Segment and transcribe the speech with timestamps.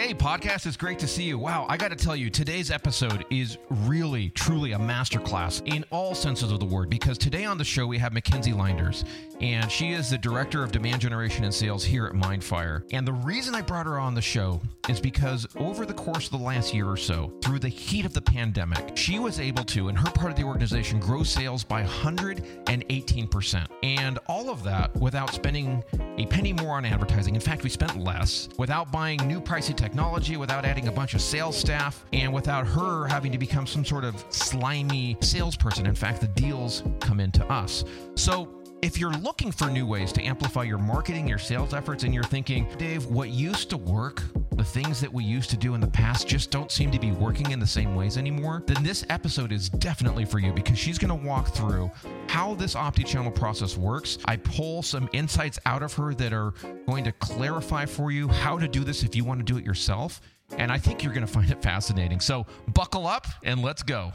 [0.00, 1.38] Hey, podcast, it's great to see you.
[1.38, 6.14] Wow, I got to tell you, today's episode is really, truly a masterclass in all
[6.14, 9.04] senses of the word because today on the show we have Mackenzie Linders,
[9.42, 12.82] and she is the Director of Demand Generation and Sales here at Mindfire.
[12.94, 16.32] And the reason I brought her on the show is because over the course of
[16.32, 19.90] the last year or so, through the heat of the pandemic, she was able to,
[19.90, 23.66] in her part of the organization, grow sales by 118%.
[23.82, 25.84] And all of that without spending
[26.16, 27.34] a penny more on advertising.
[27.34, 29.89] In fact, we spent less without buying new pricey technology,
[30.36, 34.04] without adding a bunch of sales staff, and without her having to become some sort
[34.04, 35.86] of slimy salesperson.
[35.86, 37.84] In fact, the deals come into us.
[38.14, 42.14] So, if you're looking for new ways to amplify your marketing, your sales efforts, and
[42.14, 45.80] you're thinking, Dave, what used to work, the things that we used to do in
[45.80, 49.04] the past just don't seem to be working in the same ways anymore, then this
[49.10, 51.90] episode is definitely for you because she's going to walk through
[52.28, 54.18] how this omni-channel process works.
[54.24, 56.54] I pull some insights out of her that are
[56.86, 59.64] going to clarify for you how to do this if you want to do it
[59.64, 60.20] yourself.
[60.56, 62.18] And I think you're going to find it fascinating.
[62.18, 64.12] So buckle up and let's go.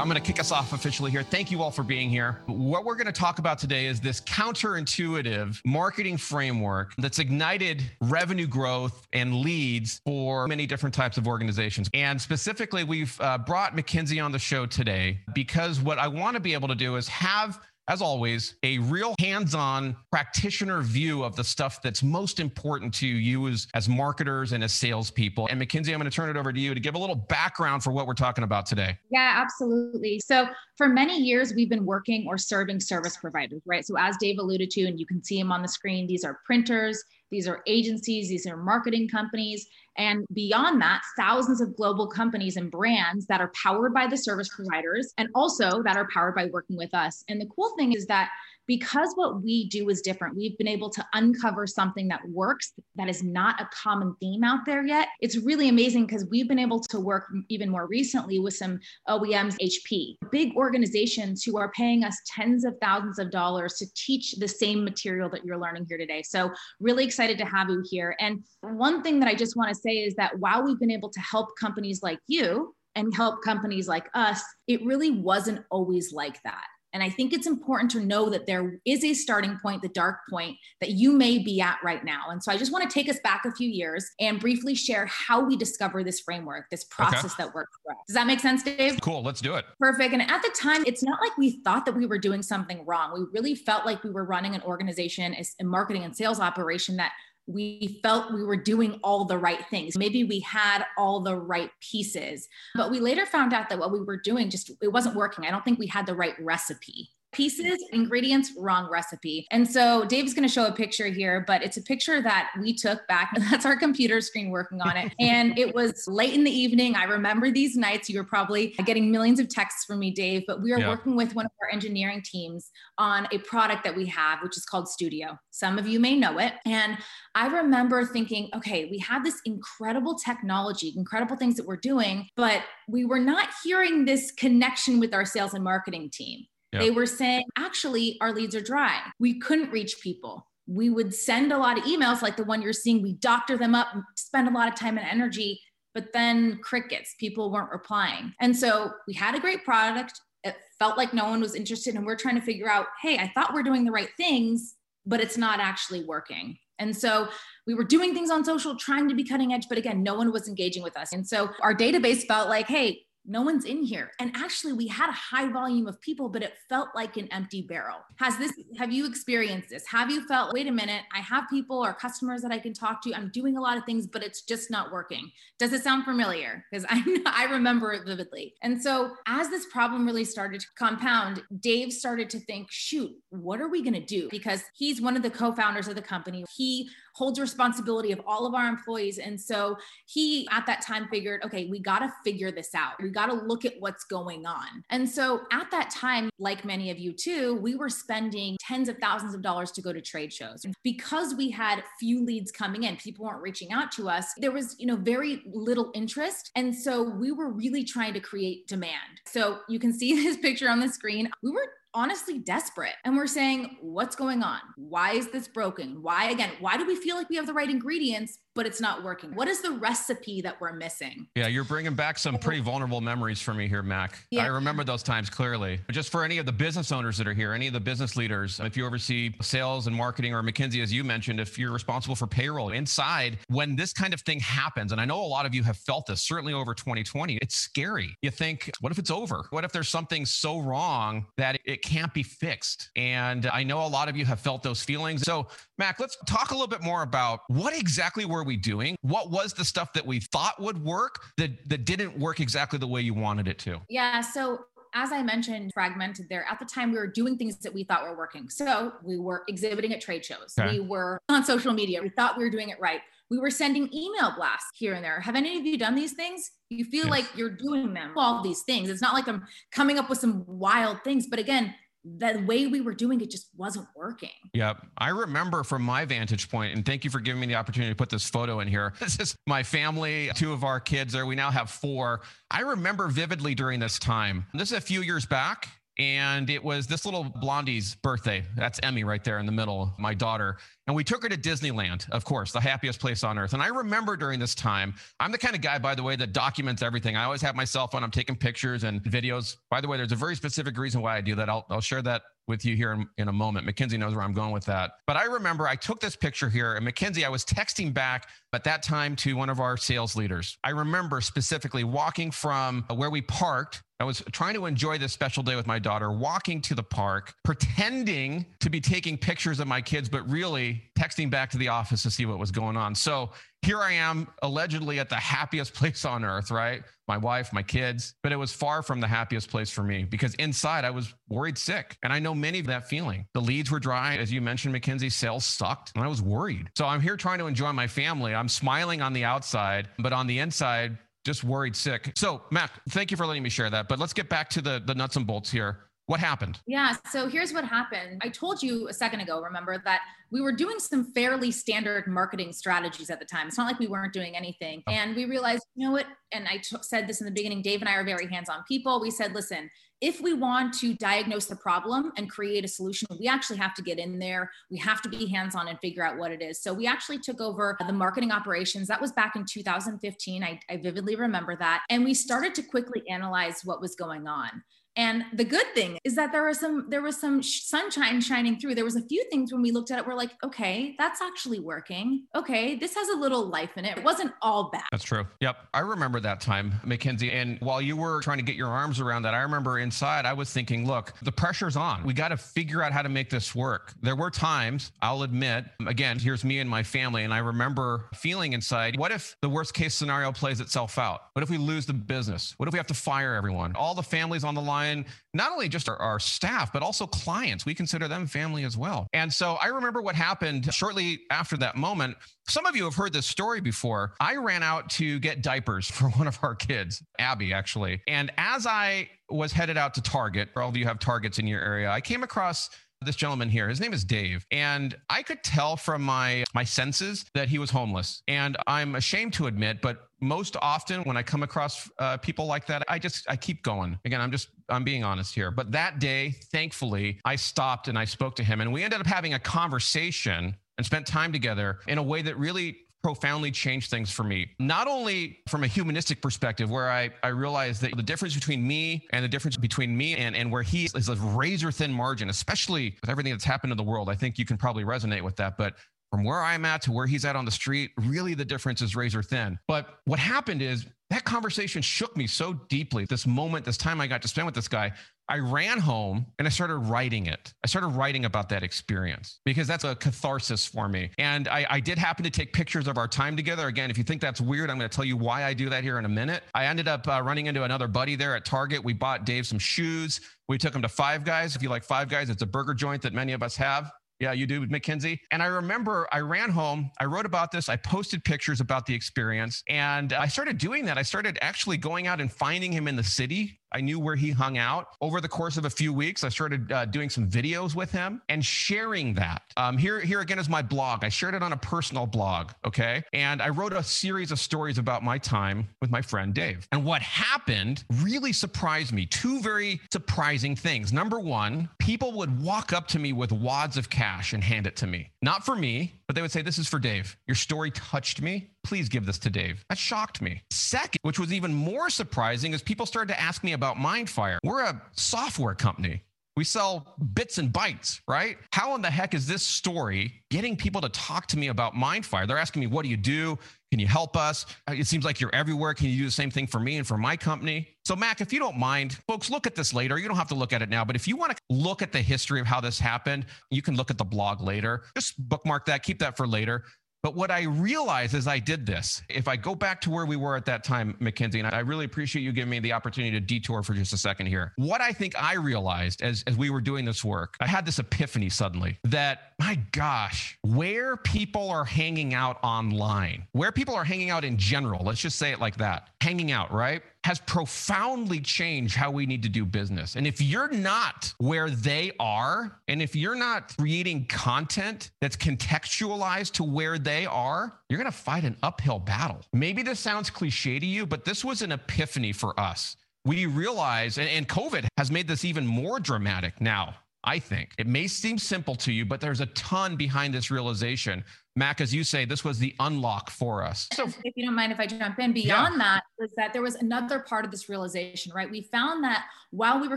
[0.00, 1.22] I'm going to kick us off officially here.
[1.22, 2.40] Thank you all for being here.
[2.46, 8.46] What we're going to talk about today is this counterintuitive marketing framework that's ignited revenue
[8.46, 11.88] growth and leads for many different types of organizations.
[11.94, 16.40] And specifically, we've uh, brought Mackenzie on the show today because what I want to
[16.40, 21.44] be able to do is have as always, a real hands-on practitioner view of the
[21.44, 25.46] stuff that's most important to you as, as marketers and as salespeople.
[25.48, 27.82] And Mackenzie, I'm going to turn it over to you to give a little background
[27.82, 28.98] for what we're talking about today.
[29.10, 30.20] Yeah, absolutely.
[30.24, 33.84] So for many years, we've been working or serving service providers, right?
[33.86, 36.40] So as Dave alluded to, and you can see them on the screen, these are
[36.46, 37.02] printers,
[37.34, 39.66] these are agencies, these are marketing companies.
[39.98, 44.48] And beyond that, thousands of global companies and brands that are powered by the service
[44.54, 47.24] providers and also that are powered by working with us.
[47.28, 48.30] And the cool thing is that
[48.66, 53.08] because what we do is different, we've been able to uncover something that works that
[53.08, 55.08] is not a common theme out there yet.
[55.20, 59.56] It's really amazing because we've been able to work even more recently with some OEMs,
[59.60, 64.48] HP, big organizations who are paying us tens of thousands of dollars to teach the
[64.48, 66.22] same material that you're learning here today.
[66.22, 66.50] So,
[66.80, 68.16] really excited to have you here.
[68.20, 71.10] And one thing that I just want to say is that while we've been able
[71.10, 76.40] to help companies like you, and help companies like us, it really wasn't always like
[76.44, 76.64] that.
[76.94, 80.20] And I think it's important to know that there is a starting point, the dark
[80.30, 82.30] point that you may be at right now.
[82.30, 85.06] And so I just want to take us back a few years and briefly share
[85.06, 87.44] how we discover this framework, this process okay.
[87.44, 87.98] that works for us.
[88.06, 89.00] Does that make sense, Dave?
[89.00, 89.22] Cool.
[89.24, 89.64] Let's do it.
[89.80, 90.12] Perfect.
[90.12, 93.12] And at the time, it's not like we thought that we were doing something wrong.
[93.12, 97.10] We really felt like we were running an organization, a marketing and sales operation that
[97.46, 99.96] we felt we were doing all the right things.
[99.98, 104.00] Maybe we had all the right pieces, but we later found out that what we
[104.00, 105.44] were doing just it wasn't working.
[105.44, 109.46] I don't think we had the right recipe pieces, ingredients, wrong recipe.
[109.50, 112.74] And so Dave's going to show a picture here, but it's a picture that we
[112.74, 113.32] took back.
[113.50, 115.12] That's our computer screen working on it.
[115.24, 116.96] And it was late in the evening.
[116.96, 118.10] I remember these nights.
[118.10, 120.88] You were probably getting millions of texts from me, Dave, but we are yeah.
[120.88, 124.64] working with one of our engineering teams on a product that we have, which is
[124.64, 125.38] called Studio.
[125.50, 126.54] Some of you may know it.
[126.66, 126.98] And
[127.34, 132.62] I remember thinking, okay, we have this incredible technology, incredible things that we're doing, but
[132.88, 136.46] we were not hearing this connection with our sales and marketing team.
[136.80, 139.00] They were saying, actually, our leads are dry.
[139.18, 140.46] We couldn't reach people.
[140.66, 143.02] We would send a lot of emails like the one you're seeing.
[143.02, 145.60] We doctor them up, spend a lot of time and energy,
[145.94, 148.32] but then crickets, people weren't replying.
[148.40, 150.18] And so we had a great product.
[150.42, 151.94] It felt like no one was interested.
[151.94, 154.74] And we're trying to figure out, hey, I thought we're doing the right things,
[155.06, 156.56] but it's not actually working.
[156.78, 157.28] And so
[157.66, 160.32] we were doing things on social, trying to be cutting edge, but again, no one
[160.32, 161.12] was engaging with us.
[161.12, 164.10] And so our database felt like, hey, no one's in here.
[164.20, 167.62] And actually we had a high volume of people but it felt like an empty
[167.62, 167.98] barrel.
[168.16, 169.84] Has this have you experienced this?
[169.88, 173.02] Have you felt wait a minute i have people or customers that i can talk
[173.02, 173.14] to.
[173.14, 175.30] I'm doing a lot of things but it's just not working.
[175.58, 176.64] Does it sound familiar?
[176.70, 178.54] Because i i remember it vividly.
[178.62, 183.60] And so as this problem really started to compound dave started to think shoot what
[183.60, 184.28] are we going to do?
[184.30, 186.44] Because he's one of the co-founders of the company.
[186.56, 189.18] He holds responsibility of all of our employees.
[189.18, 189.76] And so
[190.06, 192.94] he at that time figured, okay, we got to figure this out.
[193.00, 194.82] We got to look at what's going on.
[194.90, 198.98] And so at that time, like many of you too, we were spending tens of
[198.98, 200.66] thousands of dollars to go to trade shows.
[200.82, 204.32] Because we had few leads coming in, people weren't reaching out to us.
[204.36, 206.50] There was, you know, very little interest.
[206.56, 209.20] And so we were really trying to create demand.
[209.26, 211.30] So you can see this picture on the screen.
[211.42, 212.94] We were honestly desperate.
[213.04, 214.60] And we're saying, what's going on?
[214.76, 216.02] Why is this broken?
[216.02, 219.02] Why, again, why do we feel like we have the right ingredients, but it's not
[219.02, 219.34] working?
[219.34, 221.26] What is the recipe that we're missing?
[221.34, 224.18] Yeah, you're bringing back some pretty vulnerable memories for me here, Mac.
[224.30, 224.44] Yeah.
[224.44, 225.80] I remember those times clearly.
[225.86, 228.16] But just for any of the business owners that are here, any of the business
[228.16, 232.14] leaders, if you oversee sales and marketing or Mackenzie, as you mentioned, if you're responsible
[232.14, 235.54] for payroll inside, when this kind of thing happens, and I know a lot of
[235.54, 238.16] you have felt this, certainly over 2020, it's scary.
[238.22, 239.46] You think, what if it's over?
[239.50, 242.90] What if there's something so wrong that it can't be fixed?
[242.96, 245.22] And I know a lot of you have felt those feelings.
[245.22, 245.48] So,
[245.78, 248.96] Mac, let's talk a little bit more about what exactly were we doing?
[249.02, 252.86] What was the stuff that we thought would work that, that didn't work exactly the
[252.86, 253.80] way you wanted it to?
[253.88, 254.20] Yeah.
[254.20, 254.60] So
[254.94, 258.04] as I mentioned, fragmented there, at the time we were doing things that we thought
[258.04, 258.48] were working.
[258.48, 260.78] So we were exhibiting at trade shows, okay.
[260.78, 263.00] we were on social media, we thought we were doing it right.
[263.30, 265.18] We were sending email blasts here and there.
[265.18, 266.52] Have any of you done these things?
[266.68, 267.10] You feel yes.
[267.10, 268.88] like you're doing them, all these things.
[268.88, 271.74] It's not like I'm coming up with some wild things, but again,
[272.04, 274.30] the way we were doing it just wasn't working.
[274.52, 274.86] Yep.
[274.98, 277.96] I remember from my vantage point, and thank you for giving me the opportunity to
[277.96, 278.92] put this photo in here.
[279.04, 281.26] This is my family, two of our kids there.
[281.26, 282.22] We now have four.
[282.50, 284.46] I remember vividly during this time.
[284.54, 285.68] This is a few years back
[285.98, 288.44] and it was this little blondie's birthday.
[288.56, 290.56] That's Emmy right there in the middle, my daughter.
[290.86, 293.54] And we took her to Disneyland, of course, the happiest place on earth.
[293.54, 296.32] And I remember during this time, I'm the kind of guy, by the way, that
[296.32, 297.16] documents everything.
[297.16, 298.04] I always have my cell phone.
[298.04, 299.56] I'm taking pictures and videos.
[299.70, 301.48] By the way, there's a very specific reason why I do that.
[301.48, 303.64] I'll, I'll share that with you here in, in a moment.
[303.64, 304.92] Mackenzie knows where I'm going with that.
[305.06, 308.64] But I remember I took this picture here, and Mackenzie, I was texting back at
[308.64, 310.58] that time to one of our sales leaders.
[310.62, 315.42] I remember specifically walking from where we parked I was trying to enjoy this special
[315.42, 319.80] day with my daughter, walking to the park, pretending to be taking pictures of my
[319.80, 322.94] kids, but really texting back to the office to see what was going on.
[322.94, 323.30] So
[323.62, 326.82] here I am, allegedly at the happiest place on earth, right?
[327.08, 330.34] My wife, my kids, but it was far from the happiest place for me because
[330.34, 331.96] inside I was worried sick.
[332.02, 333.26] And I know many of that feeling.
[333.34, 334.16] The leads were dry.
[334.16, 336.70] As you mentioned, Mackenzie, sales sucked and I was worried.
[336.76, 338.34] So I'm here trying to enjoy my family.
[338.34, 342.12] I'm smiling on the outside, but on the inside, just worried sick.
[342.16, 343.88] So, Mac, thank you for letting me share that.
[343.88, 345.80] But let's get back to the the nuts and bolts here.
[346.06, 346.60] What happened?
[346.66, 348.20] Yeah, so here's what happened.
[348.22, 352.52] I told you a second ago, remember, that we were doing some fairly standard marketing
[352.52, 353.48] strategies at the time.
[353.48, 354.82] It's not like we weren't doing anything.
[354.86, 354.92] Oh.
[354.92, 356.06] And we realized, you know what?
[356.32, 358.64] And I t- said this in the beginning Dave and I are very hands on
[358.68, 359.00] people.
[359.00, 359.70] We said, listen,
[360.02, 363.82] if we want to diagnose the problem and create a solution, we actually have to
[363.82, 364.50] get in there.
[364.70, 366.60] We have to be hands on and figure out what it is.
[366.60, 368.88] So we actually took over the marketing operations.
[368.88, 370.44] That was back in 2015.
[370.44, 371.84] I, I vividly remember that.
[371.88, 374.50] And we started to quickly analyze what was going on.
[374.96, 378.74] And the good thing is that there was some there was some sunshine shining through.
[378.74, 381.58] There was a few things when we looked at it, we're like, okay, that's actually
[381.58, 382.24] working.
[382.34, 383.98] Okay, this has a little life in it.
[383.98, 384.84] It wasn't all bad.
[384.92, 385.26] That's true.
[385.40, 385.56] Yep.
[385.74, 387.32] I remember that time, Mackenzie.
[387.32, 390.32] And while you were trying to get your arms around that, I remember inside I
[390.32, 392.04] was thinking, look, the pressure's on.
[392.04, 393.94] We got to figure out how to make this work.
[394.02, 397.24] There were times, I'll admit, again, here's me and my family.
[397.24, 401.22] And I remember feeling inside, what if the worst case scenario plays itself out?
[401.32, 402.54] What if we lose the business?
[402.58, 403.74] What if we have to fire everyone?
[403.74, 407.06] All the families on the line and not only just our, our, staff, but also
[407.06, 407.66] clients.
[407.66, 409.08] We consider them family as well.
[409.12, 412.16] And so I remember what happened shortly after that moment.
[412.48, 414.14] Some of you have heard this story before.
[414.20, 418.02] I ran out to get diapers for one of our kids, Abby, actually.
[418.06, 421.60] And as I was headed out to Target, all of you have Targets in your
[421.60, 422.70] area, I came across
[423.04, 423.68] this gentleman here.
[423.68, 427.70] His name is Dave, and I could tell from my my senses that he was
[427.70, 428.22] homeless.
[428.28, 432.66] And I'm ashamed to admit, but most often when I come across uh, people like
[432.66, 433.98] that, I just I keep going.
[434.04, 435.50] Again, I'm just I'm being honest here.
[435.50, 439.06] But that day, thankfully, I stopped and I spoke to him, and we ended up
[439.06, 444.10] having a conversation and spent time together in a way that really profoundly changed things
[444.10, 444.50] for me.
[444.58, 449.06] Not only from a humanistic perspective, where I, I realized that the difference between me
[449.10, 452.96] and the difference between me and, and where he is a razor thin margin, especially
[453.02, 454.08] with everything that's happened in the world.
[454.08, 455.58] I think you can probably resonate with that.
[455.58, 455.74] But
[456.14, 458.94] from where I'm at to where he's at on the street, really the difference is
[458.94, 459.58] razor thin.
[459.66, 463.04] But what happened is that conversation shook me so deeply.
[463.04, 464.92] This moment, this time I got to spend with this guy,
[465.28, 467.52] I ran home and I started writing it.
[467.64, 471.10] I started writing about that experience because that's a catharsis for me.
[471.18, 473.66] And I, I, did happen to take pictures of our time together.
[473.66, 475.82] Again, if you think that's weird, I'm going to tell you why I do that
[475.82, 476.44] here in a minute.
[476.54, 478.84] I ended up uh, running into another buddy there at Target.
[478.84, 480.20] We bought Dave some shoes.
[480.48, 481.56] We took him to Five Guys.
[481.56, 483.90] If you like Five Guys, it's a burger joint that many of us have.
[484.20, 485.20] Yeah, you do, Mackenzie.
[485.32, 488.94] And I remember I ran home, I wrote about this, I posted pictures about the
[488.94, 490.96] experience, and I started doing that.
[490.96, 494.30] I started actually going out and finding him in the city I knew where he
[494.30, 494.88] hung out.
[495.00, 498.22] Over the course of a few weeks, I started uh, doing some videos with him
[498.28, 499.42] and sharing that.
[499.56, 501.04] Um, here, here again is my blog.
[501.04, 503.02] I shared it on a personal blog, okay?
[503.12, 506.68] And I wrote a series of stories about my time with my friend Dave.
[506.70, 509.06] And what happened really surprised me.
[509.06, 510.92] Two very surprising things.
[510.92, 514.76] Number one, people would walk up to me with wads of cash and hand it
[514.76, 515.10] to me.
[515.20, 517.16] Not for me, but they would say, This is for Dave.
[517.26, 518.50] Your story touched me.
[518.62, 519.64] Please give this to Dave.
[519.68, 520.42] That shocked me.
[520.50, 524.38] Second, which was even more surprising, is people started to ask me about Mindfire.
[524.42, 526.02] We're a software company.
[526.36, 528.38] We sell bits and bytes, right?
[528.52, 532.26] How in the heck is this story getting people to talk to me about Mindfire?
[532.26, 533.38] They're asking me, what do you do?
[533.70, 534.46] Can you help us?
[534.68, 535.74] Uh, it seems like you're everywhere.
[535.74, 537.68] Can you do the same thing for me and for my company?
[537.84, 539.98] So, Mac, if you don't mind, folks, look at this later.
[539.98, 541.92] You don't have to look at it now, but if you want to look at
[541.92, 544.82] the history of how this happened, you can look at the blog later.
[544.96, 546.64] Just bookmark that, keep that for later.
[547.04, 550.16] But what I realized as I did this, if I go back to where we
[550.16, 553.20] were at that time, Mackenzie, and I really appreciate you giving me the opportunity to
[553.20, 554.54] detour for just a second here.
[554.56, 557.78] What I think I realized as, as we were doing this work, I had this
[557.78, 564.08] epiphany suddenly that, my gosh, where people are hanging out online, where people are hanging
[564.08, 566.82] out in general, let's just say it like that, hanging out, right?
[567.04, 569.94] Has profoundly changed how we need to do business.
[569.94, 576.32] And if you're not where they are, and if you're not creating content that's contextualized
[576.32, 579.20] to where they are, you're going to fight an uphill battle.
[579.34, 582.74] Maybe this sounds cliche to you, but this was an epiphany for us.
[583.04, 586.74] We realize, and, COVID has made this even more dramatic now.
[587.04, 591.04] I think it may seem simple to you, but there's a ton behind this realization
[591.36, 593.68] Mac, as you say, this was the unlock for us.
[593.72, 595.64] So, if you don't mind if I jump in, beyond yeah.
[595.64, 598.30] that was that there was another part of this realization, right?
[598.30, 599.76] We found that while we were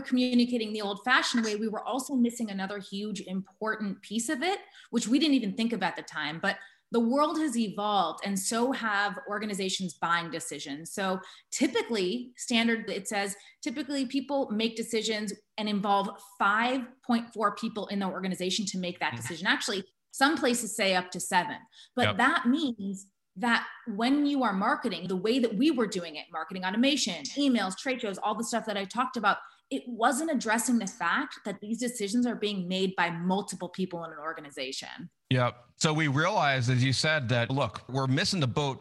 [0.00, 4.60] communicating the old fashioned way, we were also missing another huge, important piece of it,
[4.90, 6.38] which we didn't even think of at the time.
[6.40, 6.58] But
[6.90, 10.92] the world has evolved and so have organizations buying decisions.
[10.92, 16.08] So typically, standard, it says typically people make decisions and involve
[16.40, 19.16] 5.4 people in the organization to make that mm.
[19.16, 19.46] decision.
[19.46, 19.84] Actually,
[20.18, 21.56] some places say up to seven,
[21.94, 22.16] but yep.
[22.16, 23.06] that means
[23.36, 27.78] that when you are marketing the way that we were doing it, marketing automation, emails,
[27.78, 29.36] trade shows, all the stuff that I talked about,
[29.70, 34.10] it wasn't addressing the fact that these decisions are being made by multiple people in
[34.10, 34.88] an organization.
[35.30, 35.54] Yep.
[35.76, 38.80] So we realized, as you said, that look, we're missing the boat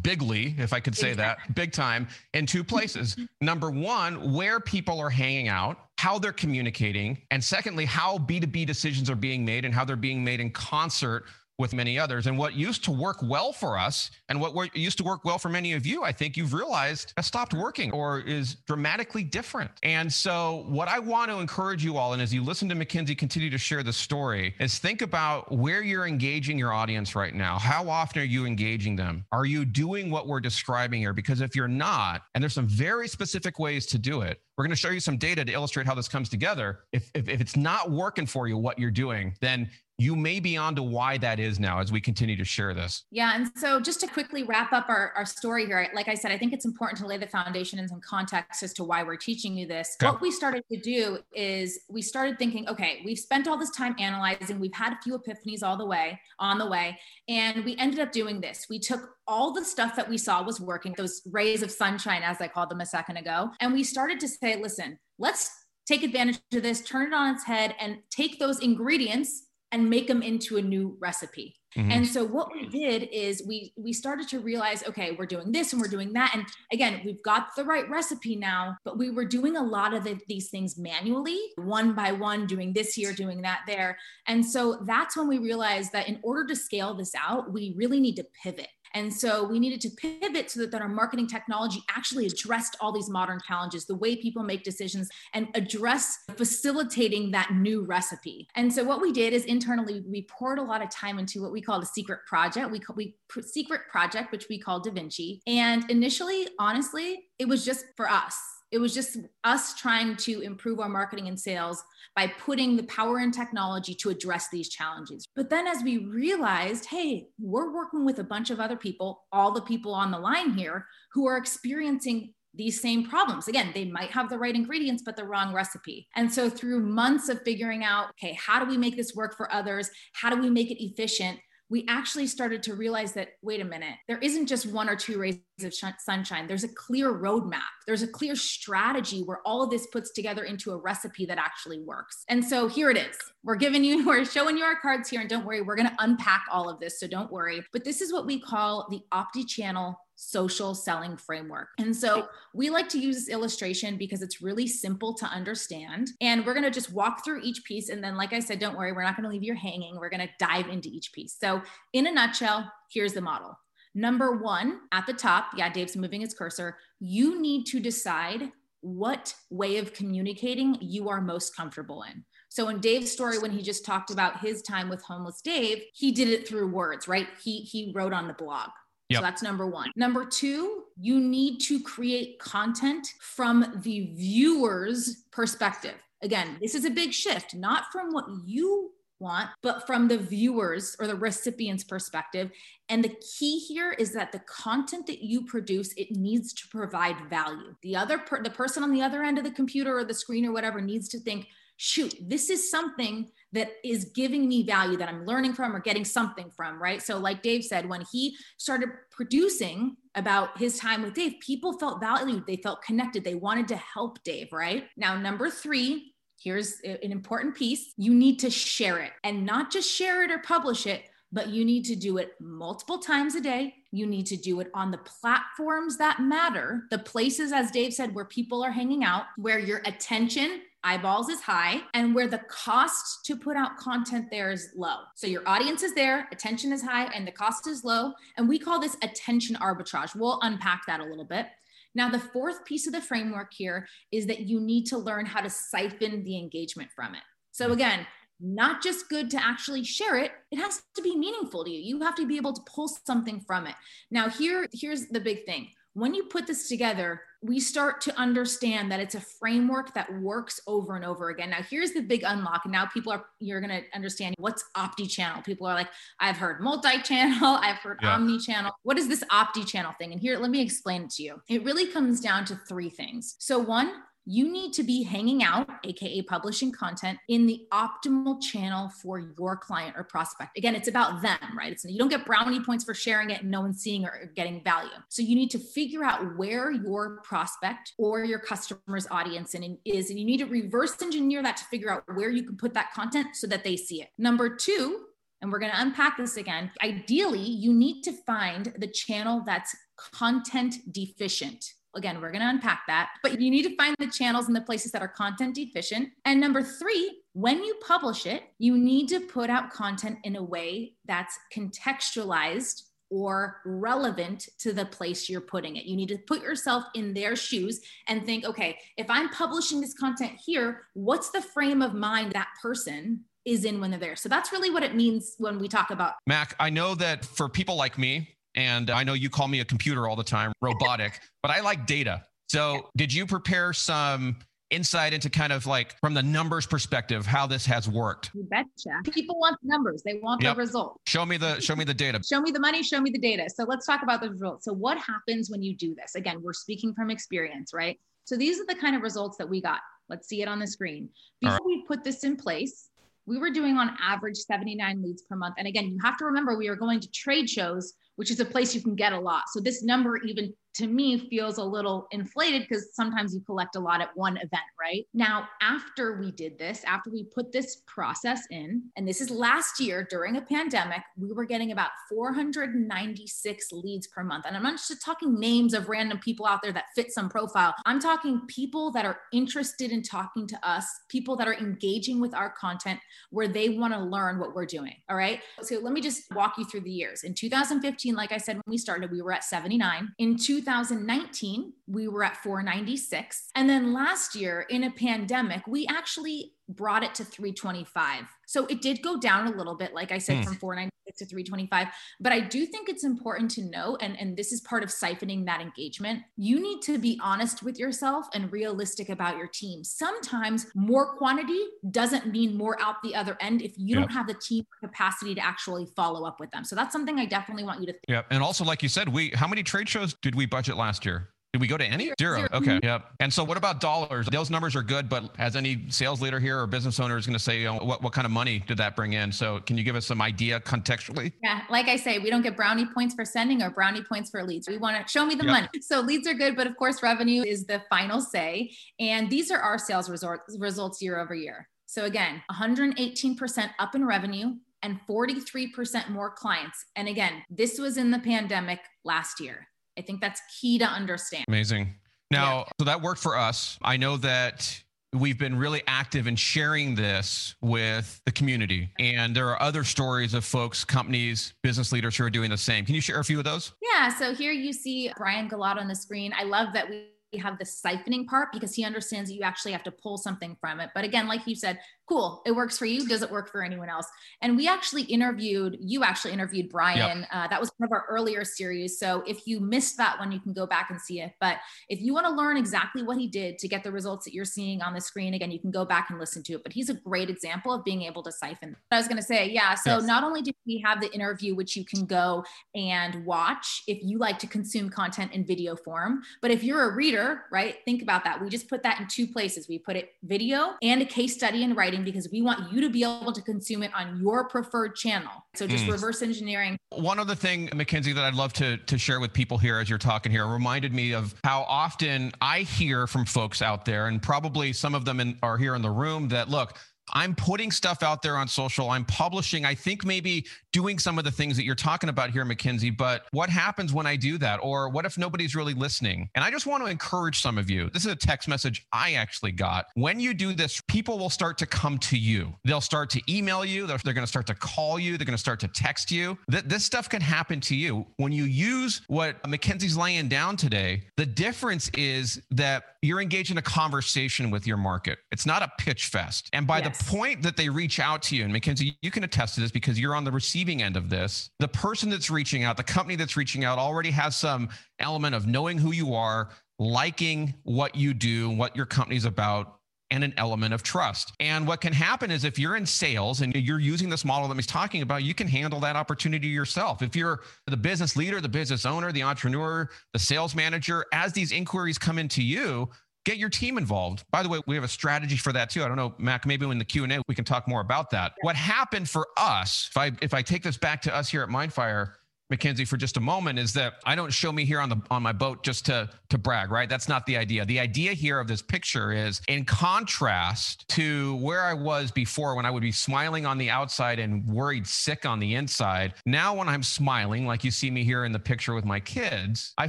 [0.00, 3.14] bigly, if I could say that, big time, in two places.
[3.42, 9.10] Number one, where people are hanging out, how they're communicating, and secondly, how B2B decisions
[9.10, 11.24] are being made and how they're being made in concert
[11.58, 12.26] with many others.
[12.26, 15.48] And what used to work well for us and what used to work well for
[15.48, 19.70] many of you, I think you've realized has stopped working or is dramatically different.
[19.82, 23.14] And so, what I want to encourage you all, and as you listen to Mackenzie
[23.14, 27.58] continue to share the story, is think about where you're engaging your audience right now.
[27.58, 29.24] How often are you engaging them?
[29.32, 31.12] Are you doing what we're describing here?
[31.12, 34.70] Because if you're not, and there's some very specific ways to do it, we're going
[34.70, 36.80] to show you some data to illustrate how this comes together.
[36.92, 40.56] If, if, if it's not working for you, what you're doing, then you may be
[40.56, 43.04] on to why that is now as we continue to share this.
[43.10, 43.34] Yeah.
[43.34, 46.38] And so just to quickly wrap up our, our story here, like I said, I
[46.38, 49.56] think it's important to lay the foundation and some context as to why we're teaching
[49.56, 49.96] you this.
[50.00, 50.08] Okay.
[50.08, 53.96] What we started to do is we started thinking, okay, we've spent all this time
[53.98, 56.96] analyzing, we've had a few epiphanies all the way, on the way,
[57.28, 58.66] and we ended up doing this.
[58.70, 62.40] We took all the stuff that we saw was working, those rays of sunshine, as
[62.40, 65.50] I called them a second ago, and we started to say, listen, let's
[65.86, 70.06] take advantage of this, turn it on its head, and take those ingredients and make
[70.06, 71.54] them into a new recipe.
[71.76, 71.90] Mm-hmm.
[71.90, 75.72] And so what we did is we we started to realize okay, we're doing this
[75.72, 79.26] and we're doing that and again, we've got the right recipe now, but we were
[79.26, 83.42] doing a lot of the, these things manually, one by one doing this here, doing
[83.42, 83.98] that there.
[84.26, 88.00] And so that's when we realized that in order to scale this out, we really
[88.00, 88.68] need to pivot.
[88.94, 93.10] And so we needed to pivot so that, our marketing technology actually addressed all these
[93.10, 98.46] modern challenges, the way people make decisions, and address facilitating that new recipe.
[98.54, 101.50] And so what we did is internally, we poured a lot of time into what
[101.50, 102.70] we called a secret project.
[102.70, 105.40] We we secret project, which we call Da Vinci.
[105.46, 108.36] And initially, honestly, it was just for us
[108.70, 111.82] it was just us trying to improve our marketing and sales
[112.14, 115.26] by putting the power and technology to address these challenges.
[115.34, 119.52] But then as we realized, hey, we're working with a bunch of other people, all
[119.52, 123.46] the people on the line here who are experiencing these same problems.
[123.46, 126.08] Again, they might have the right ingredients, but the wrong recipe.
[126.16, 129.52] And so, through months of figuring out, okay, how do we make this work for
[129.52, 129.90] others?
[130.14, 131.38] How do we make it efficient?
[131.70, 135.18] We actually started to realize that wait a minute there isn't just one or two
[135.18, 136.46] rays of sh- sunshine.
[136.46, 137.60] There's a clear roadmap.
[137.86, 141.80] There's a clear strategy where all of this puts together into a recipe that actually
[141.80, 142.24] works.
[142.28, 143.16] And so here it is.
[143.42, 145.96] We're giving you we're showing you our cards here and don't worry we're going to
[145.98, 147.62] unpack all of this so don't worry.
[147.72, 151.68] But this is what we call the opti channel social selling framework.
[151.78, 156.10] And so we like to use this illustration because it's really simple to understand.
[156.20, 157.88] And we're going to just walk through each piece.
[157.88, 159.96] And then, like I said, don't worry, we're not going to leave you hanging.
[159.96, 161.36] We're going to dive into each piece.
[161.38, 163.56] So, in a nutshell, here's the model.
[163.94, 166.76] Number one, at the top, yeah, Dave's moving his cursor.
[166.98, 172.24] You need to decide what way of communicating you are most comfortable in.
[172.48, 176.10] So in Dave's story, when he just talked about his time with homeless Dave, he
[176.10, 177.28] did it through words, right?
[177.42, 178.70] He he wrote on the blog.
[179.08, 179.18] Yep.
[179.18, 179.90] So that's number one.
[179.96, 185.94] Number two, you need to create content from the viewer's perspective.
[186.22, 190.96] Again, this is a big shift, not from what you want, but from the viewers
[191.00, 192.50] or the recipient's perspective.
[192.88, 197.16] And the key here is that the content that you produce, it needs to provide
[197.30, 197.74] value.
[197.82, 200.46] The other per- the person on the other end of the computer or the screen
[200.46, 201.46] or whatever needs to think,
[201.76, 206.04] shoot, this is something that is giving me value that I'm learning from or getting
[206.04, 207.02] something from, right?
[207.02, 212.00] So, like Dave said, when he started producing about his time with Dave, people felt
[212.00, 214.84] valued, they felt connected, they wanted to help Dave, right?
[214.96, 219.90] Now, number three, here's an important piece you need to share it and not just
[219.90, 221.02] share it or publish it.
[221.30, 223.74] But you need to do it multiple times a day.
[223.92, 228.14] You need to do it on the platforms that matter, the places, as Dave said,
[228.14, 233.24] where people are hanging out, where your attention eyeballs is high and where the cost
[233.24, 234.96] to put out content there is low.
[235.16, 238.12] So your audience is there, attention is high, and the cost is low.
[238.36, 240.14] And we call this attention arbitrage.
[240.14, 241.46] We'll unpack that a little bit.
[241.94, 245.40] Now, the fourth piece of the framework here is that you need to learn how
[245.40, 247.22] to siphon the engagement from it.
[247.50, 247.72] So, mm.
[247.72, 248.06] again,
[248.40, 252.00] not just good to actually share it it has to be meaningful to you you
[252.00, 253.74] have to be able to pull something from it
[254.12, 255.68] now here here's the big thing
[255.98, 260.60] when you put this together, we start to understand that it's a framework that works
[260.66, 261.50] over and over again.
[261.50, 262.62] Now, here's the big unlock.
[262.66, 265.40] Now, people are, you're going to understand what's opti channel.
[265.42, 268.14] People are like, I've heard multi channel, I've heard yeah.
[268.14, 268.72] omni channel.
[268.82, 270.12] What is this opti channel thing?
[270.12, 271.40] And here, let me explain it to you.
[271.48, 273.36] It really comes down to three things.
[273.38, 273.92] So, one,
[274.30, 279.56] you need to be hanging out, AKA publishing content in the optimal channel for your
[279.56, 280.58] client or prospect.
[280.58, 281.72] Again, it's about them, right?
[281.72, 284.62] It's, you don't get brownie points for sharing it and no one's seeing or getting
[284.62, 284.90] value.
[285.08, 289.54] So you need to figure out where your prospect or your customer's audience
[289.86, 292.74] is, and you need to reverse engineer that to figure out where you can put
[292.74, 294.08] that content so that they see it.
[294.18, 295.06] Number two,
[295.40, 296.70] and we're going to unpack this again.
[296.82, 299.74] Ideally, you need to find the channel that's
[300.12, 301.64] content deficient
[301.96, 304.60] Again, we're going to unpack that, but you need to find the channels and the
[304.60, 306.10] places that are content deficient.
[306.24, 310.42] And number three, when you publish it, you need to put out content in a
[310.42, 315.86] way that's contextualized or relevant to the place you're putting it.
[315.86, 319.94] You need to put yourself in their shoes and think, okay, if I'm publishing this
[319.94, 324.16] content here, what's the frame of mind that person is in when they're there?
[324.16, 326.14] So that's really what it means when we talk about.
[326.26, 329.64] Mac, I know that for people like me, and I know you call me a
[329.64, 332.24] computer all the time, robotic, but I like data.
[332.48, 334.36] So, did you prepare some
[334.70, 338.32] insight into kind of like from the numbers perspective how this has worked?
[338.34, 339.12] You betcha.
[339.12, 340.02] People want numbers.
[340.04, 340.56] They want yep.
[340.56, 341.00] the result.
[341.06, 342.20] Show me the show me the data.
[342.28, 343.48] show me the money, show me the data.
[343.48, 344.64] So let's talk about the results.
[344.64, 346.16] So what happens when you do this?
[346.16, 347.96] Again, we're speaking from experience, right?
[348.24, 349.78] So these are the kind of results that we got.
[350.08, 351.10] Let's see it on the screen.
[351.40, 351.64] Before right.
[351.64, 352.88] we put this in place,
[353.24, 355.54] we were doing on average 79 leads per month.
[355.58, 358.44] And again, you have to remember we are going to trade shows which is a
[358.44, 359.44] place you can get a lot.
[359.48, 363.80] So this number even to me feels a little inflated because sometimes you collect a
[363.80, 365.04] lot at one event, right?
[365.12, 369.80] Now, after we did this, after we put this process in, and this is last
[369.80, 374.44] year during a pandemic, we were getting about 496 leads per month.
[374.46, 377.74] And I'm not just talking names of random people out there that fit some profile.
[377.86, 382.34] I'm talking people that are interested in talking to us, people that are engaging with
[382.34, 383.00] our content
[383.30, 384.94] where they want to learn what we're doing.
[385.08, 385.40] All right.
[385.62, 387.24] So let me just walk you through the years.
[387.24, 390.12] In 2015, like I said, when we started, we were at 79.
[390.18, 393.50] In 2019, we were at 496.
[393.54, 398.24] And then last year in a pandemic, we actually brought it to 325.
[398.46, 400.44] So it did go down a little bit, like I said, mm.
[400.44, 401.88] from 496 to 325.
[402.20, 405.44] But I do think it's important to note, and, and this is part of siphoning
[405.46, 409.84] that engagement, you need to be honest with yourself and realistic about your team.
[409.84, 414.00] Sometimes more quantity doesn't mean more out the other end if you yep.
[414.00, 416.64] don't have the team capacity to actually follow up with them.
[416.64, 418.04] So that's something I definitely want you to think.
[418.08, 418.22] Yeah.
[418.30, 421.30] And also, like you said, we how many trade shows did we budget last year?
[421.58, 422.12] Did we go to any?
[422.20, 422.36] Zero.
[422.36, 422.48] Zero.
[422.52, 422.70] Okay.
[422.76, 422.86] Mm-hmm.
[422.86, 423.10] Yep.
[423.18, 424.28] And so what about dollars?
[424.30, 427.36] Those numbers are good, but as any sales leader here or business owner is going
[427.36, 429.32] to say, you know, what, what kind of money did that bring in?
[429.32, 431.32] So can you give us some idea contextually?
[431.42, 431.62] Yeah.
[431.68, 434.68] Like I say, we don't get brownie points for sending or brownie points for leads.
[434.68, 435.52] We want to show me the yep.
[435.52, 435.68] money.
[435.80, 438.70] So leads are good, but of course, revenue is the final say.
[439.00, 441.68] And these are our sales results results year over year.
[441.86, 446.84] So again, 118% up in revenue, and 43% more clients.
[446.94, 449.66] And again, this was in the pandemic last year.
[449.98, 451.44] I think that's key to understand.
[451.48, 451.94] Amazing.
[452.30, 452.64] Now, yeah.
[452.80, 453.78] so that worked for us.
[453.82, 454.82] I know that
[455.14, 458.90] we've been really active in sharing this with the community.
[458.98, 462.84] And there are other stories of folks, companies, business leaders who are doing the same.
[462.84, 463.72] Can you share a few of those?
[463.82, 464.14] Yeah.
[464.14, 466.32] So here you see Brian Galado on the screen.
[466.36, 467.06] I love that we
[467.38, 470.80] have the siphoning part because he understands that you actually have to pull something from
[470.80, 470.90] it.
[470.94, 471.78] But again, like you said,
[472.08, 473.06] cool, it works for you.
[473.06, 474.06] Does it work for anyone else?
[474.40, 477.20] And we actually interviewed, you actually interviewed Brian.
[477.20, 477.28] Yep.
[477.30, 478.98] Uh, that was one of our earlier series.
[478.98, 481.32] So if you missed that one, you can go back and see it.
[481.40, 484.32] But if you want to learn exactly what he did to get the results that
[484.32, 486.62] you're seeing on the screen, again, you can go back and listen to it.
[486.62, 488.76] But he's a great example of being able to siphon.
[488.90, 489.74] I was going to say, yeah.
[489.74, 490.04] So yes.
[490.04, 492.44] not only do we have the interview, which you can go
[492.74, 496.94] and watch if you like to consume content in video form, but if you're a
[496.94, 498.40] reader, right, think about that.
[498.40, 499.68] We just put that in two places.
[499.68, 502.90] We put it video and a case study in writing because we want you to
[502.90, 505.30] be able to consume it on your preferred channel.
[505.54, 505.92] So just mm.
[505.92, 506.78] reverse engineering.
[506.90, 509.98] One other thing, Mackenzie, that I'd love to, to share with people here as you're
[509.98, 514.72] talking here reminded me of how often I hear from folks out there, and probably
[514.72, 516.76] some of them in, are here in the room that look,
[517.12, 518.90] I'm putting stuff out there on social.
[518.90, 519.64] I'm publishing.
[519.64, 522.96] I think maybe doing some of the things that you're talking about here, Mackenzie.
[522.96, 524.60] But what happens when I do that?
[524.62, 526.28] Or what if nobody's really listening?
[526.34, 527.90] And I just want to encourage some of you.
[527.90, 529.86] This is a text message I actually got.
[529.94, 532.54] When you do this, people will start to come to you.
[532.64, 533.86] They'll start to email you.
[533.86, 535.16] They're, they're going to start to call you.
[535.16, 536.38] They're going to start to text you.
[536.50, 538.06] Th- this stuff can happen to you.
[538.16, 543.58] When you use what Mackenzie's laying down today, the difference is that you're engaged in
[543.58, 545.18] a conversation with your market.
[545.30, 546.48] It's not a pitch fest.
[546.52, 546.97] And by yes.
[546.97, 549.70] the point that they reach out to you, and Mackenzie, you can attest to this
[549.70, 553.16] because you're on the receiving end of this, the person that's reaching out, the company
[553.16, 558.14] that's reaching out already has some element of knowing who you are, liking what you
[558.14, 559.78] do, what your company's about,
[560.10, 561.32] and an element of trust.
[561.38, 564.54] And what can happen is if you're in sales and you're using this model that
[564.54, 567.02] he's talking about, you can handle that opportunity yourself.
[567.02, 571.52] If you're the business leader, the business owner, the entrepreneur, the sales manager, as these
[571.52, 572.88] inquiries come into you,
[573.28, 574.24] get your team involved.
[574.30, 575.84] By the way, we have a strategy for that too.
[575.84, 578.32] I don't know, Mac, maybe in the Q&A we can talk more about that.
[578.40, 581.50] What happened for us, if I if I take this back to us here at
[581.50, 582.12] Mindfire,
[582.50, 585.22] Mackenzie for just a moment is that I don't show me here on the on
[585.22, 586.88] my boat just to to brag, right?
[586.88, 587.66] That's not the idea.
[587.66, 592.64] The idea here of this picture is in contrast to where I was before when
[592.64, 596.14] I would be smiling on the outside and worried sick on the inside.
[596.24, 599.74] Now when I'm smiling like you see me here in the picture with my kids,
[599.76, 599.88] I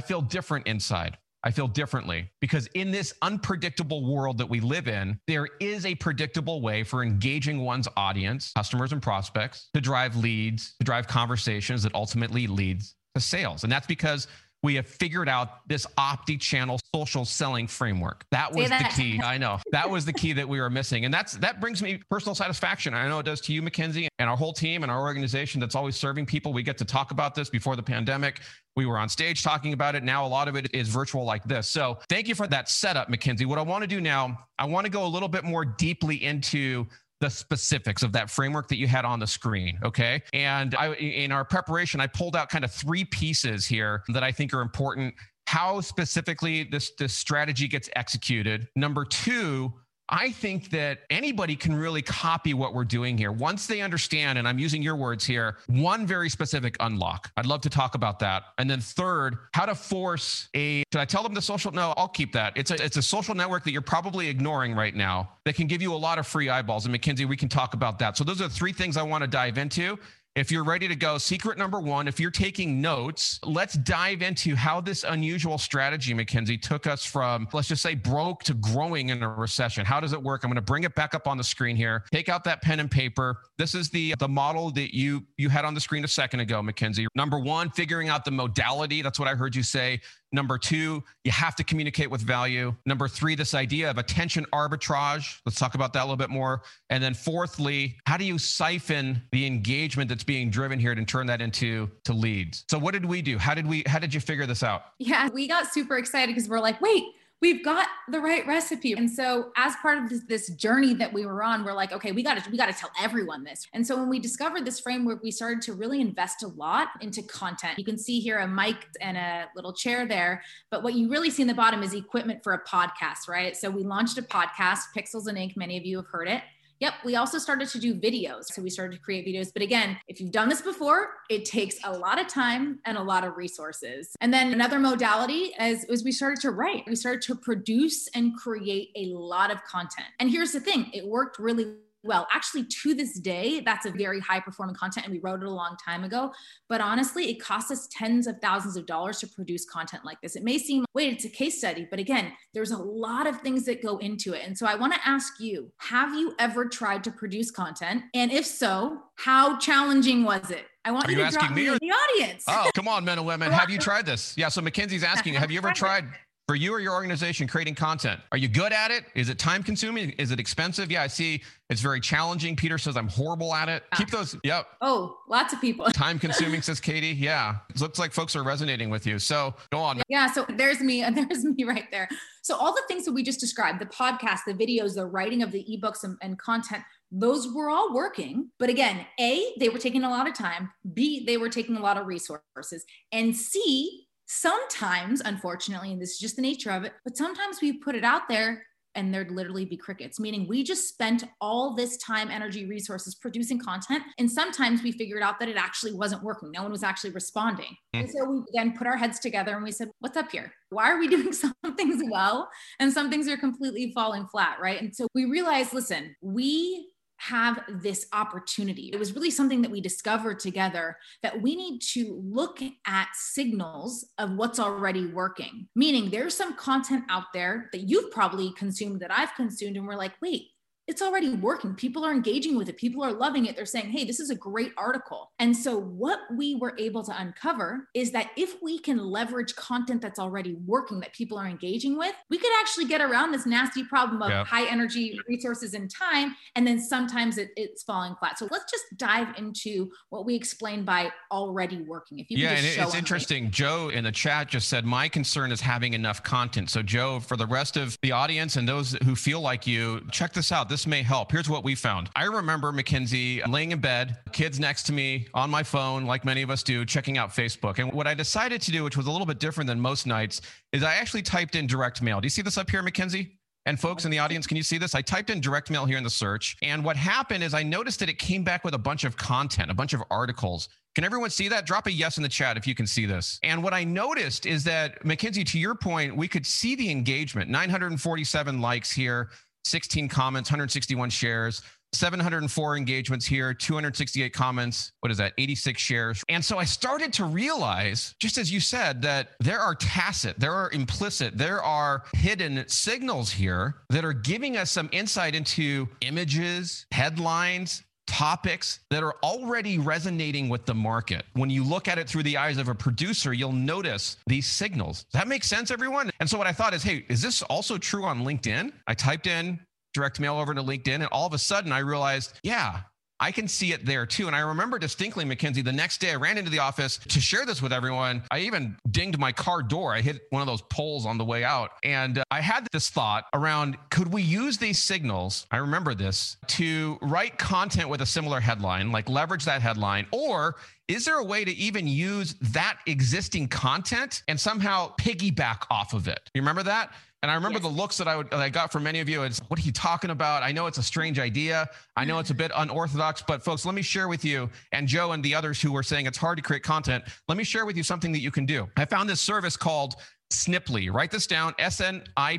[0.00, 1.16] feel different inside.
[1.42, 5.94] I feel differently because in this unpredictable world that we live in, there is a
[5.94, 11.82] predictable way for engaging one's audience, customers and prospects to drive leads, to drive conversations
[11.82, 13.64] that ultimately leads to sales.
[13.64, 14.28] And that's because
[14.62, 18.24] we have figured out this opti-channel social selling framework.
[18.30, 18.92] That was that.
[18.94, 19.20] the key.
[19.22, 22.00] I know that was the key that we were missing, and that's that brings me
[22.10, 22.92] personal satisfaction.
[22.92, 25.74] I know it does to you, Mackenzie, and our whole team and our organization that's
[25.74, 26.52] always serving people.
[26.52, 28.40] We get to talk about this before the pandemic.
[28.76, 30.04] We were on stage talking about it.
[30.04, 31.68] Now a lot of it is virtual like this.
[31.68, 33.46] So thank you for that setup, Mackenzie.
[33.46, 36.22] What I want to do now, I want to go a little bit more deeply
[36.22, 36.86] into
[37.20, 39.78] the specifics of that framework that you had on the screen.
[39.84, 40.22] Okay.
[40.32, 44.32] And I, in our preparation, I pulled out kind of three pieces here that I
[44.32, 45.14] think are important.
[45.46, 48.68] How specifically this, this strategy gets executed.
[48.76, 49.72] Number two,
[50.10, 54.48] I think that anybody can really copy what we're doing here once they understand, and
[54.48, 57.30] I'm using your words here, one very specific unlock.
[57.36, 58.42] I'd love to talk about that.
[58.58, 61.70] And then third, how to force a should I tell them the social?
[61.70, 62.52] No, I'll keep that.
[62.56, 65.80] It's a it's a social network that you're probably ignoring right now that can give
[65.80, 66.84] you a lot of free eyeballs.
[66.84, 68.16] And Mackenzie, we can talk about that.
[68.16, 69.98] So those are three things I want to dive into.
[70.40, 74.56] If you're ready to go, secret number one, if you're taking notes, let's dive into
[74.56, 79.22] how this unusual strategy, Mackenzie, took us from, let's just say, broke to growing in
[79.22, 79.84] a recession.
[79.84, 80.42] How does it work?
[80.42, 82.04] I'm going to bring it back up on the screen here.
[82.10, 83.42] Take out that pen and paper.
[83.58, 86.62] This is the the model that you you had on the screen a second ago,
[86.62, 87.06] Mackenzie.
[87.14, 89.02] Number one, figuring out the modality.
[89.02, 90.00] That's what I heard you say.
[90.32, 92.74] Number two, you have to communicate with value.
[92.86, 95.40] Number three, this idea of attention arbitrage.
[95.44, 96.62] Let's talk about that a little bit more.
[96.88, 101.26] And then fourthly, how do you siphon the engagement that's being driven here and turn
[101.26, 102.64] that into to leads?
[102.70, 103.38] So what did we do?
[103.38, 104.82] How did we how did you figure this out?
[104.98, 107.04] Yeah, we got super excited because we're like, wait,
[107.40, 108.92] we've got the right recipe.
[108.92, 112.12] And so as part of this, this journey that we were on, we're like, okay,
[112.12, 113.66] we got to we got to tell everyone this.
[113.72, 117.22] And so when we discovered this framework, we started to really invest a lot into
[117.22, 117.78] content.
[117.78, 121.30] You can see here a mic and a little chair there, but what you really
[121.30, 123.56] see in the bottom is equipment for a podcast, right?
[123.56, 125.56] So we launched a podcast, Pixels and Ink.
[125.56, 126.42] Many of you have heard it.
[126.80, 126.94] Yep.
[127.04, 128.46] We also started to do videos.
[128.46, 129.52] So we started to create videos.
[129.52, 133.02] But again, if you've done this before, it takes a lot of time and a
[133.02, 134.16] lot of resources.
[134.20, 136.84] And then another modality is, is we started to write.
[136.86, 140.08] We started to produce and create a lot of content.
[140.18, 142.26] And here's the thing it worked really well.
[142.32, 145.50] Actually, to this day, that's a very high performing content, and we wrote it a
[145.50, 146.32] long time ago.
[146.68, 150.36] But honestly, it costs us tens of thousands of dollars to produce content like this.
[150.36, 153.64] It may seem, wait, it's a case study, but again, there's a lot of things
[153.66, 154.42] that go into it.
[154.46, 158.02] And so I want to ask you have you ever tried to produce content?
[158.14, 160.64] And if so, how challenging was it?
[160.84, 162.44] I want Are you, to asking drop me or- in the audience.
[162.48, 163.52] Oh, come on, men and women.
[163.60, 164.34] Have you tried this?
[164.36, 164.48] Yeah.
[164.48, 166.06] So Mackenzie's asking, have you ever tried
[166.50, 168.18] for you or your organization creating content?
[168.32, 169.04] Are you good at it?
[169.14, 170.10] Is it time consuming?
[170.18, 170.90] Is it expensive?
[170.90, 172.56] Yeah, I see it's very challenging.
[172.56, 173.84] Peter says I'm horrible at it.
[173.94, 174.16] Keep ah.
[174.16, 174.36] those.
[174.42, 174.66] Yep.
[174.80, 175.86] Oh, lots of people.
[175.92, 177.10] Time consuming, says Katie.
[177.10, 177.58] Yeah.
[177.72, 179.20] It looks like folks are resonating with you.
[179.20, 180.02] So go on.
[180.08, 182.08] Yeah, so there's me, and there's me right there.
[182.42, 185.52] So all the things that we just described, the podcast, the videos, the writing of
[185.52, 186.82] the ebooks and, and content,
[187.12, 188.50] those were all working.
[188.58, 190.72] But again, A, they were taking a lot of time.
[190.94, 192.84] B, they were taking a lot of resources.
[193.12, 197.72] And C, sometimes, unfortunately, and this is just the nature of it, but sometimes we
[197.72, 198.62] put it out there
[198.94, 203.58] and there'd literally be crickets, meaning we just spent all this time, energy, resources producing
[203.58, 204.02] content.
[204.18, 206.50] And sometimes we figured out that it actually wasn't working.
[206.52, 207.76] No one was actually responding.
[207.92, 208.00] Hmm.
[208.00, 210.52] And so we then put our heads together and we said, what's up here?
[210.70, 214.58] Why are we doing some things well and some things are completely falling flat?
[214.60, 214.80] Right.
[214.80, 216.89] And so we realized, listen, we
[217.20, 218.90] have this opportunity.
[218.92, 224.08] It was really something that we discovered together that we need to look at signals
[224.16, 225.68] of what's already working.
[225.74, 229.96] Meaning there's some content out there that you've probably consumed that I've consumed, and we're
[229.96, 230.44] like, wait,
[230.90, 231.72] it's already working.
[231.74, 232.76] People are engaging with it.
[232.76, 233.54] People are loving it.
[233.54, 235.30] They're saying, hey, this is a great article.
[235.38, 240.02] And so, what we were able to uncover is that if we can leverage content
[240.02, 243.84] that's already working, that people are engaging with, we could actually get around this nasty
[243.84, 244.44] problem of Yeah.
[244.44, 246.34] high energy resources and time.
[246.56, 248.36] And then sometimes it, it's falling flat.
[248.36, 252.18] So, let's just dive into what we explain by already working.
[252.18, 253.52] If you Yeah, can and just show it's interesting.
[253.52, 256.68] Joe in the chat just said, My concern is having enough content.
[256.68, 260.32] So, Joe, for the rest of the audience and those who feel like you, check
[260.32, 260.68] this out.
[260.68, 261.32] This may help.
[261.32, 262.10] Here's what we found.
[262.16, 266.42] I remember Mackenzie laying in bed, kids next to me on my phone, like many
[266.42, 267.78] of us do, checking out Facebook.
[267.78, 270.40] And what I decided to do, which was a little bit different than most nights,
[270.72, 272.20] is I actually typed in direct mail.
[272.20, 273.38] Do you see this up here, Mackenzie?
[273.66, 274.94] And folks in the audience, can you see this?
[274.94, 276.56] I typed in direct mail here in the search.
[276.62, 279.70] And what happened is I noticed that it came back with a bunch of content,
[279.70, 280.68] a bunch of articles.
[280.94, 281.66] Can everyone see that?
[281.66, 283.38] Drop a yes in the chat if you can see this.
[283.42, 287.50] And what I noticed is that, Mackenzie, to your point, we could see the engagement
[287.50, 289.30] 947 likes here,
[289.64, 291.62] 16 comments, 161 shares.
[291.92, 294.92] 704 engagements here, 268 comments.
[295.00, 295.32] What is that?
[295.38, 296.22] 86 shares.
[296.28, 300.52] And so I started to realize, just as you said, that there are tacit, there
[300.52, 306.86] are implicit, there are hidden signals here that are giving us some insight into images,
[306.92, 311.24] headlines, topics that are already resonating with the market.
[311.34, 315.04] When you look at it through the eyes of a producer, you'll notice these signals.
[315.04, 316.10] Does that make sense, everyone?
[316.18, 318.72] And so what I thought is, hey, is this also true on LinkedIn?
[318.88, 319.60] I typed in
[319.94, 322.80] direct mail over to LinkedIn, and all of a sudden I realized, yeah,
[323.20, 324.26] I can see it there too.
[324.26, 327.44] And I remember distinctly, Mackenzie, the next day I ran into the office to share
[327.44, 328.22] this with everyone.
[328.30, 329.94] I even dinged my car door.
[329.94, 331.72] I hit one of those poles on the way out.
[331.84, 335.46] And uh, I had this thought around could we use these signals?
[335.50, 340.56] I remember this to write content with a similar headline, like leverage that headline, or
[340.88, 346.08] is there a way to even use that existing content and somehow piggyback off of
[346.08, 346.18] it?
[346.34, 346.92] You remember that?
[347.22, 347.64] And I remember Yes.
[347.64, 349.22] the looks that I, would, that I got from many of you.
[349.24, 350.42] It's what are you talking about?
[350.42, 351.68] I know it's a strange idea.
[351.96, 352.38] I know it's a mm-hmm.
[352.38, 355.72] bit unorthodox, but folks, let me share with you and Joe and the others who
[355.72, 357.04] were saying it's hard to create content.
[357.28, 358.68] Let me share with you something that you can do.
[358.76, 359.96] I found this service called
[360.32, 360.92] Sniply.
[360.92, 362.38] Write this down, snip.ly.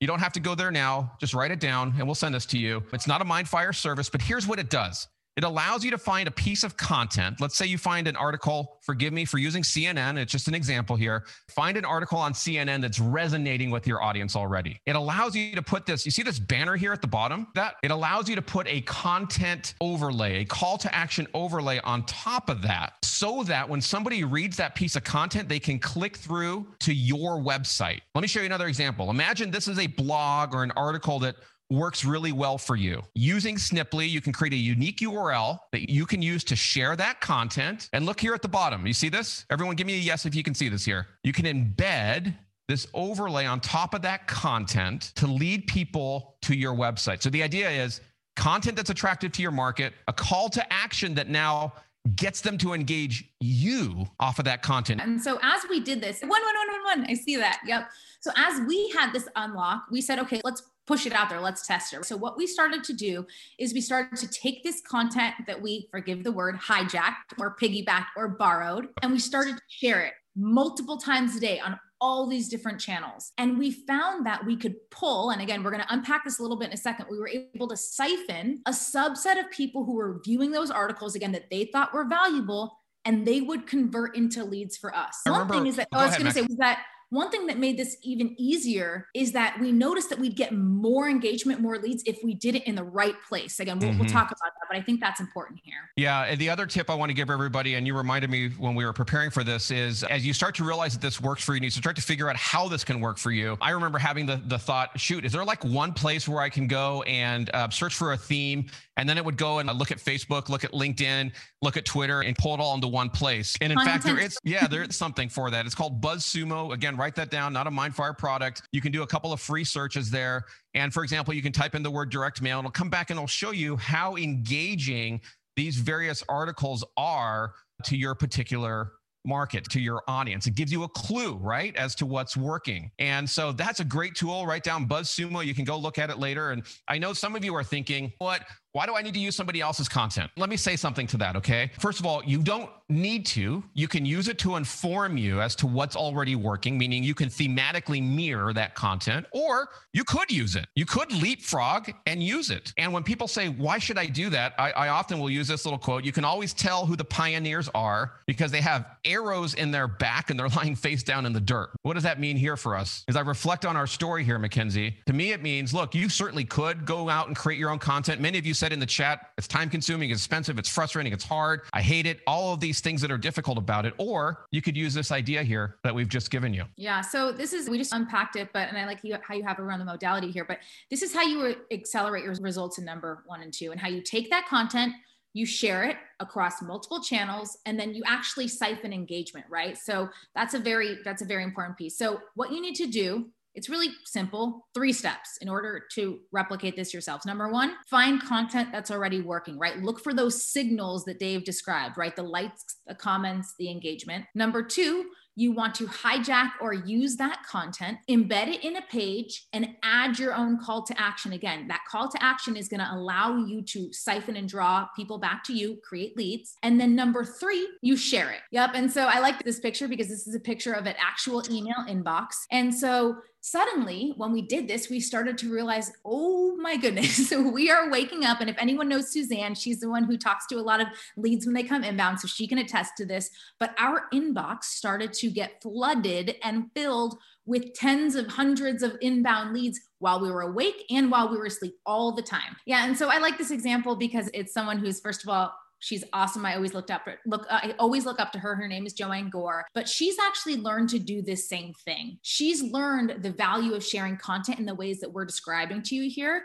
[0.00, 1.12] You don't have to go there now.
[1.20, 2.82] Just write it down and we'll send this to you.
[2.92, 5.08] It's not a Mindfire service, but here's what it does.
[5.36, 7.40] It allows you to find a piece of content.
[7.40, 10.94] Let's say you find an article, forgive me for using CNN, it's just an example
[10.94, 11.24] here.
[11.48, 14.80] Find an article on CNN that's resonating with your audience already.
[14.86, 17.48] It allows you to put this, you see this banner here at the bottom?
[17.56, 22.04] That it allows you to put a content overlay, a call to action overlay on
[22.06, 26.16] top of that so that when somebody reads that piece of content, they can click
[26.16, 28.00] through to your website.
[28.14, 29.10] Let me show you another example.
[29.10, 31.36] Imagine this is a blog or an article that
[31.70, 33.02] works really well for you.
[33.14, 37.20] Using Sniply, you can create a unique URL that you can use to share that
[37.20, 37.88] content.
[37.92, 38.86] And look here at the bottom.
[38.86, 39.46] You see this?
[39.50, 41.06] Everyone give me a yes if you can see this here.
[41.22, 42.34] You can embed
[42.68, 47.22] this overlay on top of that content to lead people to your website.
[47.22, 48.00] So the idea is
[48.36, 51.74] content that's attractive to your market, a call to action that now
[52.16, 55.00] gets them to engage you off of that content.
[55.00, 57.60] And so as we did this, one, one, one, one, one, I see that.
[57.66, 57.88] Yep.
[58.20, 61.40] So as we had this unlock, we said, okay, let's push it out there.
[61.40, 62.04] Let's test it.
[62.04, 63.26] So what we started to do
[63.58, 68.08] is we started to take this content that we, forgive the word, hijacked or piggybacked
[68.16, 72.48] or borrowed, and we started to share it multiple times a day on all these
[72.48, 73.32] different channels.
[73.38, 76.42] And we found that we could pull, and again, we're going to unpack this a
[76.42, 77.06] little bit in a second.
[77.10, 81.32] We were able to siphon a subset of people who were viewing those articles again
[81.32, 85.20] that they thought were valuable and they would convert into leads for us.
[85.26, 86.82] I One remember- thing is that oh, I was going to say was that
[87.14, 91.08] one thing that made this even easier is that we noticed that we'd get more
[91.08, 93.60] engagement, more leads if we did it in the right place.
[93.60, 94.12] Again, we'll, we'll Mhm.
[94.12, 95.90] talk about that, but I think that's important here.
[95.96, 98.74] Yeah, and the other tip I want to give everybody, and you reminded me when
[98.74, 101.54] we were preparing for this, is as you start to realize that this works for
[101.54, 103.56] you, you start to figure out how this can work for you.
[103.60, 106.66] I remember having the the thought, shoot, is there like one place where I can
[106.66, 108.66] go and uh, search for a theme,
[108.96, 112.20] and then it would go and look at Facebook, look at LinkedIn, look at Twitter,
[112.20, 113.56] and pull it all into one place.
[113.60, 115.66] And in fact, there is yeah, there is something for that.
[115.66, 116.72] It's called BuzzSumo.
[116.72, 117.52] Again, write that down.
[117.52, 118.62] Not a Mindfire product.
[118.72, 120.44] You can do a couple of free searches there.
[120.74, 123.10] And for example, you can type in the word direct mail, and it'll come back
[123.10, 125.20] and it'll show you how engaging
[125.56, 127.54] these various articles are
[127.84, 128.92] to your particular
[129.26, 133.28] market to your audience it gives you a clue right as to what's working and
[133.28, 136.50] so that's a great tool write down buzzsumo you can go look at it later
[136.50, 138.42] and i know some of you are thinking what
[138.74, 140.30] why do i need to use somebody else's content?
[140.36, 141.70] Let me say something to that okay?
[141.78, 143.62] First of all you don't need to.
[143.72, 147.28] You can use it to inform you as to what's already working meaning you can
[147.28, 150.66] thematically mirror that content or you could use it.
[150.74, 152.72] You could leapfrog and use it.
[152.76, 154.54] And when people say why should i do that?
[154.58, 156.04] I, I often will use this little quote.
[156.04, 160.30] You can always tell who the pioneers are because they have arrows in their back
[160.30, 161.70] and they're lying face down in the dirt.
[161.82, 163.04] What does that mean here for us?
[163.06, 166.44] As i reflect on our story here mackenzie to me it means look you certainly
[166.44, 168.20] could go out and create your own content.
[168.20, 171.24] Many of you said in the chat it's time consuming it's expensive it's frustrating it's
[171.24, 174.62] hard i hate it all of these things that are difficult about it or you
[174.62, 177.00] could use this idea here that we've just given you Yeah.
[177.00, 179.58] So this is we just unpacked it, but and I like you, how you have
[179.58, 180.44] around the modality here.
[180.44, 180.58] But
[180.90, 184.00] this is how you accelerate your results in number one and two, and how you
[184.00, 184.92] take that content,
[185.32, 189.76] you share it across multiple channels, and then you actually siphon engagement, right?
[189.76, 191.96] So that's a very that's a very important piece.
[191.96, 193.30] So what you need to do.
[193.54, 194.66] It's really simple.
[194.74, 197.26] Three steps in order to replicate this yourselves.
[197.26, 199.82] Number one, find content that's already working, right?
[199.82, 202.14] Look for those signals that Dave described, right?
[202.14, 204.24] The likes, the comments, the engagement.
[204.34, 209.48] Number two, you want to hijack or use that content, embed it in a page,
[209.52, 211.32] and add your own call to action.
[211.32, 215.18] Again, that call to action is going to allow you to siphon and draw people
[215.18, 216.54] back to you, create leads.
[216.62, 218.40] And then number three, you share it.
[218.52, 218.70] Yep.
[218.74, 221.84] And so I like this picture because this is a picture of an actual email
[221.88, 222.26] inbox.
[222.52, 227.46] And so suddenly when we did this we started to realize oh my goodness so
[227.50, 228.40] we are waking up.
[228.40, 230.86] And if anyone knows suzanne she's the one who talks to a lot of
[231.18, 233.28] leads when they come inbound so she can attest to this.
[233.60, 239.52] But our inbox started to get flooded and filled with tens of hundreds of inbound
[239.52, 242.56] leads while we were awake and while we were asleep all the time.
[242.64, 246.04] Yeah and so i like this example because it's someone who's first of all She's
[246.12, 246.46] awesome.
[246.46, 248.54] I always looked up look uh, I always look up to her.
[248.54, 252.18] Her name is Joanne Gore, but she's actually learned to do this same thing.
[252.22, 256.10] She's learned the value of sharing content in the ways that we're describing to you
[256.10, 256.44] here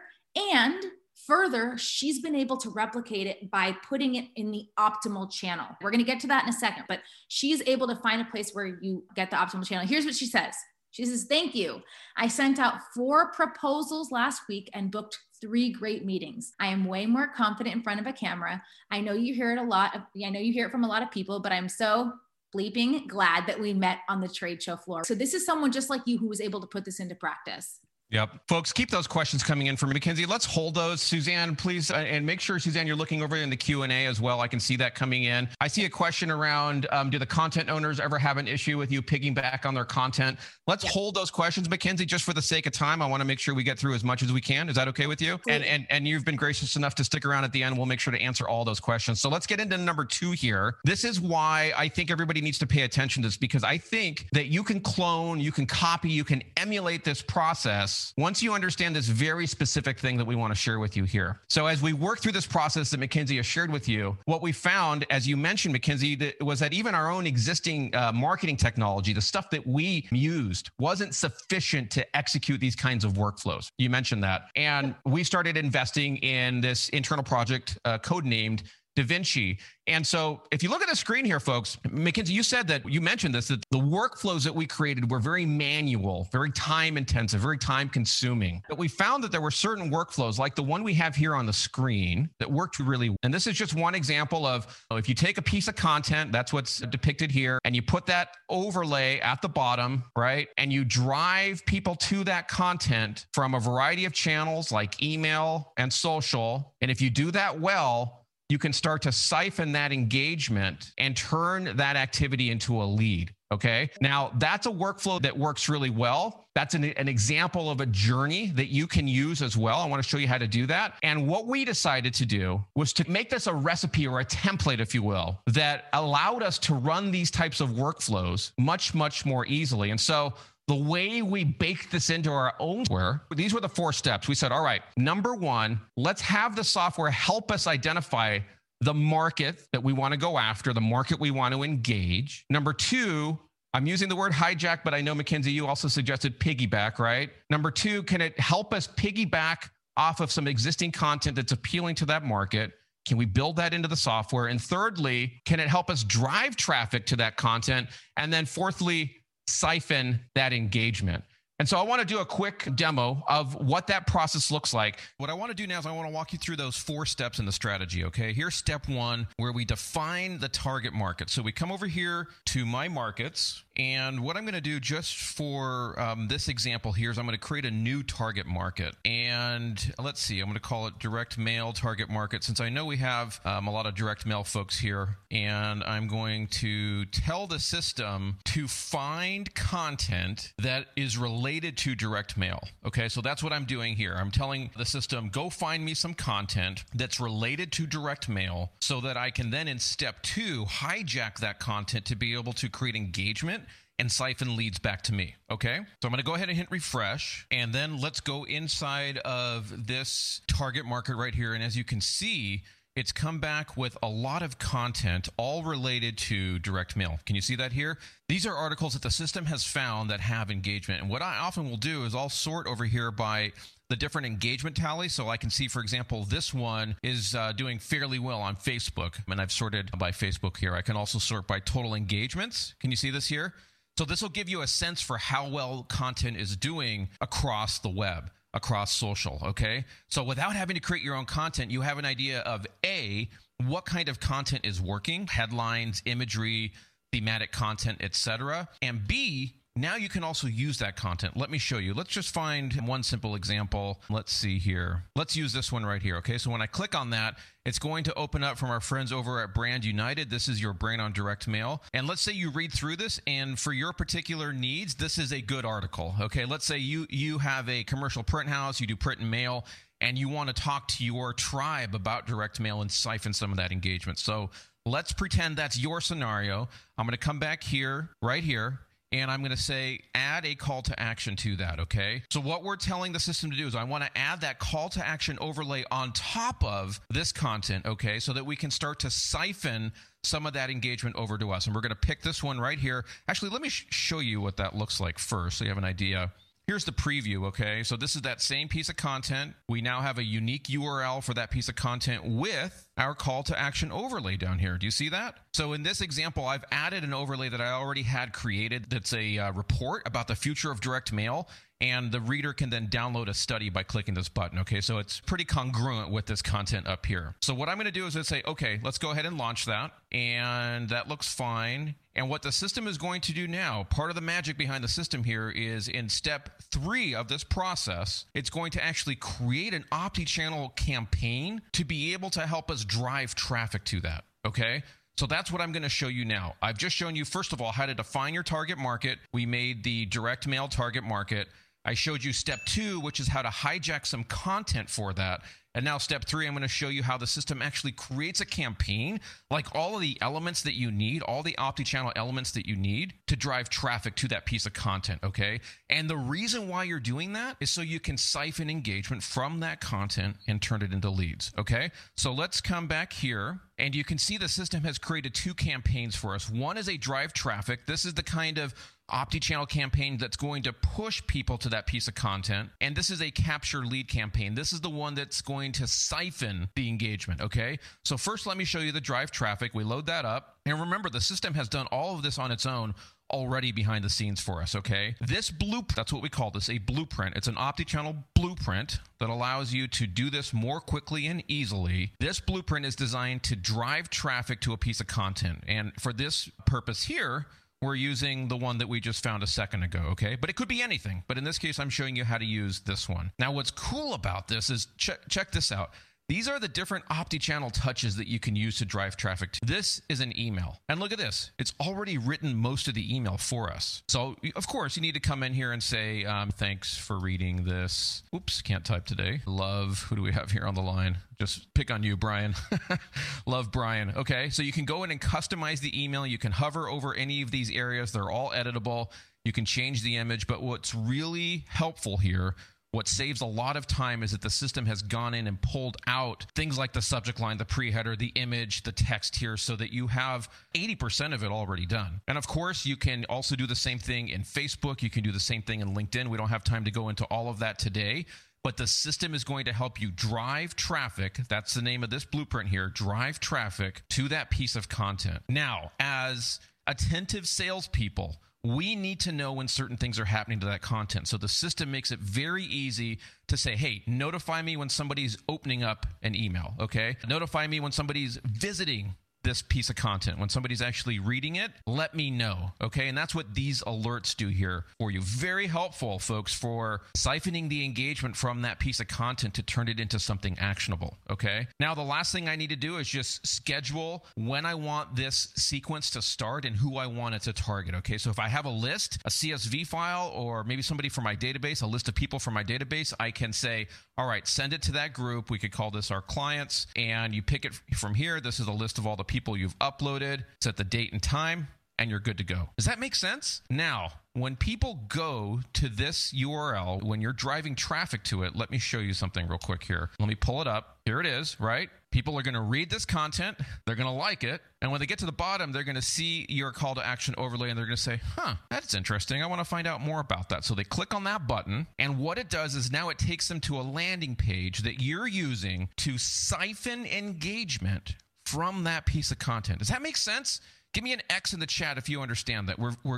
[0.53, 0.83] and
[1.27, 5.67] Further, she's been able to replicate it by putting it in the optimal channel.
[5.81, 8.25] We're going to get to that in a second, but she's able to find a
[8.25, 9.85] place where you get the optimal channel.
[9.85, 10.55] Here's what she says
[10.91, 11.81] She says, Thank you.
[12.17, 16.53] I sent out four proposals last week and booked three great meetings.
[16.59, 18.61] I am way more confident in front of a camera.
[18.91, 19.95] I know you hear it a lot.
[19.95, 22.13] Of, I know you hear it from a lot of people, but I'm so
[22.55, 25.03] bleeping glad that we met on the trade show floor.
[25.03, 27.79] So this is someone just like you who was able to put this into practice.
[28.11, 28.31] Yep.
[28.47, 30.25] Folks, keep those questions coming in from Mackenzie.
[30.25, 30.99] Let's hold those.
[30.99, 34.41] Suzanne, please, uh, and make sure, Suzanne, you're looking over in the Q&A as well.
[34.41, 35.47] I can see that coming in.
[35.61, 38.91] I see a question around, um, do the content owners ever have an issue with
[38.91, 40.39] you picking back on their content?
[40.65, 40.93] Let's Yep.
[40.93, 43.03] hold those questions, Mackenzie, just for the sake of time.
[43.03, 44.69] I want to make sure we get through as much as we can.
[44.69, 45.39] Is that okay with you?
[45.47, 47.77] And, and, and you've been gracious enough to stick around at the end.
[47.77, 49.21] We'll make sure to answer all those questions.
[49.21, 50.77] So let's get into number two here.
[50.83, 54.25] This is why I think everybody needs to pay attention to this because I think
[54.31, 58.95] that you can clone, you can copy, you can emulate this process once you understand
[58.95, 61.41] this very specific thing that we want to share with you here.
[61.49, 64.51] So as we work through this process that Mackenzie has shared with you, what we
[64.51, 69.13] found, as you mentioned, Mackenzie, that was that even our own existing uh, marketing technology,
[69.13, 73.69] the stuff that we used, wasn't sufficient to execute these kinds of workflows.
[73.77, 78.63] You mentioned that, and we started investing in this internal project uh, codenamed
[78.95, 79.57] Da Vinci.
[79.87, 83.01] And so if you look at the screen here, folks, Mackenzie, you said that you
[83.01, 87.57] mentioned this, that the workflows that we created were very manual, very time intensive, very
[87.57, 88.61] time consuming.
[88.69, 91.45] But we found that there were certain workflows like the one we have here on
[91.45, 93.09] the screen that worked really.
[93.09, 93.17] well.
[93.23, 96.31] And this is just one example of oh, if you take a piece of content,
[96.31, 100.49] that's what's depicted here, and you put that overlay at the bottom, right?
[100.57, 105.91] And you drive people to that content from a variety of channels like email and
[105.91, 106.73] social.
[106.81, 108.18] And if you do that well,
[108.49, 113.33] you can start to siphon that engagement and turn that activity into a lead.
[113.51, 113.89] Okay.
[113.99, 116.45] Now that's a workflow that works really well.
[116.53, 119.79] That's an, an example of a journey that you can use as well.
[119.79, 120.95] I want to show you how to do that.
[121.01, 124.79] And what we decided to do was to make this a recipe or a template,
[124.79, 129.45] if you will, that allowed us to run these types of workflows much, much more
[129.47, 129.89] easily.
[129.89, 130.33] And so
[130.69, 134.27] the way we baked this into our own software, these were the four steps.
[134.27, 138.37] We said, all right, number one, let's have the software help us identify
[138.79, 142.45] the market that we want to go after, the market we want to engage.
[142.51, 143.35] Number two,
[143.73, 147.31] I'm using the word hijack, but I know Mackenzie, you also suggested piggyback, right?
[147.49, 152.05] Number two, can it help us piggyback off of some existing content that's appealing to
[152.05, 152.73] that market?
[153.07, 154.45] Can we build that into the software?
[154.47, 157.87] And thirdly, can it help us drive traffic to that content?
[158.17, 159.15] And then fourthly,
[159.49, 161.23] siphon that engagement.
[161.59, 165.01] And so I want to do a quick demo of what that process looks like.
[165.17, 167.05] What I want to do now is I want to walk you through those four
[167.05, 168.31] steps in the strategy, okay?
[168.31, 171.29] Here's step one, where we define the target market.
[171.29, 175.15] So we come over here to my markets, and what I'm going to do just
[175.15, 178.93] for um, this example here is I'm going to create a new target market.
[179.05, 182.83] And let's see, I'm going to call it direct mail target market since I know
[182.83, 185.15] we have um, a lot of direct mail folks here.
[185.31, 192.35] And I'm going to tell the system to find content that is related to direct
[192.35, 192.61] mail.
[192.85, 194.13] Okay, so that's what I'm doing here.
[194.13, 198.99] I'm telling the system, go find me some content that's related to direct mail so
[198.99, 202.97] that I can then in step two hijack that content to be able to create
[202.97, 203.63] engagement
[203.99, 205.35] and siphon leads back to me.
[205.51, 205.77] Okay.
[206.01, 207.45] So I'm going to go ahead and hit refresh.
[207.51, 211.53] And then let's go inside of this target market right here.
[211.53, 212.63] And as you can see,
[212.95, 217.19] it's come back with a lot of content all related to direct mail.
[217.25, 217.97] Can you see that here?
[218.27, 221.01] These are articles that the system has found that have engagement.
[221.01, 223.51] And what I often will do is I'll sort over here by
[223.89, 225.13] the different engagement tallies.
[225.13, 229.15] So I can see, for example, this one is uh, doing fairly well on Facebook.
[229.29, 230.73] And I've sorted by Facebook here.
[230.73, 232.75] I can also sort by total engagements.
[232.79, 233.53] Can you see this here?
[233.99, 237.89] So this will give you a sense for how well content is doing across the
[237.89, 239.83] web, across social, okay?
[240.07, 243.27] So without having to create your own content, you have an idea of A,
[243.65, 246.71] what kind of content is working, headlines, imagery,
[247.11, 248.69] thematic content, etc.
[248.81, 251.37] And B, now you can also use that content.
[251.37, 251.93] Let me show you.
[251.93, 254.01] Let's just find one simple example.
[254.09, 255.03] Let's see here.
[255.15, 256.17] Let's use this one right here.
[256.17, 259.11] Okay, so when I click on that, it's going to open up from our friends
[259.11, 260.29] over at Brand United.
[260.29, 261.83] This is your brand on direct mail.
[261.93, 265.41] And let's say you read through this and for your particular needs, this is a
[265.41, 266.15] good article.
[266.19, 269.65] Okay, let's say you you have a commercial print house, you do print and mail,
[270.01, 273.57] and you want to talk to your tribe about direct mail and siphon some of
[273.57, 274.17] that engagement.
[274.17, 274.49] So
[274.85, 276.67] let's pretend that's your scenario.
[276.97, 278.79] I'm going to come back here, right here,
[279.11, 282.23] and I'm going to say add a call to action to that, okay?
[282.29, 284.89] So what we're telling the system to do is I want to add that call
[284.89, 288.19] to action overlay on top of this content, okay?
[288.19, 289.91] So that we can start to siphon
[290.23, 291.65] some of that engagement over to us.
[291.65, 293.05] And we're going to pick this one right here.
[293.27, 295.85] Actually, let me sh- show you what that looks like first so you have an
[295.85, 296.31] idea.
[296.67, 297.81] Here's the preview, okay?
[297.81, 299.53] So this is that same piece of content.
[299.67, 303.57] We now have a unique URL for that piece of content with our call to
[303.57, 304.77] action overlay down here.
[304.77, 305.35] Do you see that?
[305.53, 309.39] So in this example, I've added an overlay that I already had created that's a
[309.39, 311.47] uh, report about the future of direct mail
[311.81, 314.59] and the reader can then download a study by clicking this button.
[314.59, 317.35] Okay, so it's pretty congruent with this content up here.
[317.41, 319.91] So what I'm to do is I say, okay, let's go ahead and launch that,
[320.11, 321.95] and that looks fine.
[322.15, 324.89] And what the system is going to do now, part of the magic behind the
[324.89, 329.85] system here is in step three of this process, it's going to actually create an
[329.93, 334.25] Opti channel campaign to be able to help us drive traffic to that.
[334.45, 334.83] Okay.
[335.17, 336.55] So that's what I'm going to show you now.
[336.61, 339.19] I've just shown you, first of all, how to define your target market.
[339.33, 341.49] We made the direct mail target market.
[341.85, 345.41] I showed you step two, which is how to hijack some content for that.
[345.75, 348.45] And now, step three, I'm going to show you how the system actually creates a
[348.45, 349.19] campaign,
[349.51, 352.75] like all of the elements that you need, all the Opti channel elements that you
[352.75, 355.19] need to drive traffic to that piece of content.
[355.23, 355.61] Okay.
[355.89, 359.79] And the reason why you're doing that is so you can siphon engagement from that
[359.79, 361.51] content and turn it into leads.
[361.57, 361.91] Okay.
[362.17, 363.59] So let's come back here.
[363.77, 366.49] And you can see the system has created two campaigns for us.
[366.49, 367.85] One is a drive traffic.
[367.85, 368.73] This is the kind of
[369.09, 372.69] Opti channel campaign that's going to push people to that piece of content.
[372.81, 374.55] And this is a capture lead campaign.
[374.55, 377.41] This is the one that's going to siphon the engagement.
[377.41, 377.79] Okay.
[378.03, 379.73] So, first, let me show you the drive traffic.
[379.73, 380.57] We load that up.
[380.65, 382.93] And remember, the system has done all of this on its own
[383.31, 385.15] already behind the scenes for us, okay?
[385.21, 387.35] This blueprint, that's what we call this, a blueprint.
[387.35, 392.13] It's an OptiChannel blueprint that allows you to do this more quickly and easily.
[392.19, 395.63] This blueprint is designed to drive traffic to a piece of content.
[395.67, 397.45] And for this purpose here,
[397.81, 400.35] we're using the one that we just found a second ago, okay?
[400.35, 401.23] But it could be anything.
[401.27, 403.31] But in this case, I'm showing you how to use this one.
[403.39, 405.91] Now, what's cool about this is check, check this out.
[406.29, 409.53] These are the different OptiChannel touches that you can use to drive traffic.
[409.53, 409.59] To.
[409.65, 410.79] This is an email.
[410.87, 411.49] And look at this.
[411.57, 414.03] It's already written most of the email for us.
[414.07, 417.63] So, of course, you need to come in here and say, um, thanks for reading
[417.63, 418.21] this.
[418.33, 419.41] Oops, can't type today.
[419.47, 420.03] Love.
[420.03, 421.17] Who do we have here on the line?
[421.39, 422.53] Just pick on you, Brian.
[423.47, 424.13] Love Brian.
[424.15, 426.27] Okay, so you can go in and customize the email.
[426.27, 429.07] You can hover over any of these areas, they're all editable.
[429.45, 432.55] You can change the image, but what's really helpful here
[432.91, 435.97] what saves a lot of time is that the system has gone in and pulled
[436.07, 439.75] out things like the subject line, the pre header, the image, the text here, so
[439.75, 442.21] that you have 80% of it already done.
[442.27, 445.03] And of course, you can also do the same thing in Facebook.
[445.03, 446.27] You can do the same thing in LinkedIn.
[446.27, 448.25] We don't have time to go into all of that today.
[448.63, 451.39] But the system is going to help you drive traffic.
[451.47, 455.43] That's the name of this blueprint here drive traffic to that piece of content.
[455.47, 460.81] Now, as attentive salespeople, we need to know when certain things are happening to that
[460.81, 461.27] content.
[461.27, 465.83] So the system makes it very easy to say, hey, notify me when somebody's opening
[465.83, 467.15] up an email, okay?
[467.27, 470.39] Notify me when somebody's visiting this piece of content.
[470.39, 472.71] When somebody's actually reading it, let me know.
[472.81, 473.07] Okay.
[473.07, 475.21] And that's what these alerts do here for you.
[475.21, 479.99] Very helpful, folks, for siphoning the engagement from that piece of content to turn it
[479.99, 481.17] into something actionable.
[481.29, 481.67] Okay.
[481.79, 485.49] Now, the last thing I need to do is just schedule when I want this
[485.55, 487.95] sequence to start and who I want it to target.
[487.95, 488.17] Okay.
[488.17, 491.81] So if I have a list, a CSV file, or maybe somebody from my database,
[491.81, 493.87] a list of people from my database, I can say,
[494.17, 495.49] all right, send it to that group.
[495.49, 498.41] We could call this our clients, and you pick it from here.
[498.41, 501.67] This is a list of all the people you've uploaded, set the date and time,
[501.99, 502.69] and you're good to go.
[502.77, 503.61] Does that make sense?
[503.69, 508.79] Now, when people go to this URL, when you're driving traffic to it, let me
[508.79, 510.09] show you something real quick here.
[510.17, 510.97] Let me pull it up.
[511.05, 511.89] Here it is, right?
[512.11, 515.05] People are going to read this content, they're going to like it, and when they
[515.05, 517.85] get to the bottom, they're going to see your call to action overlay and they're
[517.85, 519.43] going to say, huh, that's interesting.
[519.43, 520.63] I want to find out more about that.
[520.63, 523.59] So they click on that button, and what it does is now it takes them
[523.61, 528.15] to a landing page that you're using to siphon engagement
[528.49, 529.79] from that piece of content.
[529.79, 530.59] Does that make sense?
[530.93, 532.77] Give me an X in the chat if you understand that.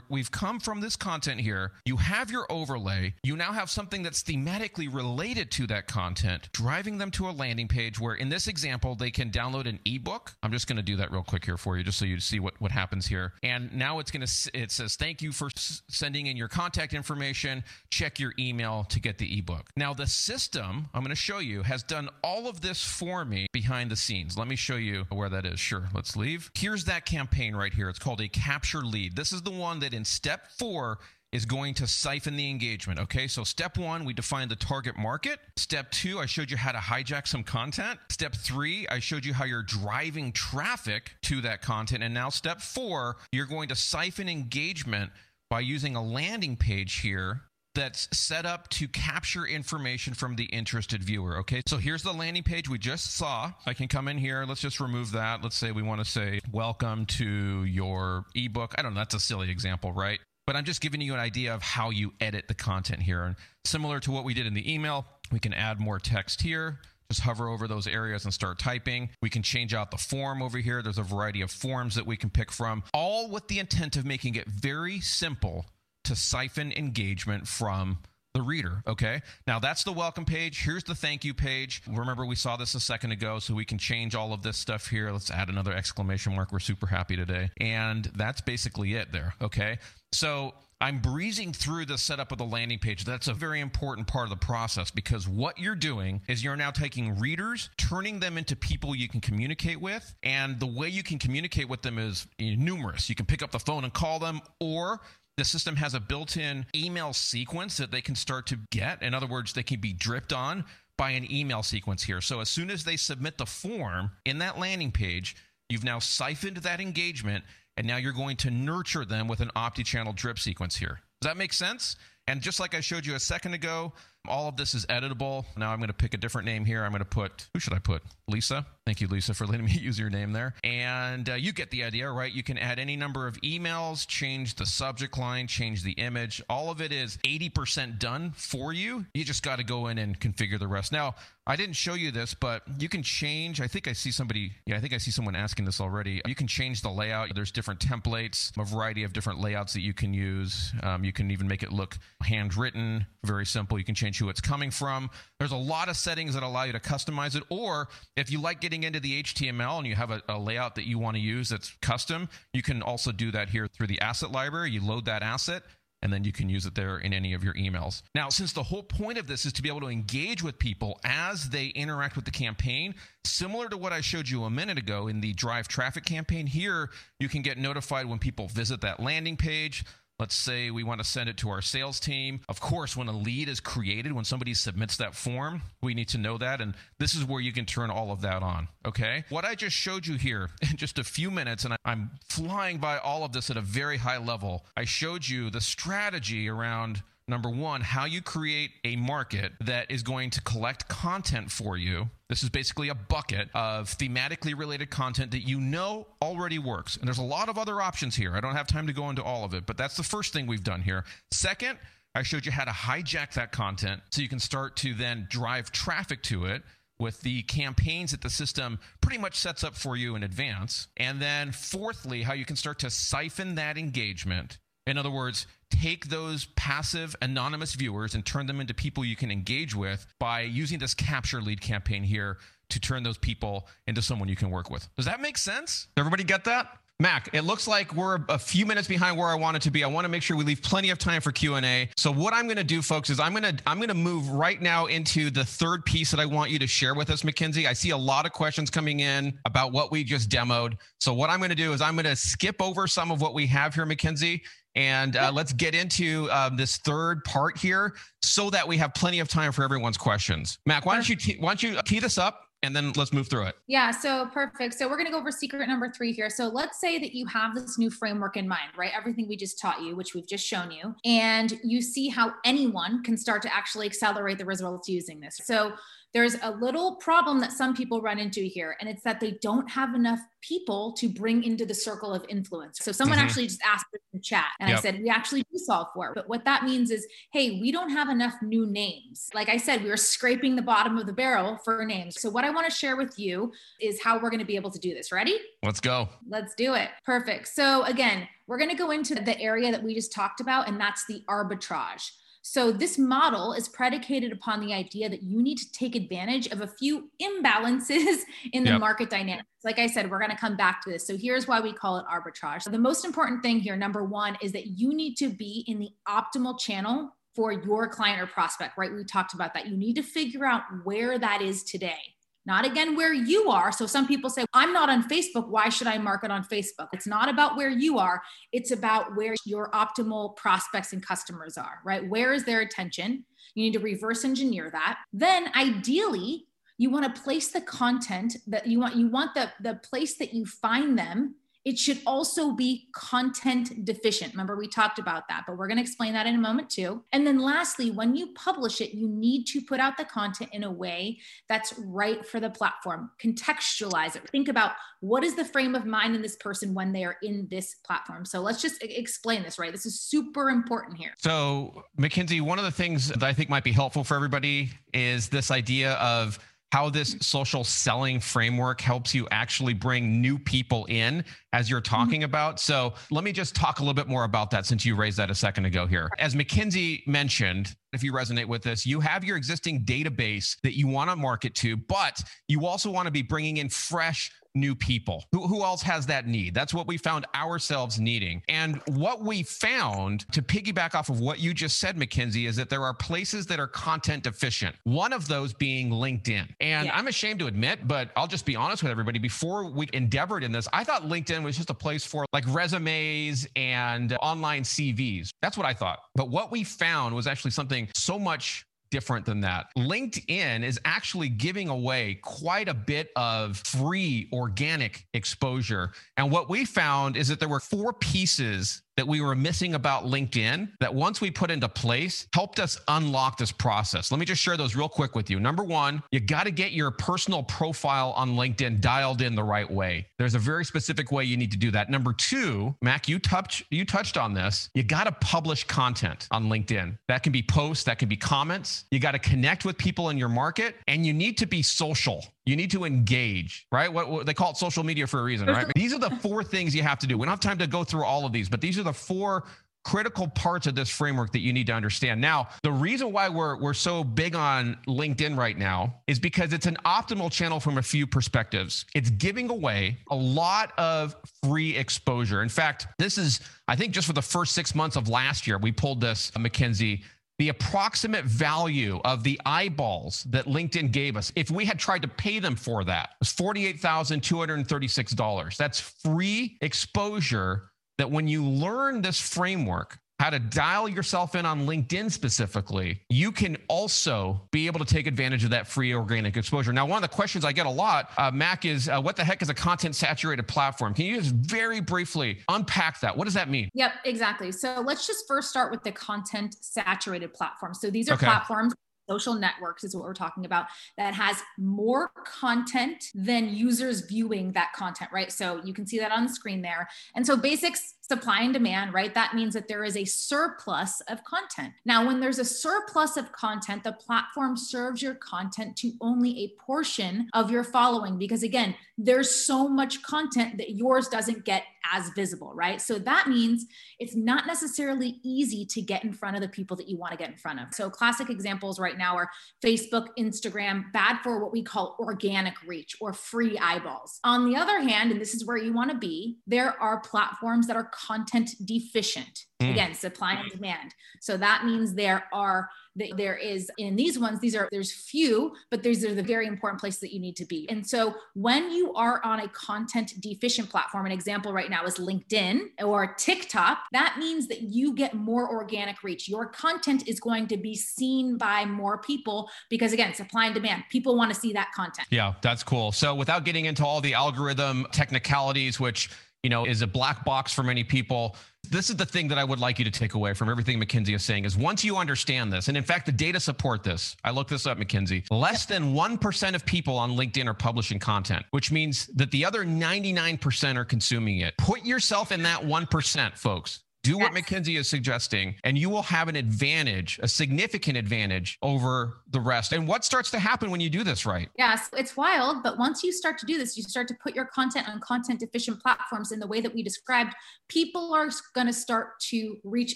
[0.09, 1.71] We have come from this content here.
[1.85, 3.13] You have your overlay.
[3.23, 7.69] You now have something that's thematically related to that content, driving them to a landing
[7.69, 10.33] page where, in this example, they can download an ebook.
[10.43, 12.41] I'm just going to do that real quick here for you, just so you see
[12.41, 13.33] what, what happens here.
[13.41, 16.93] And now it's going to, it says, thank you for s- sending in your contact
[16.93, 17.63] information.
[17.89, 19.69] Check your email to get the ebook.
[19.77, 23.47] Now, the system, I'm going to show you, has done all of this for me
[23.53, 24.37] behind the scenes.
[24.37, 25.59] Let me show you where that is.
[25.59, 26.51] Sure, let's leave.
[26.53, 27.89] Here's that campaign right here.
[27.89, 29.15] It's called a capture lead.
[29.15, 30.97] This is the one that in step four
[31.31, 32.99] is going to siphon the engagement.
[32.99, 35.39] Okay, so step one, we defined the target market.
[35.55, 37.99] Step two, I showed you how to hijack some content.
[38.09, 42.03] Step three, I showed you how you're driving traffic to that content.
[42.03, 45.11] And now step four, you're going to siphon engagement
[45.49, 47.41] by using a landing page here
[47.73, 51.37] that's set up to capture information from the interested viewer.
[51.37, 53.51] Okay, so here's the landing page we just saw.
[53.65, 54.45] I can come in here.
[54.47, 55.41] Let's just remove that.
[55.41, 58.75] Let's say we want to say, Welcome to your ebook.
[58.77, 60.19] I don't know, that's a silly example, right?
[60.47, 63.23] But I'm just giving you an idea of how you edit the content here.
[63.23, 66.79] And similar to what we did in the email, we can add more text here.
[67.09, 69.09] Just hover over those areas and start typing.
[69.21, 70.81] We can change out the form over here.
[70.81, 74.05] There's a variety of forms that we can pick from, all with the intent of
[74.05, 75.65] making it very simple
[76.05, 77.99] to siphon engagement from
[78.33, 78.81] the reader.
[78.87, 79.21] Okay.
[79.45, 80.63] Now that's the welcome page.
[80.63, 81.81] Here's the thank you page.
[81.87, 84.87] Remember, we saw this a second ago, so we can change all of this stuff
[84.87, 85.11] here.
[85.11, 86.51] Let's add another exclamation mark.
[86.51, 87.49] We're super happy today.
[87.59, 89.33] And that's basically it there.
[89.41, 89.79] Okay.
[90.13, 93.05] So I'm breezing through the setup of the landing page.
[93.05, 96.71] That's a very important part of the process because what you're doing is you're now
[96.71, 100.15] taking readers, turning them into people you can communicate with.
[100.23, 103.09] And the way you can communicate with them is numerous.
[103.09, 105.01] You can pick up the phone and call them, or
[105.37, 109.01] the system has a built in email sequence that they can start to get.
[109.01, 110.65] In other words, they can be dripped on
[110.97, 112.21] by an email sequence here.
[112.21, 115.35] So as soon as they submit the form in that landing page,
[115.69, 117.43] you've now siphoned that engagement
[117.77, 120.99] and now you're going to nurture them with an OptiChannel drip sequence here.
[121.21, 121.95] Does that make sense?
[122.31, 123.91] And just like I showed you a second ago,
[124.25, 125.43] all of this is editable.
[125.57, 126.85] Now I'm going to pick a different name here.
[126.85, 128.03] I'm going to put, who should I put?
[128.29, 128.65] Lisa.
[128.85, 130.53] Thank you, Lisa, for letting me use your name there.
[130.63, 132.31] And uh, you get the idea, right?
[132.31, 136.41] You can add any number of emails, change the subject line, change the image.
[136.49, 139.05] All of it is 80% done for you.
[139.13, 140.91] You just got to go in and configure the rest.
[140.91, 141.15] Now,
[141.47, 143.59] I didn't show you this, but you can change.
[143.59, 146.21] I think I see somebody, yeah, I think I see someone asking this already.
[146.25, 147.33] You can change the layout.
[147.33, 150.71] There's different templates, a variety of different layouts that you can use.
[150.83, 153.77] Um, you can even make it look handwritten, very simple.
[153.77, 155.09] You can change who it's coming from.
[155.39, 157.43] There's a lot of settings that allow you to customize it.
[157.49, 160.87] Or if you like getting into the HTML and you have a, a layout that
[160.87, 164.31] you want to use that's custom, you can also do that here through the asset
[164.31, 164.71] library.
[164.71, 165.63] You load that asset
[166.01, 168.01] and then you can use it there in any of your emails.
[168.15, 170.99] Now, since the whole point of this is to be able to engage with people
[171.03, 175.07] as they interact with the campaign, similar to what I showed you a minute ago
[175.07, 179.37] in the drive traffic campaign, here you can get notified when people visit that landing
[179.37, 179.85] page.
[180.21, 182.41] Let's say we want to send it to our sales team.
[182.47, 186.19] Of course, when a lead is created, when somebody submits that form, we need to
[186.19, 186.61] know that.
[186.61, 188.67] And this is where you can turn all of that on.
[188.85, 189.23] Okay.
[189.29, 192.99] What I just showed you here in just a few minutes, and I'm flying by
[192.99, 197.01] all of this at a very high level, I showed you the strategy around
[197.31, 202.09] Number one, how you create a market that is going to collect content for you.
[202.27, 206.97] This is basically a bucket of thematically related content that you know already works.
[206.97, 208.35] And there's a lot of other options here.
[208.35, 210.45] I don't have time to go into all of it, but that's the first thing
[210.45, 211.05] we've done here.
[211.31, 211.79] Second,
[212.13, 215.71] I showed you how to hijack that content so you can start to then drive
[215.71, 216.63] traffic to it
[216.99, 220.89] with the campaigns that the system pretty much sets up for you in advance.
[220.97, 224.57] And then, fourthly, how you can start to siphon that engagement.
[224.85, 229.31] In other words, take those passive anonymous viewers and turn them into people you can
[229.31, 232.37] engage with by using this capture lead campaign here
[232.69, 234.87] to turn those people into someone you can work with.
[234.95, 235.87] Does that make sense?
[235.97, 236.77] Everybody get that?
[237.01, 239.83] Mac, it looks like we're a few minutes behind where I wanted to be.
[239.83, 241.89] I want to make sure we leave plenty of time for Q&A.
[241.97, 244.29] So what I'm going to do folks is I'm going to I'm going to move
[244.29, 247.65] right now into the third piece that I want you to share with us Mackenzie.
[247.65, 250.77] I see a lot of questions coming in about what we just demoed.
[250.99, 253.33] So what I'm going to do is I'm going to skip over some of what
[253.33, 254.43] we have here Mackenzie
[254.75, 259.19] and uh, let's get into um, this third part here so that we have plenty
[259.19, 260.57] of time for everyone's questions.
[260.65, 263.27] Mac, why don't you te- why don't you tee this up and then let's move
[263.27, 263.55] through it.
[263.67, 264.75] Yeah, so perfect.
[264.75, 266.29] So we're going to go over secret number three here.
[266.29, 268.91] So let's say that you have this new framework in mind, right?
[268.95, 273.03] Everything we just taught you, which we've just shown you, and you see how anyone
[273.03, 275.39] can start to actually accelerate the results using this.
[275.43, 275.73] So
[276.13, 279.69] there's a little problem that some people run into here, and it's that they don't
[279.69, 282.79] have enough people to bring into the circle of influence.
[282.81, 283.27] So someone mm-hmm.
[283.27, 284.79] actually just asked in the chat, and yep.
[284.79, 286.15] I said, We actually do solve for it.
[286.15, 289.29] But what that means is, hey, we don't have enough new names.
[289.33, 292.19] Like I said, we are scraping the bottom of the barrel for names.
[292.19, 294.71] So what I want to share with you is how we're going to be able
[294.71, 295.11] to do this.
[295.11, 295.39] Ready?
[295.63, 296.09] Let's go.
[296.27, 296.89] Let's do it.
[297.05, 297.47] Perfect.
[297.47, 300.79] So again, we're going to go into the area that we just talked about, and
[300.79, 302.11] that's the arbitrage.
[302.43, 306.61] So, this model is predicated upon the idea that you need to take advantage of
[306.61, 308.21] a few imbalances
[308.53, 308.79] in the yep.
[308.79, 309.47] market dynamics.
[309.63, 311.05] Like I said, we're going to come back to this.
[311.05, 312.63] So, here's why we call it arbitrage.
[312.63, 315.79] So the most important thing here, number one, is that you need to be in
[315.79, 318.93] the optimal channel for your client or prospect, right?
[318.93, 319.67] We talked about that.
[319.67, 321.99] You need to figure out where that is today
[322.45, 323.71] not again where you are.
[323.71, 325.47] So some people say, I'm not on Facebook.
[325.47, 326.87] Why should I market on Facebook?
[326.93, 328.21] It's not about where you are,
[328.51, 332.07] it's about where your optimal prospects and customers are, right?
[332.07, 333.25] Where is their attention?
[333.55, 334.99] You need to reverse engineer that.
[335.13, 336.45] Then ideally,
[336.77, 340.33] you want to place the content that you want, you want the, the place that
[340.33, 344.33] you find them it should also be content deficient.
[344.33, 347.03] Remember, we talked about that, but we're going to explain that in a moment too.
[347.11, 350.63] And then lastly, when you publish it, you need to put out the content in
[350.63, 353.11] a way that's right for the platform.
[353.21, 354.27] Contextualize it.
[354.29, 357.47] Think about what is the frame of mind in this person when they are in
[357.51, 358.25] this platform.
[358.25, 359.71] So let's just explain this, right?
[359.71, 361.13] This is super important here.
[361.17, 365.29] So, Mackenzie, one of the things that I think might be helpful for everybody is
[365.29, 366.39] this idea of
[366.71, 371.95] how this social selling framework helps you actually bring new people in as you're mm-hmm.
[371.95, 372.59] talking about.
[372.59, 375.29] So let me just talk a little bit more about that since you raised that
[375.29, 376.09] a second ago here.
[376.17, 380.87] As Mackenzie mentioned, if you resonate with this, you have your existing database that you
[380.87, 385.23] want to market to, but you also want to be bringing in fresh new people.
[385.31, 386.53] Who, who else has that need?
[386.53, 388.43] That's what we found ourselves needing.
[388.49, 392.69] And what we found to piggyback off of what you just said, Mackenzie, is that
[392.69, 394.75] there are places that are content deficient.
[394.83, 396.47] One of those being LinkedIn.
[396.59, 396.97] And yeah.
[396.97, 399.19] I'm ashamed to admit, but I'll just be honest with everybody.
[399.19, 403.47] Before we endeavored in this, I thought LinkedIn was just a place for like resumes
[403.55, 405.29] and online CVs.
[405.41, 405.99] That's what I thought.
[406.15, 409.67] But what we found was actually something so much different than that.
[409.77, 415.93] LinkedIn is actually giving away quite a bit of free organic exposure.
[416.17, 420.05] And what we found is that there were four pieces that we were missing about
[420.05, 424.11] LinkedIn that once we put into place helped us unlock this process.
[424.11, 425.39] Let me just share those real quick with you.
[425.39, 429.69] Number one, you got to get your personal profile on LinkedIn dialed in the right
[429.69, 430.07] way.
[430.17, 431.89] There's a very specific way you need to do that.
[431.89, 434.69] Number two, Mac, you touched you touched on this.
[434.73, 436.97] You got to publish content on LinkedIn.
[437.07, 438.85] That can be posts, that can be comments.
[438.91, 442.25] You got to connect with people in your market, and you need to be social.
[442.51, 443.91] You need to engage, right?
[443.91, 445.65] What, what, they call it social media for a reason, right?
[445.67, 445.79] Mm-hmm.
[445.79, 447.17] these are the four things you have to do.
[447.17, 449.45] We don't have time to go through all of these, but these are the four
[449.85, 452.19] critical parts of this framework that you need to understand.
[452.19, 456.65] Now, the reason why we're we're so big on LinkedIn right now is because it's
[456.65, 458.85] an optimal channel from a few perspectives.
[458.93, 462.43] It's giving away a lot of free exposure.
[462.43, 463.39] In fact, this is
[463.69, 466.39] I think just for the first 6 months of last year, we pulled this uh,
[466.39, 467.03] Mackenzie
[467.37, 472.07] the approximate value of the eyeballs that LinkedIn gave us, if we had tried to
[472.07, 475.57] pay them for that, was $48,236.
[475.57, 481.65] That's free exposure that when you learn this framework, how to dial yourself in on
[481.65, 486.71] LinkedIn specifically, you can also be able to take advantage of that free organic exposure.
[486.71, 489.23] Now, one of the questions I get a lot, uh, Mac, is uh, what the
[489.23, 490.93] heck is a content saturated platform?
[490.93, 493.17] Can you just very briefly unpack that?
[493.17, 493.67] What does that mean?
[493.73, 494.51] Yep, exactly.
[494.51, 497.73] So let's just first start with the content saturated platform.
[497.73, 498.27] So these are okay.
[498.27, 498.75] platforms
[499.11, 504.71] social networks is what we're talking about that has more content than users viewing that
[504.73, 505.31] content, right?
[505.31, 506.87] So you can see that on the screen there.
[507.13, 509.13] And so basics supply and demand, right?
[509.13, 511.73] That means that there is a surplus of content.
[511.85, 516.61] Now, when there's a surplus of content, the platform serves your content to only a
[516.61, 518.75] portion of your following because, again,
[519.05, 522.79] there's so much content that yours doesn't get as visible, right?
[522.79, 523.65] So that means
[523.99, 527.17] it's not necessarily easy to get in front of the people that you want to
[527.17, 527.73] get in front of.
[527.73, 529.29] So, classic examples right now are
[529.63, 534.19] Facebook, Instagram, bad for what we call organic reach or free eyeballs.
[534.23, 537.67] On the other hand, and this is where you want to be, there are platforms
[537.67, 539.45] that are content deficient.
[539.61, 539.71] Mm.
[539.71, 540.95] Again, supply and demand.
[541.19, 545.81] So that means there are there is in these ones these are there's few but
[545.81, 548.93] these are the very important place that you need to be and so when you
[548.93, 554.17] are on a content deficient platform an example right now is linkedin or tiktok that
[554.19, 558.65] means that you get more organic reach your content is going to be seen by
[558.65, 562.63] more people because again supply and demand people want to see that content yeah that's
[562.63, 566.09] cool so without getting into all the algorithm technicalities which
[566.43, 568.35] you know, is a black box for many people.
[568.69, 571.13] This is the thing that I would like you to take away from everything Mackenzie
[571.13, 574.15] is saying is once you understand this, and in fact, the data support this.
[574.23, 575.23] I looked this up, Mackenzie.
[575.29, 579.63] Less than 1% of people on LinkedIn are publishing content, which means that the other
[579.65, 581.55] 99% are consuming it.
[581.57, 583.81] Put yourself in that 1%, folks.
[584.03, 589.21] Do what Mackenzie is suggesting, and you will have an advantage, a significant advantage over
[589.29, 589.73] the rest.
[589.73, 591.49] And what starts to happen when you do this right?
[591.57, 592.63] Yes, it's wild.
[592.63, 595.43] But once you start to do this, you start to put your content on content
[595.43, 597.35] efficient platforms in the way that we described,
[597.67, 599.95] people are going to start to reach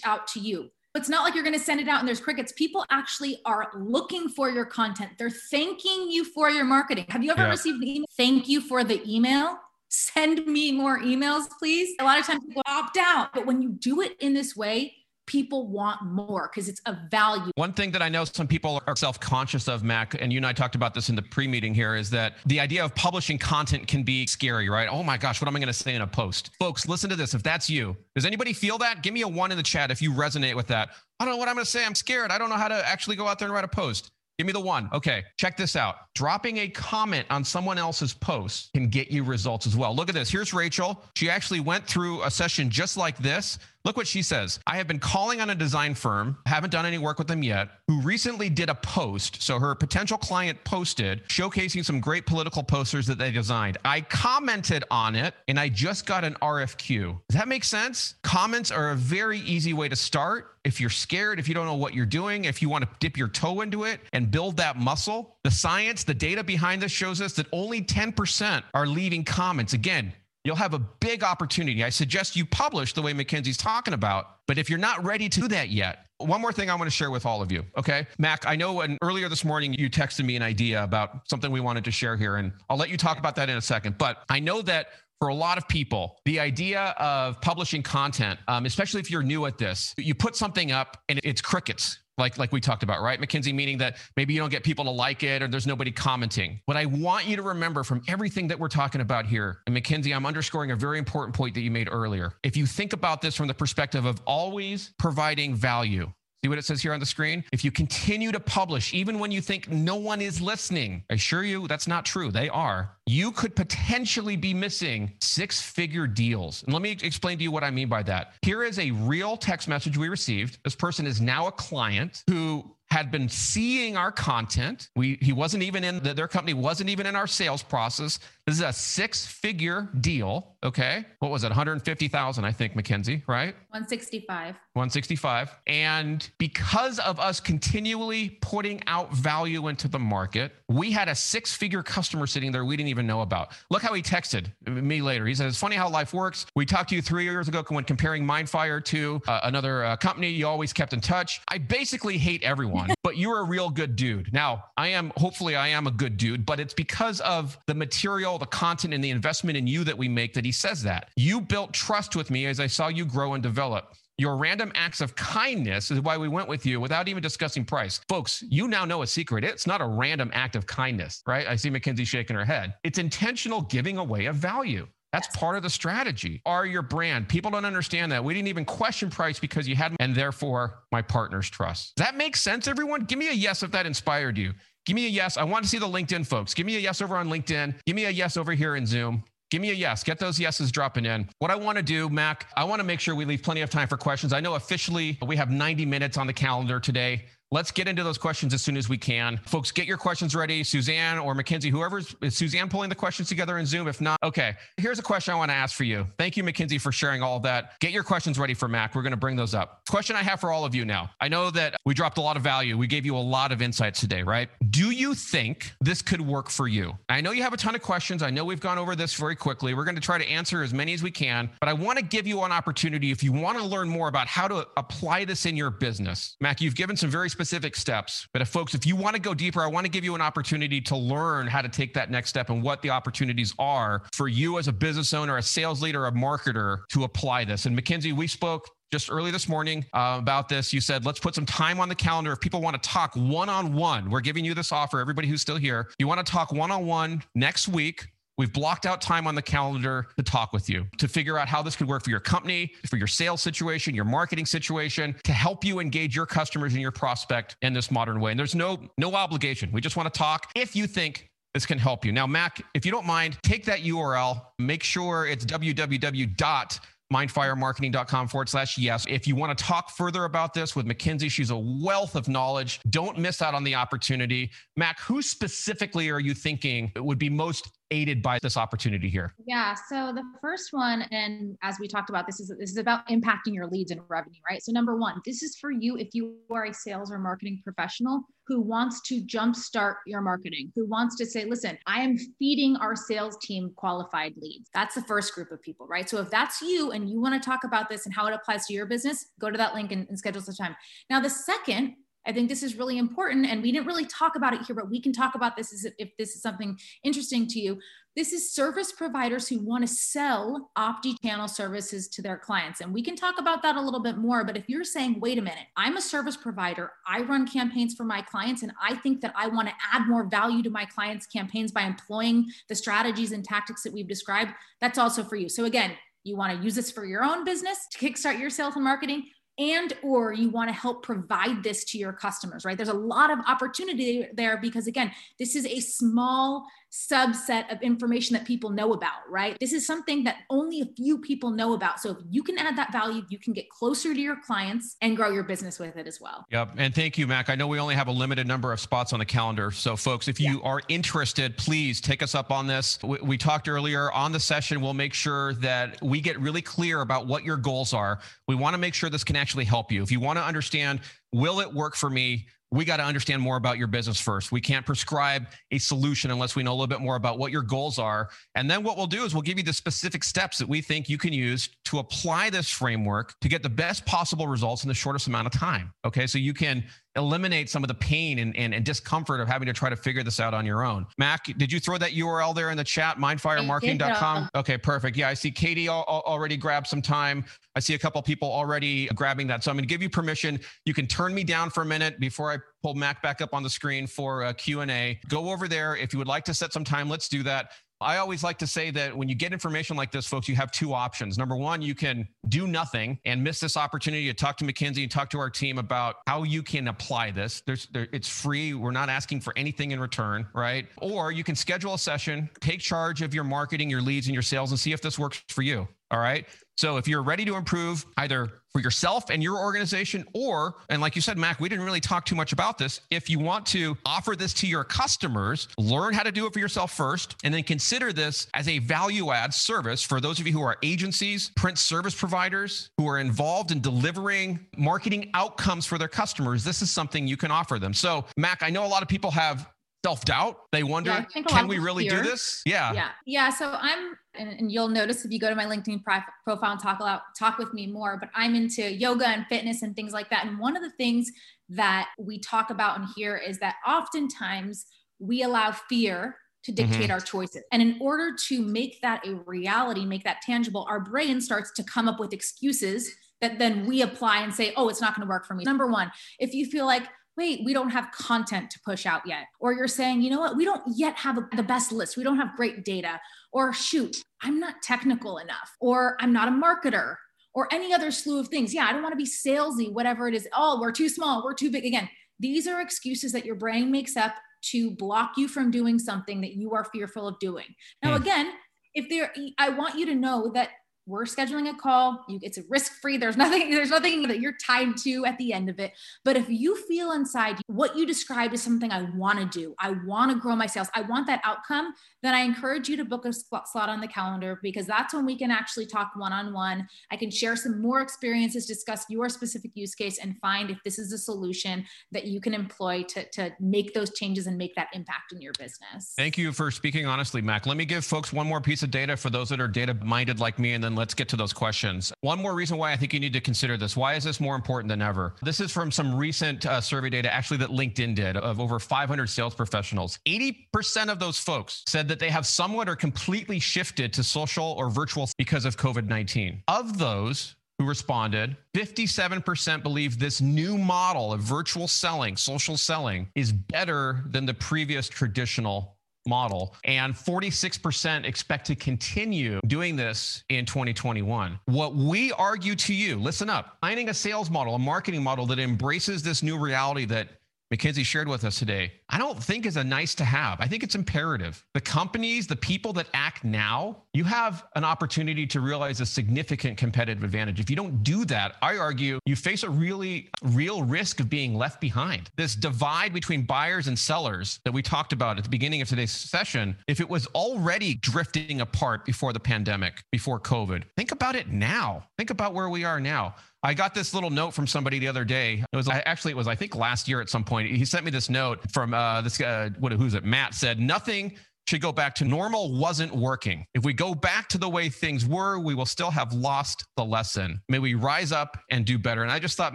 [0.04, 0.70] out to you.
[0.94, 2.52] It's not like you're going to send it out and there's crickets.
[2.52, 5.10] People actually are looking for your content.
[5.18, 7.06] They're thanking you for your marketing.
[7.10, 7.50] Have you ever yeah.
[7.50, 8.06] received the email?
[8.16, 9.58] Thank you for the email
[9.88, 11.94] send me more emails, please.
[12.00, 14.94] A lot of times people opt out, but when you do it in this way,
[15.26, 17.50] people want more because it's a value.
[17.56, 20.46] One thing that I know some people are self conscious of, Mac, and you and
[20.46, 23.38] I talked about this in the pre meeting here, is that the idea of publishing
[23.38, 24.88] content can be scary, right?
[24.90, 26.50] Oh my gosh, what am I going to say in a post?
[26.58, 27.34] Folks, listen to this.
[27.34, 29.02] If that's you, does anybody feel that?
[29.02, 30.90] Give me a one in the chat if you resonate with that.
[31.18, 31.84] I don't know what I'm going to say.
[31.84, 32.30] I'm scared.
[32.30, 34.10] I don't know how to actually go out there and write a post.
[34.38, 34.90] Give me the one.
[34.92, 36.12] Okay, check this out.
[36.14, 39.96] Dropping a comment on someone else's post can get you results as well.
[39.96, 40.28] Look at this.
[40.30, 41.02] Here's Rachel.
[41.14, 44.58] She actually went through a session just like this Look what she says.
[44.66, 47.68] I have been calling on a design firm, haven't done any work with them yet,
[47.86, 49.40] who recently did a post.
[49.40, 53.78] So her potential client posted showcasing some great political posters that they designed.
[53.84, 57.20] I commented on it and I just got an RFQ.
[57.28, 58.16] Does that make sense?
[58.24, 60.56] Comments are a very easy way to start.
[60.64, 63.16] If you're scared, if you don't know what you're doing, if you want to dip
[63.16, 67.20] your toe into it and build that muscle, the science, the data behind this shows
[67.20, 69.74] us that only 10% are leaving comments.
[69.74, 70.12] Again,
[70.46, 71.82] you'll have a big opportunity.
[71.84, 74.38] I suggest you publish the way Mackenzie's talking about.
[74.46, 76.90] But if you're not ready to do that yet, one more thing I want to
[76.90, 77.64] share with all of you.
[77.76, 78.06] Okay.
[78.18, 81.60] Mac, I know when earlier this morning you texted me an idea about something we
[81.60, 83.98] wanted to share here, and I'll let you talk about that in a second.
[83.98, 84.88] But I know that
[85.18, 89.46] for a lot of people, the idea of publishing content, um, especially if you're new
[89.46, 93.20] at this, you put something up and it's crickets like like we talked about right
[93.20, 96.60] mackenzie meaning that maybe you don't get people to like it or there's nobody commenting.
[96.66, 100.12] What i want you to remember from everything that we're talking about here and mackenzie
[100.12, 102.32] i'm underscoring a very important point that you made earlier.
[102.42, 106.12] If you think about this from the perspective of always providing value
[106.46, 107.42] See what it says here on the screen?
[107.50, 111.42] If you continue to publish, even when you think no one is listening, I assure
[111.42, 112.30] you that's not true.
[112.30, 112.92] They are.
[113.04, 116.62] You could potentially be missing six figure deals.
[116.62, 118.34] And let me explain to you what I mean by that.
[118.42, 120.60] Here is a real text message we received.
[120.62, 124.90] This person is now a client who had been seeing our content.
[124.94, 128.20] We he wasn't even in the, their company wasn't even in our sales process.
[128.46, 130.54] This is a six figure deal.
[130.62, 131.04] Okay.
[131.18, 131.48] What was it?
[131.48, 133.54] 150,000, I think, Mackenzie, right?
[133.70, 134.54] 165.
[134.72, 135.50] 165.
[135.66, 141.56] And because of us continually putting out value into the market, we had a six
[141.56, 143.48] figure customer sitting there we didn't even know about.
[143.68, 145.26] Look how he texted me later.
[145.26, 146.46] He said, It's funny how life works.
[146.54, 150.28] We talked to you three years ago when comparing Mindfire to uh, another uh, company.
[150.28, 151.40] You always kept in touch.
[151.48, 154.32] I basically hate everyone, but you're a real good dude.
[154.32, 158.35] Now, I am, hopefully, I am a good dude, but it's because of the material,
[158.38, 161.10] the content, and the investment in you that we make that he says that.
[161.16, 163.94] You built trust with me as I saw you grow and develop.
[164.18, 168.00] Your random acts of kindness is why we went with you without even discussing price.
[168.08, 169.44] Folks, you now know a secret.
[169.44, 171.46] It's not a random act of kindness, right?
[171.46, 172.74] I see Mackenzie shaking her head.
[172.82, 174.86] It's intentional giving away of value.
[175.12, 176.42] That's part of the strategy.
[176.46, 177.28] Are your brand.
[177.28, 178.24] People don't understand that.
[178.24, 181.94] We didn't even question price because you hadn't, and therefore my partners trust.
[181.96, 183.04] Does that make sense, everyone?
[183.04, 184.52] Give me a yes if that inspired you.
[184.86, 185.36] Give me a yes.
[185.36, 186.54] I want to see the LinkedIn folks.
[186.54, 187.74] Give me a yes over on LinkedIn.
[187.86, 189.24] Give me a yes over here in Zoom.
[189.50, 190.04] Give me a yes.
[190.04, 191.28] Get those yeses dropping in.
[191.38, 193.70] What I want to do, Mac, I want to make sure we leave plenty of
[193.70, 194.32] time for questions.
[194.32, 197.26] I know officially we have 90 minutes on the calendar today.
[197.52, 199.36] Let's get into those questions as soon as we can.
[199.46, 200.64] Folks, get your questions ready.
[200.64, 203.86] Suzanne or Mackenzie, whoever's is Suzanne pulling the questions together in Zoom?
[203.86, 204.54] If not, okay.
[204.78, 206.08] Here's a question I want to ask for you.
[206.18, 207.78] Thank you, Mackenzie, for sharing all that.
[207.78, 208.96] Get your questions ready for Mac.
[208.96, 209.82] We're going to bring those up.
[209.88, 211.08] Question I have for all of you now.
[211.20, 212.76] I know that we dropped a lot of value.
[212.76, 214.48] We gave you a lot of insights today, right?
[214.70, 216.98] Do you think this could work for you?
[217.08, 218.24] I know you have a ton of questions.
[218.24, 219.72] I know we've gone over this very quickly.
[219.72, 222.04] We're going to try to answer as many as we can, but I want to
[222.04, 225.46] give you an opportunity if you want to learn more about how to apply this
[225.46, 226.36] in your business.
[226.40, 229.34] Mac, you've given some very specific steps but if folks, if you want to go
[229.34, 232.30] deeper, I want to give you an opportunity to learn how to take that next
[232.30, 236.06] step and what the opportunities are for you as a business owner, a sales leader,
[236.06, 237.66] a marketer to apply this.
[237.66, 240.72] And Mackenzie, we spoke just early this morning uh, about this.
[240.72, 242.32] You said, let's put some time on the calendar.
[242.32, 245.00] If people want to talk one on one, we're giving you this offer.
[245.00, 248.06] Everybody who's still here, you want to talk one on one next week.
[248.38, 251.62] We've blocked out time on the calendar to talk with you, to figure out how
[251.62, 255.64] this could work for your company, for your sales situation, your marketing situation, to help
[255.64, 258.32] you engage your customers and your prospect in this modern way.
[258.32, 259.70] And there's no no obligation.
[259.72, 262.12] We just want to talk if you think this can help you.
[262.12, 266.80] Now, Mac, if you don't mind, take that URL, make sure it's www
[267.12, 269.04] mindfiremarketing.com forward slash yes.
[269.08, 272.80] If you want to talk further about this with Mackenzie, she's a wealth of knowledge.
[272.90, 274.50] Don't miss out on the opportunity.
[274.76, 279.34] Mac, who specifically are you thinking would be most aided by this opportunity here?
[279.46, 279.74] Yeah.
[279.88, 283.54] So the first one, and as we talked about, this is this is about impacting
[283.54, 284.62] your leads and revenue, right?
[284.62, 288.22] So number one, this is for you if you are a sales or marketing professional
[288.46, 292.94] who wants to jumpstart your marketing, who wants to say, listen, I am feeding our
[292.94, 294.70] sales team qualified leads.
[294.72, 296.08] That's the first group of people, right?
[296.08, 298.66] So if that's you and you want to talk about this and how it applies
[298.66, 300.76] to your business, go to that link and, and schedule some time.
[301.10, 301.96] Now, the second
[302.26, 303.46] I think this is really important.
[303.46, 306.10] And we didn't really talk about it here, but we can talk about this if
[306.18, 307.78] this is something interesting to you.
[308.16, 312.80] This is service providers who want to sell Opti channel services to their clients.
[312.80, 314.42] And we can talk about that a little bit more.
[314.42, 318.04] But if you're saying, wait a minute, I'm a service provider, I run campaigns for
[318.04, 321.26] my clients, and I think that I want to add more value to my clients'
[321.26, 325.50] campaigns by employing the strategies and tactics that we've described, that's also for you.
[325.50, 325.92] So again,
[326.24, 329.28] you want to use this for your own business to kickstart your sales and marketing
[329.58, 332.76] and or you want to help provide this to your customers right?
[332.76, 336.66] There's a lot of opportunity there because again this is a small
[336.96, 339.56] subset of information that people know about, right?
[339.60, 342.00] This is something that only a few people know about.
[342.00, 345.16] So if you can add that value, you can get closer to your clients and
[345.16, 346.44] grow your business with it as well.
[346.50, 346.70] Yep.
[346.76, 347.50] And thank you, Mac.
[347.50, 349.70] I know we only have a limited number of spots on the calendar.
[349.70, 350.68] So, folks, if you yeah.
[350.68, 352.98] are interested, please take us up on this.
[353.02, 354.80] We, we talked earlier on the session.
[354.80, 358.20] We'll make sure that we get really clear about what your goals are.
[358.48, 360.02] We want to make sure this can actually help you.
[360.02, 361.00] If you want to understand,
[361.32, 362.46] will it work for me?
[362.72, 364.50] We got to understand more about your business first.
[364.50, 367.62] We can't prescribe a solution unless we know a little bit more about what your
[367.62, 368.28] goals are.
[368.54, 371.08] And then what we'll do is we'll give you the specific steps that we think
[371.08, 374.94] you can use to apply this framework to get the best possible results in the
[374.94, 375.92] shortest amount of time.
[376.04, 376.26] Okay.
[376.26, 376.84] So you can
[377.16, 380.22] eliminate some of the pain and, and, and, discomfort of having to try to figure
[380.22, 381.06] this out on your own.
[381.18, 384.50] Mac, did you throw that URL there in the chat, mindfiremarketing.com?
[384.54, 385.16] Okay, perfect.
[385.16, 387.44] Yeah, I see Katie already grabbed some time.
[387.74, 389.64] I see a couple people already grabbing that.
[389.64, 390.60] So I'm going to give you permission.
[390.84, 393.62] You can turn me down for a minute before I pull Mac back up on
[393.62, 395.18] the screen for a Q&A.
[395.28, 395.96] Go over there.
[395.96, 397.72] If you would like to set some time, let's do that.
[398.00, 400.70] I always like to say that when you get information like this, folks, you have
[400.70, 401.38] two options.
[401.38, 405.10] Number one, you can do nothing and miss this opportunity to talk to Mackenzie and
[405.10, 407.62] talk to our team about how you can apply this.
[407.66, 408.74] There's, there, it's free.
[408.74, 410.86] We're not asking for anything in return, right?
[411.00, 414.42] Or you can schedule a session, take charge of your marketing, your leads, and your
[414.42, 415.88] sales, and see if this works for you.
[416.10, 416.46] All right.
[416.76, 420.22] So if you're ready to improve either for yourself and your organization.
[420.34, 423.00] Or, and like you said, Mac, we didn't really talk too much about this.
[423.10, 426.58] If you want to offer this to your customers, learn how to do it for
[426.58, 430.52] yourself first, and then consider this as a value add service for those of you
[430.52, 436.06] who are agencies, print service providers who are involved in delivering marketing outcomes for their
[436.06, 436.62] customers.
[436.62, 437.94] This is something you can offer them.
[437.94, 439.70] So, Mac, I know a lot of people have
[440.04, 440.60] self doubt.
[440.70, 442.22] They wonder, yeah, can we really fear.
[442.22, 442.62] do this?
[442.64, 442.92] Yeah.
[442.92, 443.08] Yeah.
[443.24, 443.50] Yeah.
[443.50, 447.00] So I'm, and, and, you'll notice if you go to my LinkedIn profile and talk
[447.00, 450.46] about, talk with me more, but I'm into yoga and fitness and things like that.
[450.46, 451.30] And one of the things
[451.70, 454.86] that we talk about in here is that oftentimes
[455.18, 457.12] we allow fear to dictate mm-hmm.
[457.12, 457.62] our choices.
[457.72, 461.84] And in order to make that a reality, make that tangible, our brain starts to
[461.84, 463.10] come up with excuses
[463.40, 465.64] that then we apply and say, oh, it's not going to work for me.
[465.64, 467.04] Number one, if you feel like,
[467.36, 469.46] wait, we don't have content to push out yet.
[469.60, 472.16] Or you're saying, you know what, we don't yet have the best list.
[472.16, 473.20] We don't have great data.
[473.52, 475.76] Or shoot, I'm not technical enough.
[475.80, 477.16] Or I'm not a marketer.
[477.54, 478.74] Or any other slew of things.
[478.74, 480.46] Yeah, I don't want to be salesy, whatever it is.
[480.54, 481.42] Oh, we're too small.
[481.42, 481.86] We're too big.
[481.86, 482.08] Again,
[482.38, 484.34] these are excuses that your brain makes up
[484.72, 487.64] to block you from doing something that you are fearful of doing.
[488.02, 488.20] Now, mm.
[488.20, 488.52] again,
[488.94, 490.70] if there, I want you to know that
[491.06, 492.24] we're scheduling a call.
[492.28, 495.68] You it's risk free there's nothing there's nothing that you're tied to at the end
[495.68, 495.92] of it.
[496.24, 499.90] But if you feel inside what you described is something i want to do i
[500.06, 501.92] want to grow my sales i want that outcome
[502.22, 505.36] then i encourage you to book a slot on the calendar because that's when we
[505.36, 506.86] can actually talk one-on-one.
[507.10, 510.98] I can share some more experiences discuss your specific use case and find if this
[510.98, 514.88] is a solution that you can employ to, to make those changes and make that
[514.92, 516.14] impact in your business.
[516.16, 517.66] Thank you for speaking honestly mac.
[517.66, 520.40] Let me give folks one more piece of data for those that are data minded
[520.40, 522.12] like me and then let's get to those questions.
[522.20, 523.96] One more reason why I think you need to consider this.
[523.96, 525.34] Why is this more important than ever?
[525.42, 529.28] This is from some recent uh, survey data, actually, that LinkedIn did of over 500
[529.28, 530.18] sales professionals.
[530.26, 534.90] 80% of those folks said that they have somewhat or completely shifted to social or
[534.90, 536.62] virtual because of COVID 19.
[536.68, 543.52] Of those, who responded 57% believe this new model of virtual selling, social selling, is
[543.52, 545.95] better than the previous traditional
[546.26, 546.74] model.
[546.84, 551.58] And 46% expect to continue doing this in 2021.
[551.66, 555.58] What we argue to you, listen up, finding a sales model, a marketing model that
[555.58, 557.28] embraces this new reality that
[557.70, 560.60] Mackenzie shared with us today, I don't think is a nice to have.
[560.60, 561.64] I think it's imperative.
[561.74, 566.76] The companies, the people that act now, you have an opportunity to realize a significant
[566.76, 567.60] competitive advantage.
[567.60, 571.54] If you don't do that, I argue you face a really real risk of being
[571.54, 572.30] left behind.
[572.36, 576.10] This divide between buyers and sellers that we talked about at the beginning of today's
[576.12, 581.48] session, if it was already drifting apart before the pandemic, before COVID, think about it
[581.48, 582.04] now.
[582.18, 583.34] Think about where we are now.
[583.66, 585.64] I got this little note from somebody the other day.
[585.72, 587.68] It was actually it was I think last year at some point.
[587.68, 589.70] He sent me this note from uh, this guy.
[589.78, 590.24] What who's it?
[590.24, 591.36] Matt said nothing
[591.68, 593.66] should go back to normal wasn't working.
[593.74, 597.04] If we go back to the way things were, we will still have lost the
[597.04, 597.60] lesson.
[597.68, 599.24] May we rise up and do better.
[599.24, 599.74] And I just thought,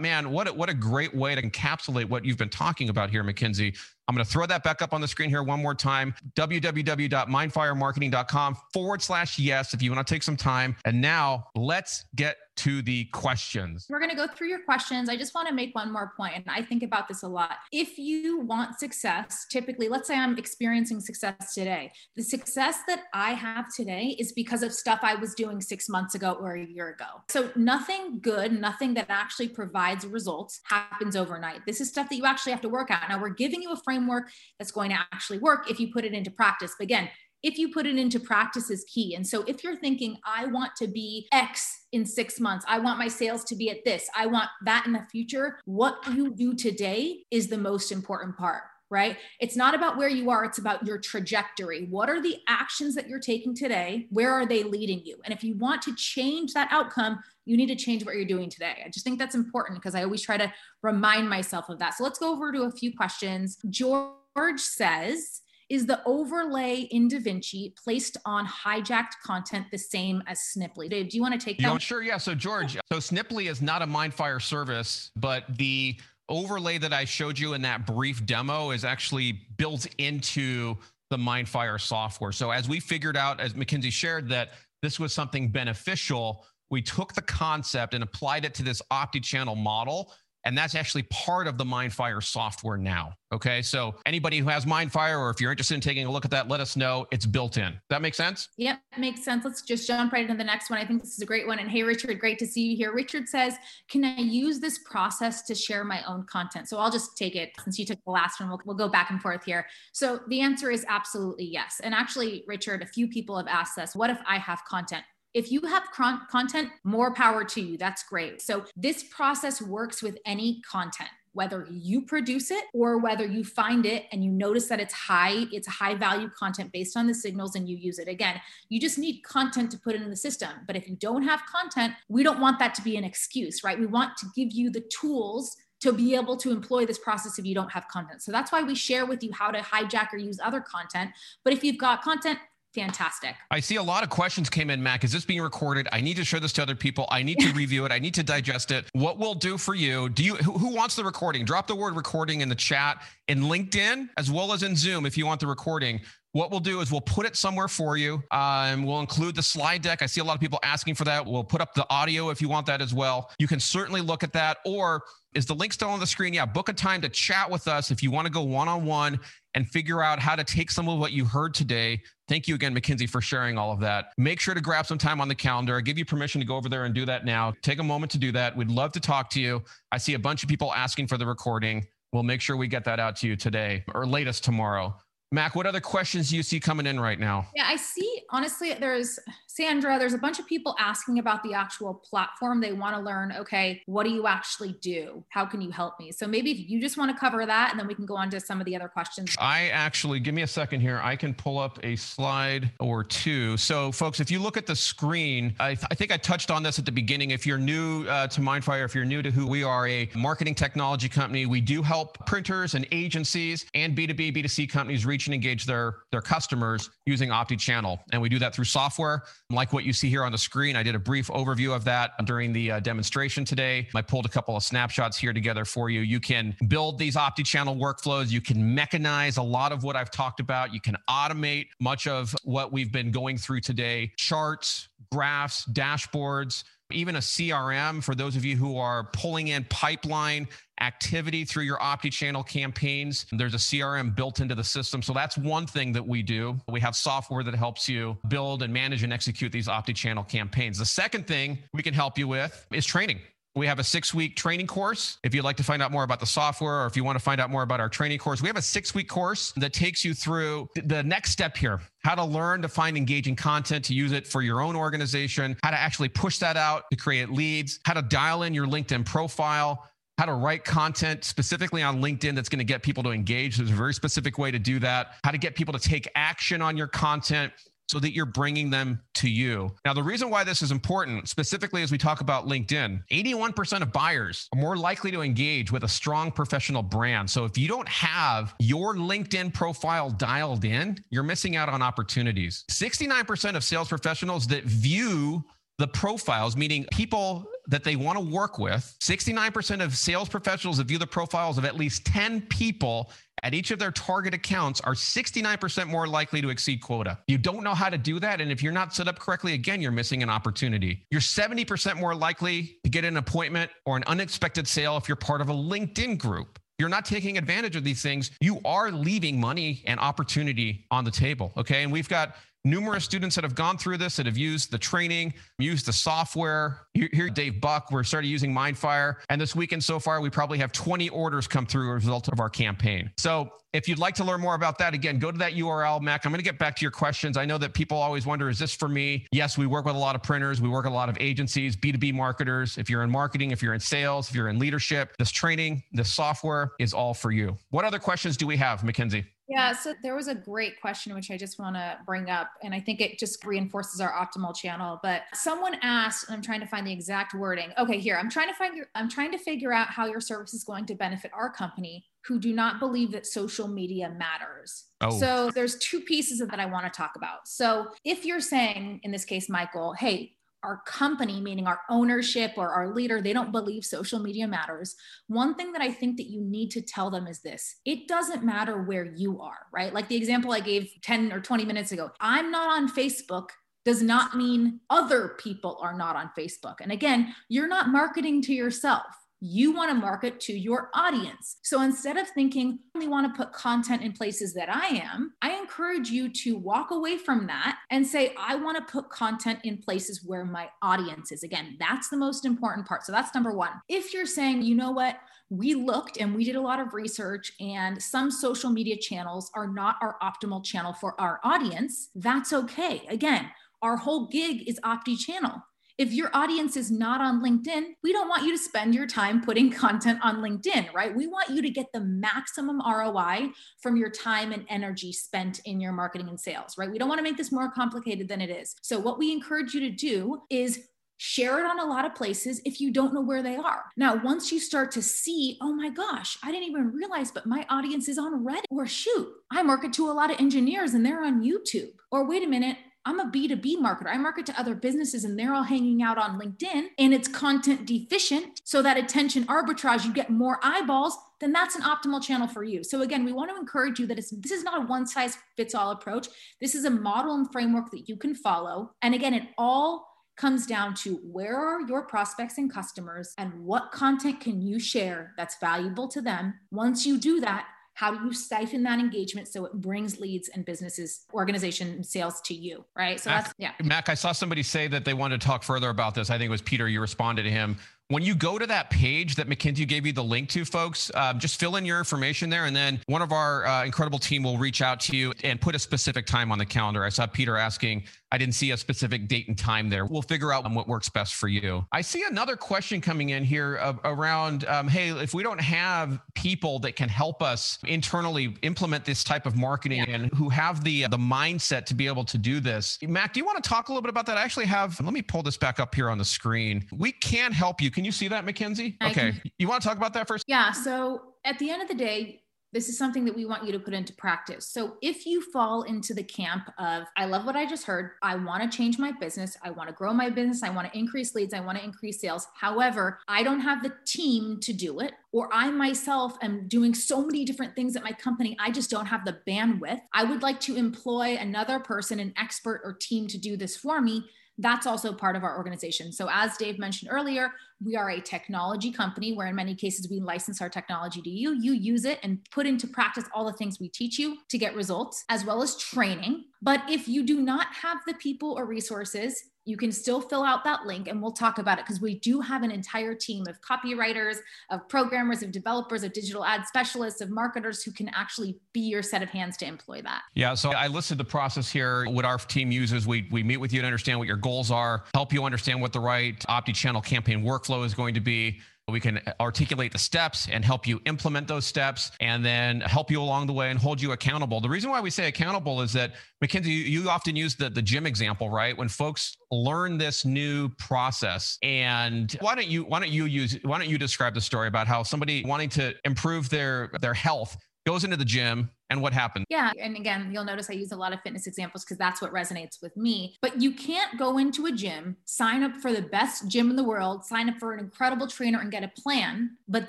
[0.00, 3.74] man, what what a great way to encapsulate what you've been talking about here, Mackenzie.
[4.08, 8.56] I'm going to throw that back up on the screen here one more time www.mindfiremarketing.com
[8.72, 10.76] forward slash yes if you want to take some time.
[10.84, 13.86] And now let's get to the questions.
[13.88, 15.08] We're going to go through your questions.
[15.08, 17.56] I just want to make one more point, and I think about this a lot.
[17.72, 21.90] If you want success, typically, let's say I'm experiencing success today.
[22.16, 26.14] The success that I have today is because of stuff I was doing six months
[26.14, 27.06] ago or a year ago.
[27.28, 31.60] So nothing good, nothing that actually provides results happens overnight.
[31.66, 33.08] This is stuff that you actually have to work out.
[33.08, 36.12] Now, we're giving you a framework that's going to actually work if you put it
[36.12, 36.74] into practice.
[36.78, 37.08] But again,
[37.42, 39.14] if you put it into practice is key.
[39.14, 42.98] And so if you're thinking, I want to be X in six months, I want
[42.98, 46.54] my sales to be at this, I want that in the future, what you do
[46.54, 48.62] today is the most important part.
[48.90, 49.16] Right?
[49.40, 51.86] It's not about where you are, it's about your trajectory.
[51.86, 54.06] What are the actions that you're taking today?
[54.10, 55.16] Where are they leading you?
[55.24, 58.50] And if you want to change that outcome, you need to change what you're doing
[58.50, 58.82] today.
[58.84, 61.94] I just think that's important because I always try to remind myself of that.
[61.94, 63.56] So let's go over to a few questions.
[63.70, 64.12] George
[64.58, 65.40] says,
[65.72, 70.90] is the overlay in DaVinci placed on hijacked content the same as Sniply?
[70.90, 71.62] Dave, do you want to take that?
[71.62, 72.18] Know, sure, yeah.
[72.18, 75.96] So George, so Sniply is not a Mindfire service, but the
[76.28, 80.76] overlay that I showed you in that brief demo is actually built into
[81.08, 82.32] the Mindfire software.
[82.32, 84.50] So as we figured out, as Mackenzie shared, that
[84.82, 90.12] this was something beneficial, we took the concept and applied it to this omni-channel model
[90.44, 93.14] and that's actually part of the Mindfire software now.
[93.32, 93.62] Okay.
[93.62, 96.48] So anybody who has Mindfire, or if you're interested in taking a look at that,
[96.48, 97.06] let us know.
[97.10, 97.80] It's built in.
[97.88, 98.48] That makes sense?
[98.58, 99.44] Yep, makes sense.
[99.44, 100.78] Let's just jump right into the next one.
[100.78, 101.58] I think this is a great one.
[101.58, 102.92] And hey, Richard, great to see you here.
[102.92, 103.56] Richard says,
[103.88, 106.68] Can I use this process to share my own content?
[106.68, 108.50] So I'll just take it since you took the last one.
[108.50, 109.66] We'll, we'll go back and forth here.
[109.92, 111.80] So the answer is absolutely yes.
[111.82, 115.04] And actually, Richard, a few people have asked us, What if I have content?
[115.34, 115.84] If you have
[116.30, 117.78] content, more power to you.
[117.78, 118.42] That's great.
[118.42, 123.86] So this process works with any content whether you produce it or whether you find
[123.86, 127.54] it and you notice that it's high it's high value content based on the signals
[127.54, 130.50] and you use it again you just need content to put it in the system
[130.66, 133.78] but if you don't have content we don't want that to be an excuse right
[133.78, 137.44] we want to give you the tools to be able to employ this process if
[137.44, 138.22] you don't have content.
[138.22, 141.10] So that's why we share with you how to hijack or use other content.
[141.42, 142.38] But if you've got content,
[142.74, 143.34] fantastic.
[143.50, 145.04] I see a lot of questions came in, Mac.
[145.04, 145.88] Is this being recorded?
[145.92, 147.06] I need to show this to other people.
[147.10, 147.92] I need to review it.
[147.92, 148.86] I need to digest it.
[148.92, 150.08] What we'll do for you?
[150.08, 151.44] Do you who, who, wants the recording?
[151.44, 155.16] Drop the word recording in the chat in LinkedIn as well as in Zoom if
[155.16, 156.00] you want the recording.
[156.32, 158.22] What we'll do is we'll put it somewhere for you.
[158.30, 160.00] Um, we'll include the slide deck.
[160.00, 161.26] I see a lot of people asking for that.
[161.26, 163.30] We'll put up the audio if you want that as well.
[163.38, 164.56] You can certainly look at that.
[164.64, 165.02] Or
[165.34, 166.32] is the link still on the screen?
[166.32, 168.86] Yeah, book a time to chat with us if you want to go one on
[168.86, 169.20] one
[169.54, 172.00] and figure out how to take some of what you heard today.
[172.32, 174.14] Thank you again, Mackenzie, for sharing all of that.
[174.16, 175.76] Make sure to grab some time on the calendar.
[175.76, 177.52] I give you permission to go over there and do that now.
[177.60, 178.56] Take a moment to do that.
[178.56, 179.62] We'd love to talk to you.
[179.92, 181.86] I see a bunch of people asking for the recording.
[182.10, 184.96] We'll make sure we get that out to you today or latest tomorrow.
[185.30, 187.48] Mac, what other questions do you see coming in right now?
[187.54, 189.18] Yeah, I see, honestly, there's
[189.54, 192.58] Sandra, there's a bunch of people asking about the actual platform.
[192.58, 195.22] They want to learn, okay, what do you actually do?
[195.28, 196.10] How can you help me?
[196.10, 198.30] So maybe if you just want to cover that and then we can go on
[198.30, 199.36] to some of the other questions.
[199.38, 201.00] I actually, give me a second here.
[201.02, 203.58] I can pull up a slide or two.
[203.58, 206.62] So, folks, if you look at the screen, I, th- I think I touched on
[206.62, 207.30] this at the beginning.
[207.30, 210.54] If you're new uh, to Mindfire, if you're new to who we are, a marketing
[210.54, 215.66] technology company, we do help printers and agencies and B2B, B2C companies reach and engage
[215.66, 217.98] their, their customers using OptiChannel.
[218.12, 220.76] And we do that through software like what you see here on the screen.
[220.76, 223.88] I did a brief overview of that during the uh, demonstration today.
[223.94, 226.00] I pulled a couple of snapshots here together for you.
[226.00, 228.30] You can build these OptiChannel workflows.
[228.30, 230.72] You can mechanize a lot of what I've talked about.
[230.72, 237.16] You can automate much of what we've been going through today charts, graphs, dashboards, even
[237.16, 240.48] a CRM for those of you who are pulling in pipeline
[240.80, 243.26] activity through your OptiChannel campaigns.
[243.32, 245.00] There's a CRM built into the system.
[245.02, 246.58] So that's one thing that we do.
[246.68, 250.78] We have software that helps you build and manage and execute these OptiChannel campaigns.
[250.78, 253.20] The second thing we can help you with is training.
[253.54, 255.18] We have a six week training course.
[255.22, 257.22] If you'd like to find out more about the software or if you want to
[257.22, 260.04] find out more about our training course, we have a six week course that takes
[260.04, 264.12] you through the next step here how to learn to find engaging content to use
[264.12, 267.92] it for your own organization, how to actually push that out to create leads, how
[267.92, 269.86] to dial in your LinkedIn profile,
[270.18, 273.56] how to write content specifically on LinkedIn that's going to get people to engage.
[273.56, 275.14] There's a very specific way to do that.
[275.24, 277.52] How to get people to take action on your content
[277.92, 279.70] so that you're bringing them to you.
[279.84, 283.92] Now, the reason why this is important, specifically as we talk about LinkedIn, 81% of
[283.92, 287.28] buyers are more likely to engage with a strong professional brand.
[287.28, 292.64] So if you don't have your LinkedIn profile dialed in, you're missing out on opportunities.
[292.70, 295.44] 69% of sales professionals that view
[295.78, 298.96] the profiles, meaning people that they want to work with.
[299.00, 303.10] 69% of sales professionals that view the profiles of at least 10 people
[303.42, 307.18] at each of their target accounts are 69% more likely to exceed quota.
[307.26, 308.40] You don't know how to do that.
[308.40, 311.04] And if you're not set up correctly, again, you're missing an opportunity.
[311.10, 315.40] You're 70% more likely to get an appointment or an unexpected sale if you're part
[315.40, 319.84] of a LinkedIn group you're not taking advantage of these things, you are leaving money
[319.86, 321.52] and opportunity on the table.
[321.56, 321.84] Okay.
[321.84, 322.34] And we've got
[322.64, 326.86] numerous students that have gone through this that have used the training, used the software.
[326.94, 329.16] Here, Dave Buck, we're started using Mindfire.
[329.28, 332.28] And this weekend so far, we probably have 20 orders come through as a result
[332.28, 333.10] of our campaign.
[333.18, 336.26] So if you'd like to learn more about that, again, go to that URL, Mac.
[336.26, 337.36] I'm going to get back to your questions.
[337.36, 339.26] I know that people always wonder, is this for me?
[339.32, 340.60] Yes, we work with a lot of printers.
[340.60, 342.76] We work with a lot of agencies, B2B marketers.
[342.76, 346.12] If you're in marketing, if you're in sales, if you're in leadership, this training, this
[346.12, 347.56] software is all for you.
[347.70, 349.24] What other questions do we have, Mackenzie?
[349.52, 352.74] Yeah, so there was a great question which I just want to bring up, and
[352.74, 354.98] I think it just reinforces our optimal channel.
[355.02, 357.70] But someone asked, and I'm trying to find the exact wording.
[357.76, 358.82] Okay, here I'm trying to find.
[358.94, 362.38] I'm trying to figure out how your service is going to benefit our company who
[362.38, 364.84] do not believe that social media matters.
[365.00, 365.18] Oh.
[365.18, 367.46] So there's two pieces of that I want to talk about.
[367.46, 372.70] So if you're saying, in this case, Michael, hey, our company, meaning our ownership or
[372.70, 374.94] our leader, they don't believe social media matters.
[375.26, 378.44] One thing that I think that you need to tell them is this it doesn't
[378.44, 379.92] matter where you are, right?
[379.92, 383.50] Like the example I gave 10 or 20 minutes ago I'm not on Facebook
[383.84, 386.76] does not mean other people are not on Facebook.
[386.80, 389.06] And again, you're not marketing to yourself
[389.44, 391.56] you want to market to your audience.
[391.64, 395.32] So instead of thinking, I only want to put content in places that I am,
[395.42, 399.58] I encourage you to walk away from that and say, I want to put content
[399.64, 401.42] in places where my audience is.
[401.42, 403.04] Again, that's the most important part.
[403.04, 403.72] So that's number one.
[403.88, 405.16] If you're saying, you know what,
[405.50, 409.66] we looked and we did a lot of research, and some social media channels are
[409.66, 413.02] not our optimal channel for our audience, that's okay.
[413.08, 413.50] Again,
[413.82, 415.60] our whole gig is opti channel.
[415.98, 419.42] If your audience is not on LinkedIn, we don't want you to spend your time
[419.42, 421.14] putting content on LinkedIn, right?
[421.14, 423.50] We want you to get the maximum ROI
[423.82, 426.90] from your time and energy spent in your marketing and sales, right?
[426.90, 428.74] We don't want to make this more complicated than it is.
[428.82, 430.88] So, what we encourage you to do is
[431.18, 433.84] share it on a lot of places if you don't know where they are.
[433.96, 437.64] Now, once you start to see, oh my gosh, I didn't even realize, but my
[437.68, 441.22] audience is on Reddit, or shoot, I market to a lot of engineers and they're
[441.22, 444.06] on YouTube, or wait a minute, I'm a B2B marketer.
[444.06, 447.86] I market to other businesses and they're all hanging out on LinkedIn and it's content
[447.86, 448.60] deficient.
[448.64, 452.84] So that attention arbitrage, you get more eyeballs, then that's an optimal channel for you.
[452.84, 455.36] So again, we want to encourage you that it's, this is not a one size
[455.56, 456.28] fits all approach.
[456.60, 458.92] This is a model and framework that you can follow.
[459.02, 460.06] And again, it all
[460.36, 465.34] comes down to where are your prospects and customers and what content can you share
[465.36, 466.54] that's valuable to them.
[466.70, 470.64] Once you do that, how do you siphon that engagement so it brings leads and
[470.64, 472.84] businesses, organization, sales to you?
[472.96, 473.20] Right.
[473.20, 473.72] So Mac, that's, yeah.
[473.82, 476.30] Mac, I saw somebody say that they wanted to talk further about this.
[476.30, 476.88] I think it was Peter.
[476.88, 477.76] You responded to him
[478.12, 481.38] when you go to that page that Mackenzie gave you the link to, folks, um,
[481.38, 482.66] just fill in your information there.
[482.66, 485.74] And then one of our uh, incredible team will reach out to you and put
[485.74, 487.04] a specific time on the calendar.
[487.04, 490.04] I saw Peter asking, I didn't see a specific date and time there.
[490.04, 491.86] We'll figure out what works best for you.
[491.92, 496.78] I see another question coming in here around um, hey, if we don't have people
[496.80, 500.14] that can help us internally implement this type of marketing yeah.
[500.14, 503.46] and who have the, the mindset to be able to do this, Mac, do you
[503.46, 504.36] want to talk a little bit about that?
[504.36, 506.86] I actually have, let me pull this back up here on the screen.
[506.92, 507.90] We can help you.
[507.90, 508.96] Can can you see that, Mackenzie?
[509.00, 509.30] I okay.
[509.30, 509.42] Can.
[509.58, 510.44] You want to talk about that first?
[510.48, 510.72] Yeah.
[510.72, 512.41] So at the end of the day,
[512.72, 514.66] this is something that we want you to put into practice.
[514.66, 518.34] So if you fall into the camp of, I love what I just heard, I
[518.36, 521.34] want to change my business, I want to grow my business, I want to increase
[521.34, 522.46] leads, I want to increase sales.
[522.54, 527.24] However, I don't have the team to do it, or I myself am doing so
[527.24, 530.00] many different things at my company, I just don't have the bandwidth.
[530.14, 534.00] I would like to employ another person, an expert or team to do this for
[534.00, 534.24] me
[534.58, 536.12] that's also part of our organization.
[536.12, 537.52] So, as Dave mentioned earlier,
[537.84, 541.54] we are a technology company where, in many cases, we license our technology to you.
[541.60, 544.74] You use it and put into practice all the things we teach you to get
[544.74, 546.44] results, as well as training.
[546.60, 550.64] But if you do not have the people or resources, you can still fill out
[550.64, 553.60] that link and we'll talk about it because we do have an entire team of
[553.60, 554.38] copywriters,
[554.70, 559.02] of programmers, of developers, of digital ad specialists, of marketers who can actually be your
[559.02, 560.22] set of hands to employ that.
[560.34, 560.54] Yeah.
[560.54, 562.06] So I listed the process here.
[562.06, 565.04] What our team uses, we, we meet with you to understand what your goals are,
[565.14, 568.60] help you understand what the right Opti channel campaign workflow is going to be.
[568.88, 573.22] We can articulate the steps and help you implement those steps and then help you
[573.22, 574.60] along the way and hold you accountable.
[574.60, 578.06] The reason why we say accountable is that, Mackenzie, you often use the, the gym
[578.06, 578.76] example, right?
[578.76, 583.78] When folks learn this new process and why don't you why don't you use why
[583.78, 588.04] don't you describe the story about how somebody wanting to improve their their health goes
[588.04, 589.46] into the gym and what happened?
[589.48, 589.72] Yeah.
[589.78, 592.80] And again, you'll notice I use a lot of fitness examples because that's what resonates
[592.80, 593.36] with me.
[593.40, 596.84] But you can't go into a gym, sign up for the best gym in the
[596.84, 599.88] world, sign up for an incredible trainer and get a plan, but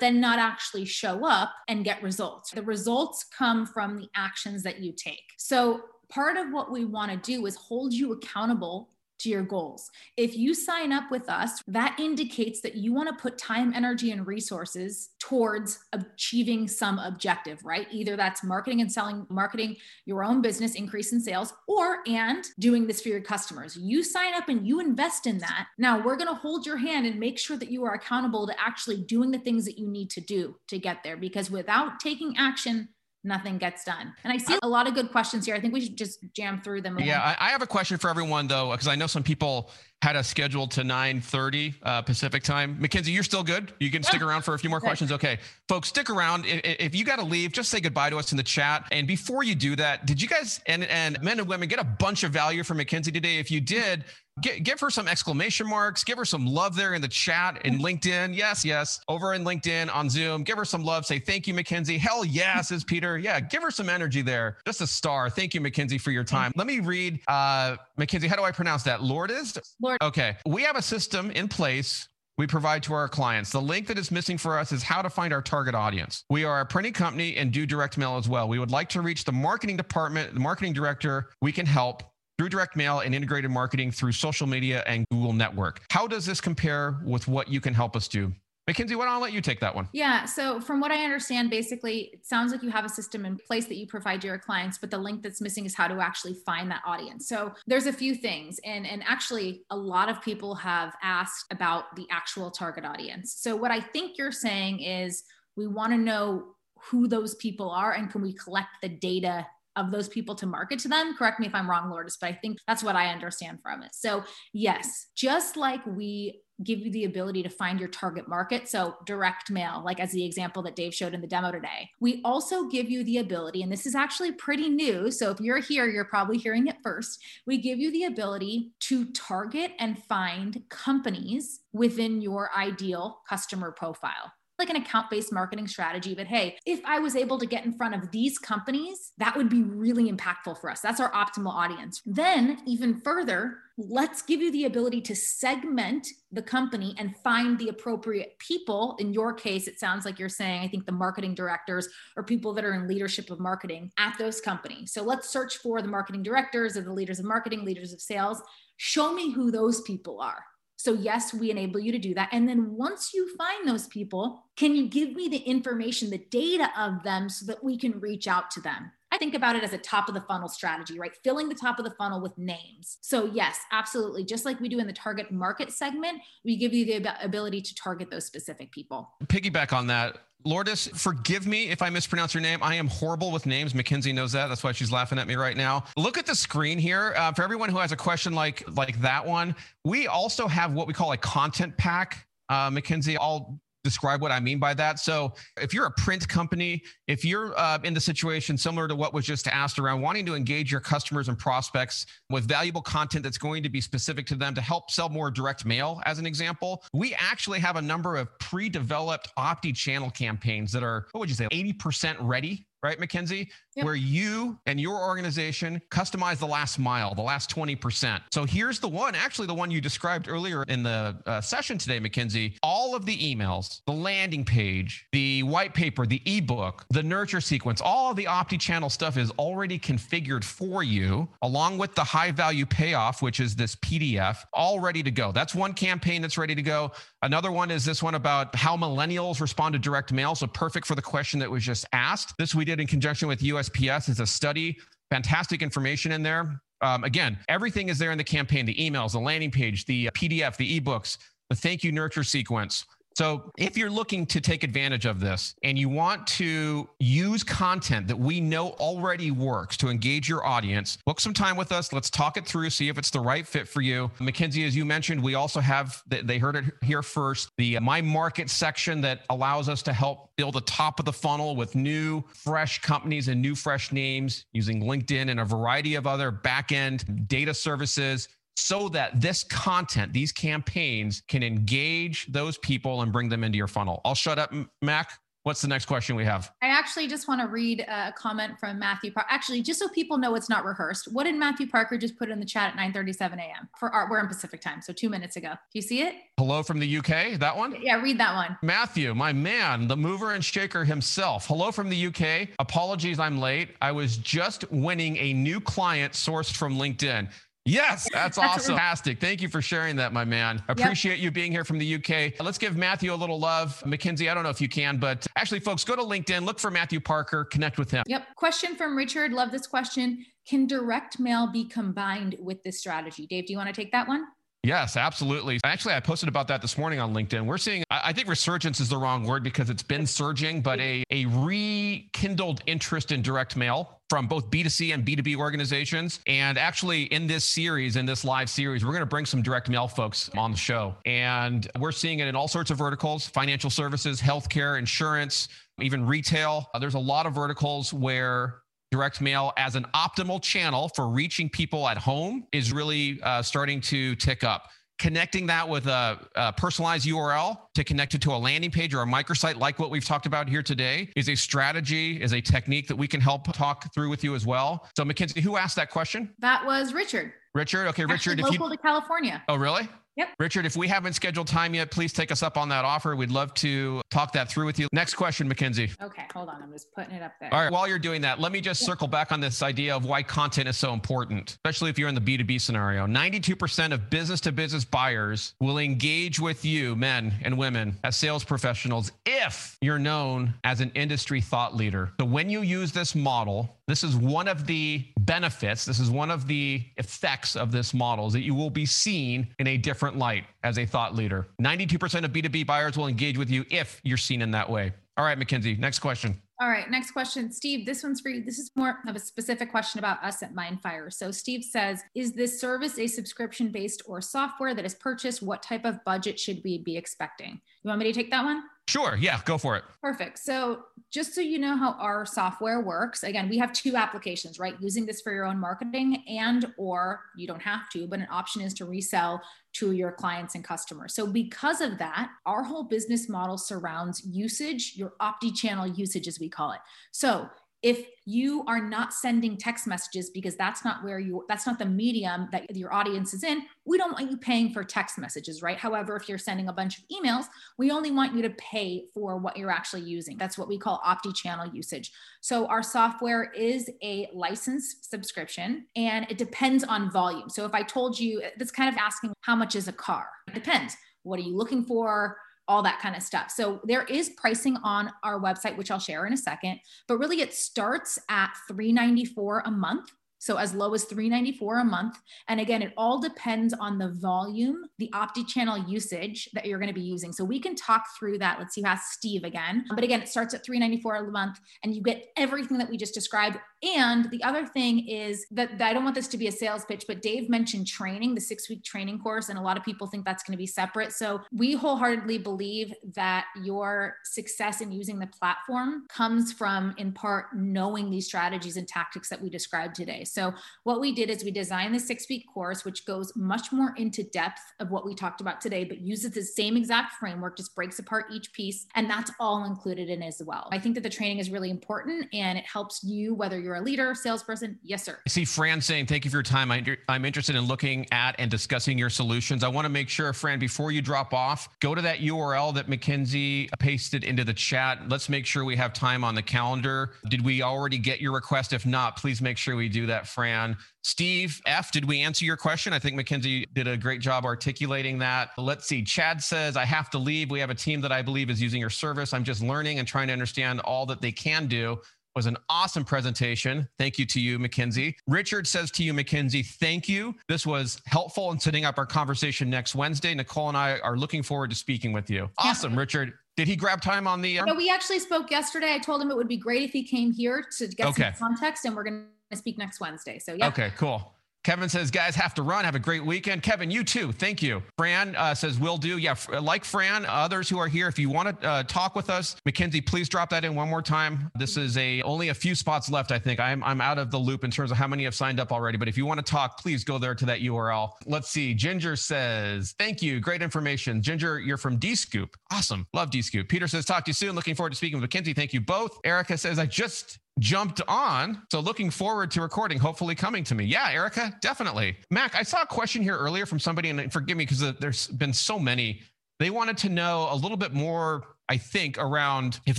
[0.00, 2.50] then not actually show up and get results.
[2.50, 5.32] The results come from the actions that you take.
[5.36, 8.88] So part of what we want to do is hold you accountable
[9.24, 9.90] to your goals.
[10.16, 14.12] If you sign up with us, that indicates that you want to put time, energy,
[14.12, 17.86] and resources towards achieving some objective, right?
[17.90, 22.86] Either that's marketing and selling, marketing your own business, increase in sales, or and doing
[22.86, 23.76] this for your customers.
[23.76, 25.66] You sign up and you invest in that.
[25.78, 28.60] Now we're going to hold your hand and make sure that you are accountable to
[28.60, 31.16] actually doing the things that you need to do to get there.
[31.16, 32.88] Because without taking action,
[33.24, 34.12] nothing gets done.
[34.22, 35.54] And I see a lot of good questions here.
[35.54, 36.98] I think we should just jam through them.
[37.00, 39.70] Yeah, I have a question for everyone though, because I know some people
[40.02, 42.76] had us scheduled to 9.30 uh, Pacific time.
[42.78, 43.72] Mackenzie, you're still good?
[43.80, 45.10] You can stick around for a few more questions?
[45.10, 45.38] Okay.
[45.66, 46.44] Folks, stick around.
[46.44, 48.86] If, if you got to leave, just say goodbye to us in the chat.
[48.92, 51.84] And before you do that, did you guys and, and men and women get a
[51.84, 53.38] bunch of value from Mackenzie today?
[53.38, 54.04] If you did,
[54.40, 56.02] give her some exclamation marks.
[56.02, 58.36] Give her some love there in the chat in LinkedIn.
[58.36, 59.00] Yes, yes.
[59.08, 60.42] Over in LinkedIn on Zoom.
[60.42, 61.06] Give her some love.
[61.06, 61.98] Say thank you, Mackenzie.
[61.98, 63.16] Hell yes, is Peter.
[63.16, 64.58] Yeah, give her some energy there.
[64.66, 65.30] Just a star.
[65.30, 66.52] Thank you, Mackenzie, for your time.
[66.56, 67.20] Let me read.
[67.28, 69.02] Uh, Mackenzie, how do I pronounce that?
[69.02, 69.56] Lourdes?
[69.84, 69.98] Lord.
[70.02, 70.36] Okay.
[70.46, 73.50] We have a system in place we provide to our clients.
[73.50, 76.24] The link that is missing for us is how to find our target audience.
[76.30, 78.48] We are a printing company and do direct mail as well.
[78.48, 81.30] We would like to reach the marketing department, the marketing director.
[81.42, 82.02] We can help
[82.38, 85.82] through direct mail and integrated marketing through social media and Google Network.
[85.90, 88.32] How does this compare with what you can help us do?
[88.66, 89.88] Mackenzie, why don't I let you take that one?
[89.92, 90.24] Yeah.
[90.24, 93.66] So, from what I understand, basically, it sounds like you have a system in place
[93.66, 96.34] that you provide to your clients, but the link that's missing is how to actually
[96.46, 97.28] find that audience.
[97.28, 98.58] So, there's a few things.
[98.64, 103.34] And, and actually, a lot of people have asked about the actual target audience.
[103.38, 105.24] So, what I think you're saying is
[105.56, 106.54] we want to know
[106.90, 110.78] who those people are and can we collect the data of those people to market
[110.80, 111.14] to them.
[111.16, 113.94] Correct me if I'm wrong, Lourdes, but I think that's what I understand from it.
[113.94, 118.68] So, yes, just like we give you the ability to find your target market.
[118.68, 121.90] So, direct mail, like as the example that Dave showed in the demo today.
[122.00, 125.10] We also give you the ability, and this is actually pretty new.
[125.10, 127.20] So, if you're here, you're probably hearing it first.
[127.46, 134.32] We give you the ability to target and find companies within your ideal customer profile
[134.58, 136.14] like an account based marketing strategy.
[136.14, 139.48] But hey, if I was able to get in front of these companies, that would
[139.48, 140.80] be really impactful for us.
[140.80, 142.00] That's our optimal audience.
[142.06, 147.68] Then, even further, let's give you the ability to segment the company and find the
[147.68, 148.96] appropriate people.
[149.00, 152.52] In your case, it sounds like you're saying, I think the marketing directors or people
[152.54, 154.92] that are in leadership of marketing at those companies.
[154.92, 158.40] So let's search for the marketing directors or the leaders of marketing, leaders of sales.
[158.76, 160.44] Show me who those people are
[160.76, 162.28] so, yes, we enable you to do that.
[162.32, 166.70] And then once you find those people, can you give me the information, the data
[166.78, 168.90] of them so that we can reach out to them?
[169.12, 171.14] I think about it as a top of the funnel strategy, right?
[171.22, 172.98] Filling the top of the funnel with names.
[173.00, 174.24] So, yes, absolutely.
[174.24, 177.74] Just like we do in the target market segment, we give you the ability to
[177.76, 179.08] target those specific people.
[179.26, 182.58] Piggyback on that, Lourdes, forgive me if I mispronounce your name.
[182.62, 183.74] I am horrible with names.
[183.74, 184.48] Mackenzie knows that.
[184.48, 185.84] That's why she's laughing at me right now.
[185.96, 187.14] Look at the screen here.
[187.16, 190.86] Uh, for everyone who has a question like like that one, we also have what
[190.86, 192.26] we call a content pack.
[192.50, 194.98] Uh, Mackenzie, I'll describe what I mean by that.
[194.98, 199.14] So, if you're a print company, if you're uh, in the situation similar to what
[199.14, 203.38] was just asked around wanting to engage your customers and prospects with valuable content that's
[203.38, 206.82] going to be specific to them to help sell more direct mail, as an example,
[206.92, 211.28] we actually have a number of pre developed Opti channel campaigns that are, what would
[211.28, 213.50] you say, 80% ready right, Mackenzie?
[213.76, 213.84] Yep.
[213.84, 218.20] Where you and your organization customize the last mile, the last 20%.
[218.32, 221.98] So here's the one, actually, the one you described earlier in the uh, session today,
[221.98, 222.56] Mackenzie.
[222.62, 227.80] All of the emails, the landing page, the white paper, the ebook, the nurture sequence,
[227.80, 232.30] all of the Opti channel stuff is already configured for you, along with the high
[232.30, 235.32] value payoff, which is this PDF, all ready to go.
[235.32, 236.92] That's one campaign that's ready to go.
[237.22, 240.34] Another one is this one about how millennials respond to direct mail.
[240.34, 242.36] So perfect for the question that was just asked.
[242.38, 244.08] This we did in conjunction with USPS.
[244.08, 244.78] It's a study,
[245.10, 246.60] fantastic information in there.
[246.80, 250.56] Um, again, everything is there in the campaign the emails, the landing page, the PDF,
[250.56, 251.18] the ebooks,
[251.48, 252.84] the thank you nurture sequence.
[253.14, 258.08] So, if you're looking to take advantage of this and you want to use content
[258.08, 261.92] that we know already works to engage your audience, book some time with us.
[261.92, 264.10] Let's talk it through, see if it's the right fit for you.
[264.18, 268.50] Mackenzie, as you mentioned, we also have, they heard it here first, the My Market
[268.50, 272.80] section that allows us to help build the top of the funnel with new, fresh
[272.82, 277.54] companies and new, fresh names using LinkedIn and a variety of other back end data
[277.54, 283.58] services so that this content, these campaigns can engage those people and bring them into
[283.58, 284.00] your funnel.
[284.04, 284.52] I'll shut up,
[284.82, 285.18] Mac.
[285.42, 286.50] What's the next question we have?
[286.62, 289.12] I actually just want to read a comment from Matthew.
[289.12, 292.30] Par- actually, just so people know it's not rehearsed, what did Matthew Parker just put
[292.30, 293.68] in the chat at 9:37 a.m.
[293.78, 294.08] for our?
[294.08, 295.50] We're in Pacific time, so two minutes ago.
[295.50, 296.14] Do you see it?
[296.38, 297.38] Hello from the UK.
[297.38, 297.76] That one?
[297.82, 298.56] Yeah, read that one.
[298.62, 301.46] Matthew, my man, the mover and shaker himself.
[301.46, 302.48] Hello from the UK.
[302.58, 303.76] Apologies, I'm late.
[303.82, 307.28] I was just winning a new client sourced from LinkedIn.
[307.66, 308.74] Yes, that's, that's awesome.
[308.76, 309.20] Fantastic.
[309.20, 310.62] Thank you for sharing that, my man.
[310.68, 311.22] Appreciate yep.
[311.22, 312.38] you being here from the UK.
[312.44, 313.82] Let's give Matthew a little love.
[313.86, 316.70] Mackenzie, I don't know if you can, but actually, folks, go to LinkedIn, look for
[316.70, 318.04] Matthew Parker, connect with him.
[318.06, 318.26] Yep.
[318.36, 319.32] Question from Richard.
[319.32, 320.26] Love this question.
[320.46, 323.26] Can direct mail be combined with this strategy?
[323.26, 324.26] Dave, do you want to take that one?
[324.62, 325.60] Yes, absolutely.
[325.62, 327.44] Actually, I posted about that this morning on LinkedIn.
[327.44, 331.04] We're seeing, I think resurgence is the wrong word because it's been surging, but a,
[331.10, 336.20] a rekindled interest in direct mail from both B2C and B2B organizations.
[336.28, 339.68] And actually, in this series, in this live series, we're going to bring some direct
[339.68, 340.94] mail folks on the show.
[341.04, 345.48] And we're seeing it in all sorts of verticals financial services, healthcare, insurance,
[345.80, 346.68] even retail.
[346.78, 348.58] There's a lot of verticals where
[348.92, 353.80] direct mail as an optimal channel for reaching people at home is really uh, starting
[353.80, 354.68] to tick up.
[354.98, 359.02] Connecting that with a, a, personalized URL to connect it to a landing page or
[359.02, 362.86] a microsite, like what we've talked about here today, is a strategy, is a technique
[362.86, 364.88] that we can help talk through with you as well.
[364.96, 366.32] So, Mackenzie, who asked that question?
[366.38, 367.32] That was Richard.
[367.54, 367.88] Richard.
[367.88, 368.38] Okay, Richard.
[368.40, 369.42] Actually, local if you, to California.
[369.48, 369.88] Oh, really?
[370.16, 370.28] Yep.
[370.38, 373.16] Richard, if we haven't scheduled time yet, please take us up on that offer.
[373.16, 374.88] We'd love to talk that through with you.
[374.92, 375.90] Next question, Mackenzie.
[376.00, 376.62] Okay, hold on.
[376.62, 377.52] I'm just putting it up there.
[377.52, 377.72] All right.
[377.72, 380.68] While you're doing that, let me just circle back on this idea of why content
[380.68, 383.06] is so important, especially if you're in the B2B scenario.
[383.06, 388.44] 92% of business to business buyers will engage with you, men and women, as sales
[388.44, 392.12] professionals if you're known as an industry thought leader.
[392.20, 396.30] So when you use this model, this is one of the benefits, this is one
[396.30, 400.16] of the effects of this model is that you will be seen in a different
[400.16, 401.46] light as a thought leader.
[401.60, 404.92] 92% of B2B buyers will engage with you if you're seen in that way.
[405.16, 406.40] All right, Mackenzie, next question.
[406.60, 407.52] All right, next question.
[407.52, 408.42] Steve, this one's for you.
[408.42, 411.12] This is more of a specific question about us at Mindfire.
[411.12, 415.42] So, Steve says, Is this service a subscription based or software that is purchased?
[415.42, 417.60] What type of budget should we be expecting?
[417.82, 418.62] You want me to take that one?
[418.86, 419.16] Sure.
[419.18, 419.84] Yeah, go for it.
[420.02, 420.38] Perfect.
[420.38, 424.74] So, just so you know how our software works, again, we have two applications, right?
[424.80, 428.60] Using this for your own marketing and or you don't have to, but an option
[428.60, 429.40] is to resell
[429.74, 431.14] to your clients and customers.
[431.14, 436.38] So, because of that, our whole business model surrounds usage, your opti channel usage as
[436.38, 436.80] we call it.
[437.10, 437.48] So,
[437.84, 441.84] if you are not sending text messages because that's not where you that's not the
[441.84, 445.76] medium that your audience is in we don't want you paying for text messages right?
[445.76, 447.44] However if you're sending a bunch of emails
[447.76, 450.38] we only want you to pay for what you're actually using.
[450.38, 452.10] That's what we call opti channel usage.
[452.40, 457.50] So our software is a licensed subscription and it depends on volume.
[457.50, 460.28] So if i told you that's kind of asking how much is a car?
[460.48, 460.96] It depends.
[461.22, 462.38] What are you looking for
[462.68, 463.50] all that kind of stuff.
[463.50, 467.40] So there is pricing on our website, which I'll share in a second, but really
[467.40, 470.10] it starts at 394 a month
[470.44, 472.20] so as low as 394 a month.
[472.48, 476.92] And again, it all depends on the volume, the Opti channel usage that you're going
[476.92, 477.32] to be using.
[477.32, 478.58] So we can talk through that.
[478.58, 479.86] Let's see, ask Steve again.
[479.94, 483.14] But again, it starts at 394 a month and you get everything that we just
[483.14, 483.56] described.
[483.82, 486.84] And the other thing is that, that I don't want this to be a sales
[486.84, 489.48] pitch, but Dave mentioned training, the six week training course.
[489.48, 491.12] And a lot of people think that's going to be separate.
[491.12, 497.46] So we wholeheartedly believe that your success in using the platform comes from, in part,
[497.54, 500.22] knowing these strategies and tactics that we described today.
[500.34, 500.52] So,
[500.82, 504.24] what we did is we designed the six week course, which goes much more into
[504.24, 508.00] depth of what we talked about today, but uses the same exact framework, just breaks
[508.00, 508.86] apart each piece.
[508.96, 510.68] And that's all included in as well.
[510.72, 513.80] I think that the training is really important and it helps you, whether you're a
[513.80, 514.78] leader, salesperson.
[514.82, 515.20] Yes, sir.
[515.24, 516.72] I see Fran saying, Thank you for your time.
[517.08, 519.62] I'm interested in looking at and discussing your solutions.
[519.62, 522.88] I want to make sure, Fran, before you drop off, go to that URL that
[522.88, 525.08] Mackenzie pasted into the chat.
[525.08, 527.12] Let's make sure we have time on the calendar.
[527.28, 528.72] Did we already get your request?
[528.72, 530.76] If not, please make sure we do that Fran.
[531.02, 532.92] Steve F, did we answer your question?
[532.92, 535.50] I think Mackenzie did a great job articulating that.
[535.58, 536.02] Let's see.
[536.02, 537.50] Chad says, I have to leave.
[537.50, 539.32] We have a team that I believe is using your service.
[539.32, 541.98] I'm just learning and trying to understand all that they can do
[542.34, 543.88] was an awesome presentation.
[543.98, 545.16] Thank you to you, Mackenzie.
[545.26, 547.34] Richard says to you, Mackenzie, thank you.
[547.48, 550.34] This was helpful in setting up our conversation next Wednesday.
[550.34, 552.50] Nicole and I are looking forward to speaking with you.
[552.58, 553.00] Awesome, yeah.
[553.00, 553.32] Richard.
[553.56, 554.58] Did he grab time on the?
[554.58, 554.64] Uh...
[554.64, 555.94] No, we actually spoke yesterday.
[555.94, 558.32] I told him it would be great if he came here to get okay.
[558.36, 560.38] some context, and we're going to speak next Wednesday.
[560.38, 560.68] So yeah.
[560.68, 561.34] Okay, cool.
[561.64, 562.84] Kevin says, guys have to run.
[562.84, 563.62] Have a great weekend.
[563.62, 564.32] Kevin, you too.
[564.32, 564.82] Thank you.
[564.98, 566.18] Fran uh, says, will do.
[566.18, 569.56] Yeah, like Fran, others who are here, if you want to uh, talk with us,
[569.64, 571.50] Mackenzie, please drop that in one more time.
[571.54, 573.60] This is a only a few spots left, I think.
[573.60, 575.96] I'm, I'm out of the loop in terms of how many have signed up already.
[575.96, 578.10] But if you want to talk, please go there to that URL.
[578.26, 578.74] Let's see.
[578.74, 580.40] Ginger says, thank you.
[580.40, 581.22] Great information.
[581.22, 582.58] Ginger, you're from D Scoop.
[582.72, 583.06] Awesome.
[583.14, 583.70] Love D Scoop.
[583.70, 584.54] Peter says, talk to you soon.
[584.54, 585.54] Looking forward to speaking with Mackenzie.
[585.54, 586.18] Thank you both.
[586.24, 588.62] Erica says, I just jumped on.
[588.70, 590.84] So looking forward to recording, hopefully coming to me.
[590.84, 592.16] Yeah, Erica, definitely.
[592.30, 595.52] Mac, I saw a question here earlier from somebody, and forgive me because there's been
[595.52, 596.20] so many.
[596.58, 599.98] They wanted to know a little bit more, I think, around if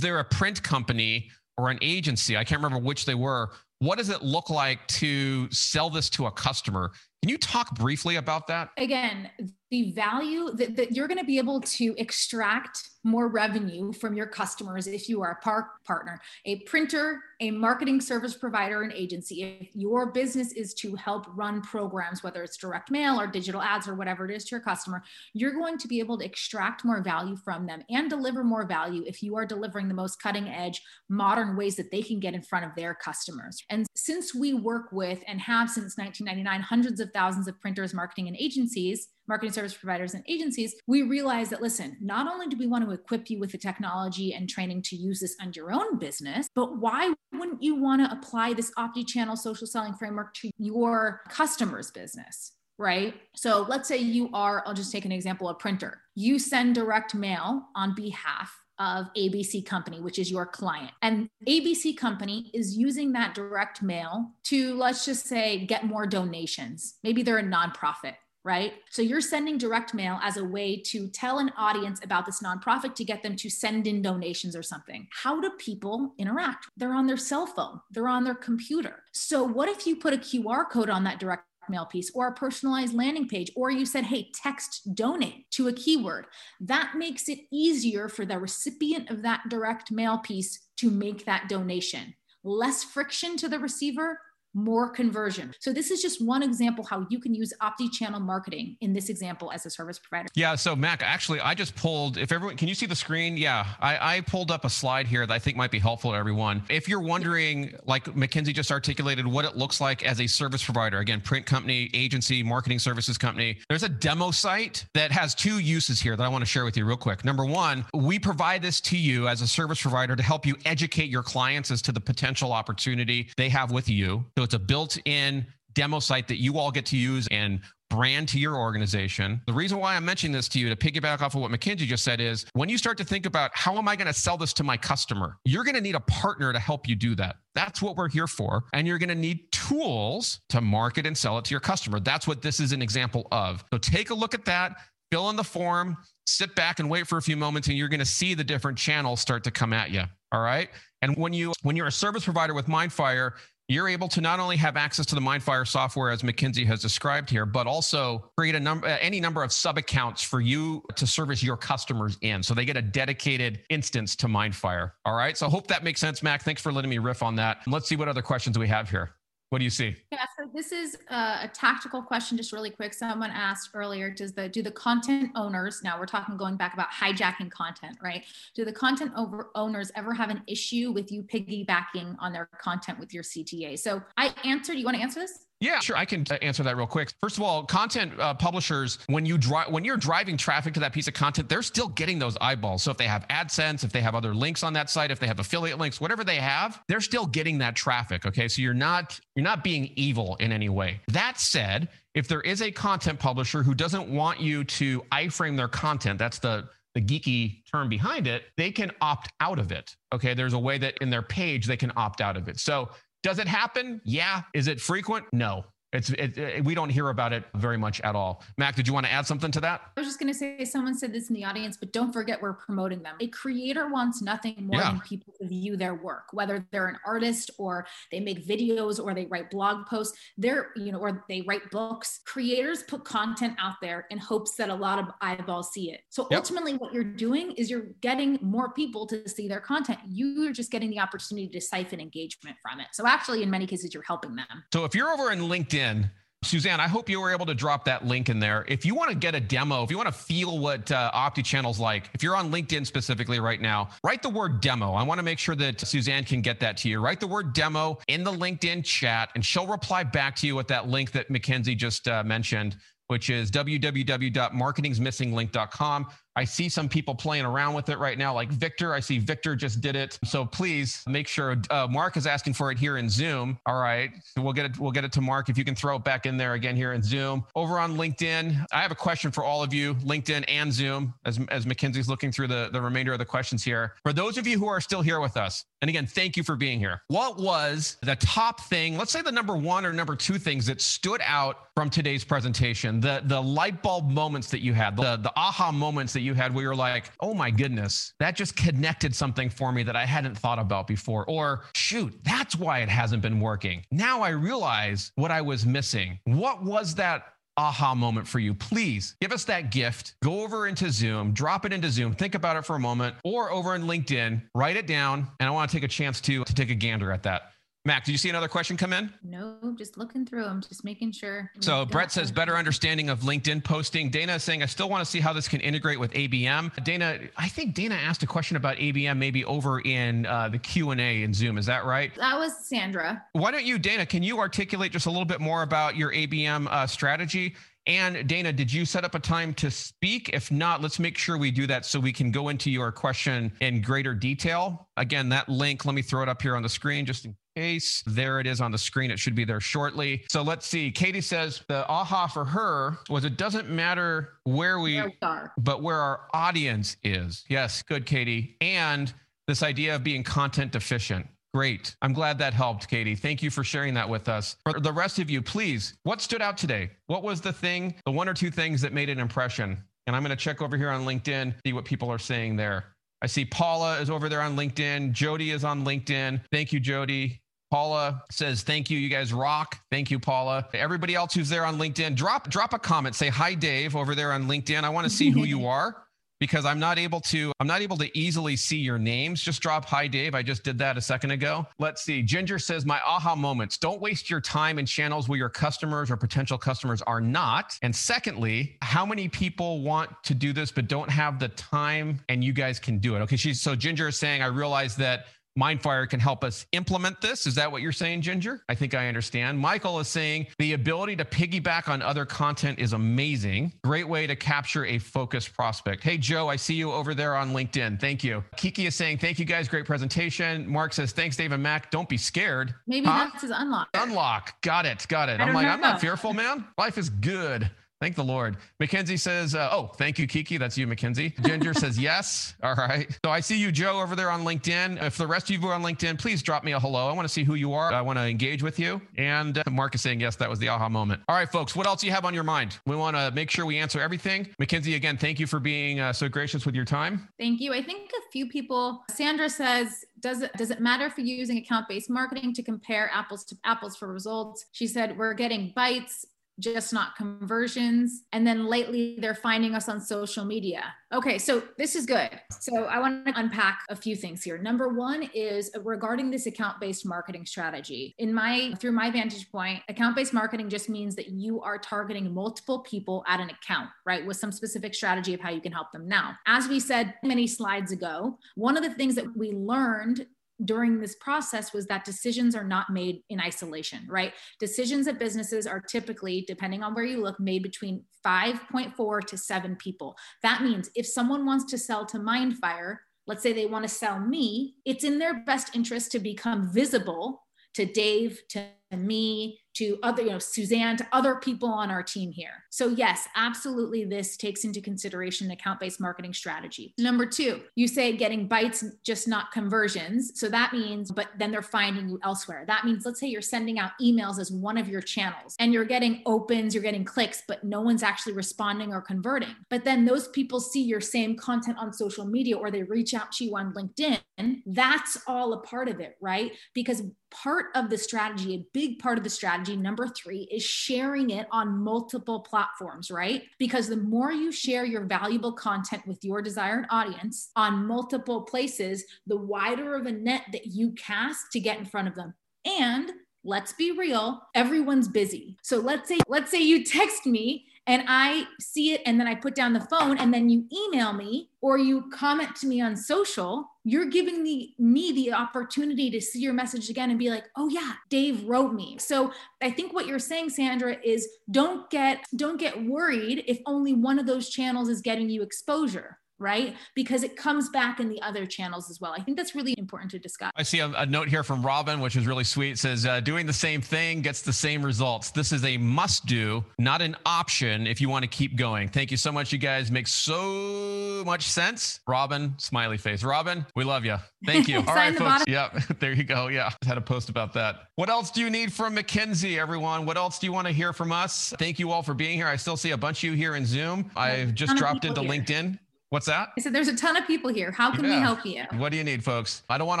[0.00, 2.36] they're a print company or an agency.
[2.36, 3.50] I can't remember which they were.
[3.78, 6.92] What does it look like to sell this to a customer?
[7.22, 8.70] Can you talk briefly about that?
[8.78, 9.30] Again,
[9.70, 14.26] the value that, that you're going to be able to extract more revenue from your
[14.26, 19.42] customers if you are a park partner, a printer, a marketing service provider, an agency.
[19.60, 23.86] If your business is to help run programs, whether it's direct mail or digital ads
[23.86, 25.02] or whatever it is to your customer,
[25.34, 29.04] you're going to be able to extract more value from them and deliver more value
[29.06, 32.42] if you are delivering the most cutting edge, modern ways that they can get in
[32.42, 33.62] front of their customers.
[33.70, 38.26] And since we work with and have since 1999 hundreds of thousands of printers, marketing,
[38.26, 42.66] and agencies, marketing service providers and agencies, we realize that listen, not only do we
[42.66, 45.98] want to equip you with the technology and training to use this on your own
[45.98, 50.50] business, but why wouldn't you want to apply this opti channel social selling framework to
[50.58, 52.52] your customer's business?
[52.78, 53.14] Right.
[53.34, 56.02] So let's say you are, I'll just take an example, a printer.
[56.14, 60.90] You send direct mail on behalf of ABC Company, which is your client.
[61.00, 66.96] And ABC Company is using that direct mail to, let's just say, get more donations.
[67.02, 68.14] Maybe they're a nonprofit
[68.46, 68.74] right?
[68.90, 72.94] So you're sending direct mail as a way to tell an audience about this nonprofit
[72.94, 75.08] to get them to send in donations or something.
[75.10, 76.68] How do people interact?
[76.76, 79.02] They're on their cell phone, they're on their computer.
[79.12, 82.34] So what if you put a QR code on that direct mail piece or a
[82.34, 86.26] personalized landing page, or you said, hey, text donate to a keyword.
[86.60, 91.48] That makes it easier for the recipient of that direct mail piece to make that
[91.48, 92.14] donation.
[92.44, 94.20] Less friction to the receiver,
[94.56, 95.54] more conversion.
[95.60, 99.52] So this is just one example how you can use omni-channel marketing in this example
[99.52, 100.28] as a service provider.
[100.34, 100.54] Yeah.
[100.56, 102.16] So Mac, actually, I just pulled.
[102.16, 103.36] If everyone can you see the screen?
[103.36, 106.16] Yeah, I, I pulled up a slide here that I think might be helpful to
[106.16, 106.62] everyone.
[106.70, 110.98] If you're wondering, like Mackenzie just articulated, what it looks like as a service provider,
[110.98, 113.58] again, print company, agency, marketing services company.
[113.68, 116.76] There's a demo site that has two uses here that I want to share with
[116.76, 117.24] you real quick.
[117.24, 121.10] Number one, we provide this to you as a service provider to help you educate
[121.10, 124.24] your clients as to the potential opportunity they have with you.
[124.38, 127.60] So it's a built-in demo site that you all get to use and
[127.90, 129.40] brand to your organization.
[129.46, 132.04] The reason why I'm mentioning this to you to piggyback off of what Mackenzie just
[132.04, 134.52] said is when you start to think about how am I going to sell this
[134.54, 137.36] to my customer, you're going to need a partner to help you do that.
[137.56, 138.64] That's what we're here for.
[138.72, 141.98] And you're going to need tools to market and sell it to your customer.
[141.98, 143.64] That's what this is an example of.
[143.72, 144.76] So take a look at that,
[145.10, 145.96] fill in the form,
[146.26, 148.78] sit back and wait for a few moments and you're going to see the different
[148.78, 150.02] channels start to come at you.
[150.32, 150.68] All right?
[151.02, 153.32] And when you when you're a service provider with Mindfire,
[153.68, 157.28] you're able to not only have access to the Mindfire software as Mackenzie has described
[157.28, 161.06] here, but also create a number, uh, any number of sub accounts for you to
[161.06, 162.42] service your customers in.
[162.42, 164.92] So they get a dedicated instance to Mindfire.
[165.04, 165.36] All right.
[165.36, 166.42] So I hope that makes sense, Mac.
[166.42, 167.58] Thanks for letting me riff on that.
[167.66, 169.10] Let's see what other questions we have here.
[169.50, 169.94] What do you see?
[170.10, 172.92] Yeah, so this is a, a, tactical question, just really quick.
[172.92, 176.90] Someone asked earlier, does the do the content owners now we're talking going back about
[176.90, 178.24] hijacking content, right?
[178.54, 182.98] Do the content over owners ever have an issue with you piggybacking on their content
[182.98, 183.78] with your CTA?
[183.78, 184.78] So I answered.
[184.78, 185.45] You want to answer this?
[185.60, 185.96] Yeah, sure.
[185.96, 187.12] I can uh, answer that real quick.
[187.20, 190.92] First of all, content uh, publishers, when you drive, when you're driving traffic to that
[190.92, 192.82] piece of content, they're still getting those eyeballs.
[192.82, 195.26] So if they have AdSense, if they have other links on that site, if they
[195.26, 198.26] have affiliate links, whatever they have, they're still getting that traffic.
[198.26, 201.00] Okay, so you're not you're not being evil in any way.
[201.08, 205.68] That said, if there is a content publisher who doesn't want you to iframe their
[205.68, 209.94] content, that's the the geeky term behind it, they can opt out of it.
[210.14, 212.58] Okay, there's a way that in their page they can opt out of it.
[212.58, 212.88] So
[213.26, 214.00] does it happen?
[214.04, 214.42] Yeah.
[214.54, 215.26] Is it frequent?
[215.32, 215.64] No.
[215.92, 218.42] It's it, it, we don't hear about it very much at all.
[218.58, 219.82] Mac, did you want to add something to that?
[219.96, 222.42] I was just going to say someone said this in the audience, but don't forget
[222.42, 223.14] we're promoting them.
[223.20, 224.90] A creator wants nothing more yeah.
[224.90, 229.14] than people to view their work, whether they're an artist or they make videos or
[229.14, 230.18] they write blog posts.
[230.36, 232.20] They're you know or they write books.
[232.26, 236.00] Creators put content out there in hopes that a lot of eyeballs see it.
[236.10, 236.38] So yep.
[236.38, 240.00] ultimately, what you're doing is you're getting more people to see their content.
[240.04, 242.88] You're just getting the opportunity to siphon engagement from it.
[242.92, 244.64] So actually, in many cases, you're helping them.
[244.72, 246.10] So if you're over in LinkedIn in.
[246.46, 248.64] Suzanne, I hope you were able to drop that link in there.
[248.68, 251.80] If you want to get a demo, if you want to feel what uh, OptiChannel's
[251.80, 254.92] like, if you're on LinkedIn specifically right now, write the word demo.
[254.92, 257.00] I want to make sure that Suzanne can get that to you.
[257.00, 260.68] Write the word demo in the LinkedIn chat, and she'll reply back to you with
[260.68, 262.76] that link that Mackenzie just uh, mentioned,
[263.08, 266.06] which is www.marketingsmissinglink.com.
[266.36, 268.92] I see some people playing around with it right now, like Victor.
[268.92, 270.18] I see Victor just did it.
[270.24, 273.58] So please make sure uh, Mark is asking for it here in Zoom.
[273.64, 274.78] All right, we'll get it.
[274.78, 276.92] We'll get it to Mark if you can throw it back in there again here
[276.92, 277.44] in Zoom.
[277.54, 281.40] Over on LinkedIn, I have a question for all of you, LinkedIn and Zoom, as
[281.48, 283.94] as Mackenzie's looking through the the remainder of the questions here.
[284.02, 286.56] For those of you who are still here with us, and again, thank you for
[286.56, 287.02] being here.
[287.08, 288.98] What was the top thing?
[288.98, 293.00] Let's say the number one or number two things that stood out from today's presentation.
[293.00, 296.54] The the light bulb moments that you had, the the aha moments that you had
[296.54, 300.36] where you're like, oh my goodness, that just connected something for me that I hadn't
[300.36, 301.24] thought about before.
[301.28, 303.82] Or shoot, that's why it hasn't been working.
[303.90, 306.18] Now I realize what I was missing.
[306.24, 307.24] What was that
[307.56, 310.14] aha moment for you, please give us that gift.
[310.22, 313.50] Go over into Zoom, drop it into Zoom, think about it for a moment, or
[313.50, 315.26] over in LinkedIn, write it down.
[315.40, 317.52] And I want to take a chance to, to take a gander at that.
[317.86, 319.12] Mac, did you see another question come in?
[319.22, 321.52] No, just looking through them, just making sure.
[321.60, 324.10] So Brett says better understanding of LinkedIn posting.
[324.10, 326.82] Dana is saying I still want to see how this can integrate with ABM.
[326.82, 330.90] Dana, I think Dana asked a question about ABM maybe over in uh, the Q
[330.90, 331.58] and A in Zoom.
[331.58, 332.12] Is that right?
[332.16, 333.24] That was Sandra.
[333.34, 334.04] Why don't you, Dana?
[334.04, 337.54] Can you articulate just a little bit more about your ABM uh, strategy?
[337.86, 340.30] And Dana, did you set up a time to speak?
[340.32, 343.52] If not, let's make sure we do that so we can go into your question
[343.60, 344.88] in greater detail.
[344.96, 348.02] Again, that link, let me throw it up here on the screen just in case.
[348.06, 349.10] There it is on the screen.
[349.10, 350.22] It should be there shortly.
[350.28, 350.90] So let's see.
[350.90, 355.52] Katie says the aha for her was it doesn't matter where we, where we are,
[355.58, 357.44] but where our audience is.
[357.48, 358.56] Yes, good, Katie.
[358.60, 359.12] And
[359.48, 361.26] this idea of being content deficient.
[361.54, 361.96] Great.
[362.02, 363.14] I'm glad that helped, Katie.
[363.14, 364.56] Thank you for sharing that with us.
[364.62, 366.90] For the rest of you, please, what stood out today?
[367.06, 369.82] What was the thing, the one or two things that made an impression?
[370.06, 372.84] And I'm going to check over here on LinkedIn, see what people are saying there.
[373.22, 375.12] I see Paula is over there on LinkedIn.
[375.12, 376.42] Jody is on LinkedIn.
[376.52, 377.40] Thank you, Jody.
[377.70, 380.66] Paula says, "Thank you, you guys rock." Thank you, Paula.
[380.72, 383.14] Everybody else who's there on LinkedIn, drop drop a comment.
[383.14, 384.84] Say hi, Dave, over there on LinkedIn.
[384.84, 386.02] I want to see who you are.
[386.38, 389.40] because I'm not able to I'm not able to easily see your names.
[389.40, 390.34] Just drop hi Dave.
[390.34, 391.66] I just did that a second ago.
[391.78, 392.22] Let's see.
[392.22, 393.78] Ginger says my aha moments.
[393.78, 397.78] Don't waste your time in channels where your customers or potential customers are not.
[397.80, 402.44] And secondly, how many people want to do this but don't have the time and
[402.44, 403.20] you guys can do it?
[403.20, 405.24] Okay, she's so Ginger is saying I realize that
[405.58, 407.46] Mindfire can help us implement this.
[407.46, 408.62] Is that what you're saying, Ginger?
[408.68, 409.58] I think I understand.
[409.58, 413.72] Michael is saying the ability to piggyback on other content is amazing.
[413.82, 416.02] Great way to capture a focused prospect.
[416.02, 418.00] Hey, Joe, I see you over there on LinkedIn.
[418.00, 418.44] Thank you.
[418.56, 419.68] Kiki is saying, Thank you guys.
[419.68, 420.68] Great presentation.
[420.68, 421.90] Mark says, Thanks, Dave and Mac.
[421.90, 422.74] Don't be scared.
[422.86, 423.28] Maybe huh?
[423.32, 423.88] that's his unlock.
[423.94, 424.60] Unlock.
[424.62, 425.06] Got it.
[425.08, 425.40] Got it.
[425.40, 425.72] I'm like, know.
[425.72, 426.66] I'm not fearful, man.
[426.78, 427.70] Life is good.
[428.00, 428.58] Thank the Lord.
[428.78, 430.58] Mackenzie says, uh, Oh, thank you, Kiki.
[430.58, 431.34] That's you, Mackenzie.
[431.42, 432.54] Ginger says, Yes.
[432.62, 433.18] All right.
[433.24, 435.02] So I see you, Joe, over there on LinkedIn.
[435.02, 437.08] If the rest of you are on LinkedIn, please drop me a hello.
[437.08, 437.92] I want to see who you are.
[437.92, 439.00] I want to engage with you.
[439.16, 441.22] And uh, Mark is saying, Yes, that was the aha moment.
[441.28, 442.78] All right, folks, what else do you have on your mind?
[442.86, 444.48] We want to make sure we answer everything.
[444.58, 447.28] Mackenzie, again, thank you for being uh, so gracious with your time.
[447.38, 447.72] Thank you.
[447.72, 451.56] I think a few people, Sandra says, does it does it matter for you're using
[451.58, 454.66] account-based marketing to compare apples to apples for results?
[454.72, 456.26] She said, we're getting bites
[456.58, 458.24] just not conversions.
[458.32, 460.84] And then lately they're finding us on social media.
[461.12, 462.30] Okay, so this is good.
[462.50, 464.58] So I want to unpack a few things here.
[464.58, 468.14] Number one is regarding this account based marketing strategy.
[468.18, 472.34] In my, through my vantage point, account based marketing just means that you are targeting
[472.34, 474.26] multiple people at an account, right?
[474.26, 476.08] With some specific strategy of how you can help them.
[476.08, 480.26] Now, as we said many slides ago, one of the things that we learned
[480.64, 484.32] during this process was that decisions are not made in isolation, right?
[484.58, 489.76] Decisions at businesses are typically, depending on where you look, made between 5.4 to 7
[489.76, 490.16] people.
[490.42, 492.96] That means if someone wants to sell to Mindfire,
[493.26, 497.42] let's say they want to sell me, it's in their best interest to become visible
[497.74, 498.64] to Dave, to
[498.96, 502.64] me, to other, you know, Suzanne, to other people on our team here.
[502.70, 506.94] So, yes, absolutely, this takes into consideration account based marketing strategy.
[506.98, 510.32] Number two, you say getting bites, just not conversions.
[510.38, 512.64] So that means, but then they're finding you elsewhere.
[512.66, 515.84] That means, let's say you're sending out emails as one of your channels and you're
[515.84, 519.54] getting opens, you're getting clicks, but no one's actually responding or converting.
[519.68, 523.32] But then those people see your same content on social media or they reach out
[523.32, 524.20] to you on LinkedIn.
[524.66, 526.52] That's all a part of it, right?
[526.74, 531.30] Because part of the strategy, a big part of the strategy, number three, is sharing
[531.30, 533.42] it on multiple platforms, right?
[533.58, 539.04] Because the more you share your valuable content with your desired audience on multiple places,
[539.26, 542.34] the wider of a net that you cast to get in front of them.
[542.64, 543.10] And
[543.44, 545.56] let's be real, everyone's busy.
[545.62, 549.34] So let's say, let's say you text me and I see it and then I
[549.34, 552.96] put down the phone and then you email me or you comment to me on
[552.96, 557.44] social, you're giving the, me the opportunity to see your message again and be like,
[557.56, 559.32] "Oh yeah, Dave wrote me." So,
[559.62, 564.18] I think what you're saying Sandra is don't get don't get worried if only one
[564.18, 566.74] of those channels is getting you exposure right?
[566.94, 569.14] Because it comes back in the other channels as well.
[569.16, 570.50] I think that's really important to discuss.
[570.56, 572.72] I see a, a note here from Robin, which is really sweet.
[572.72, 575.30] It says, uh, doing the same thing gets the same results.
[575.30, 578.88] This is a must do, not an option if you want to keep going.
[578.88, 579.52] Thank you so much.
[579.52, 582.00] You guys make so much sense.
[582.06, 583.22] Robin, smiley face.
[583.22, 584.16] Robin, we love you.
[584.44, 584.78] Thank you.
[584.86, 585.44] All right, folks.
[585.46, 585.74] Yep.
[585.98, 586.48] There you go.
[586.48, 586.70] Yeah.
[586.84, 587.88] I had a post about that.
[587.94, 590.04] What else do you need from Mackenzie, everyone?
[590.04, 591.54] What else do you want to hear from us?
[591.58, 592.46] Thank you all for being here.
[592.46, 594.10] I still see a bunch of you here in Zoom.
[594.14, 595.30] I've just dropped into here.
[595.30, 595.78] LinkedIn.
[596.10, 596.50] What's that?
[596.56, 597.72] I said, there's a ton of people here.
[597.72, 598.16] How can yeah.
[598.16, 598.62] we help you?
[598.78, 599.64] What do you need, folks?
[599.68, 600.00] I don't want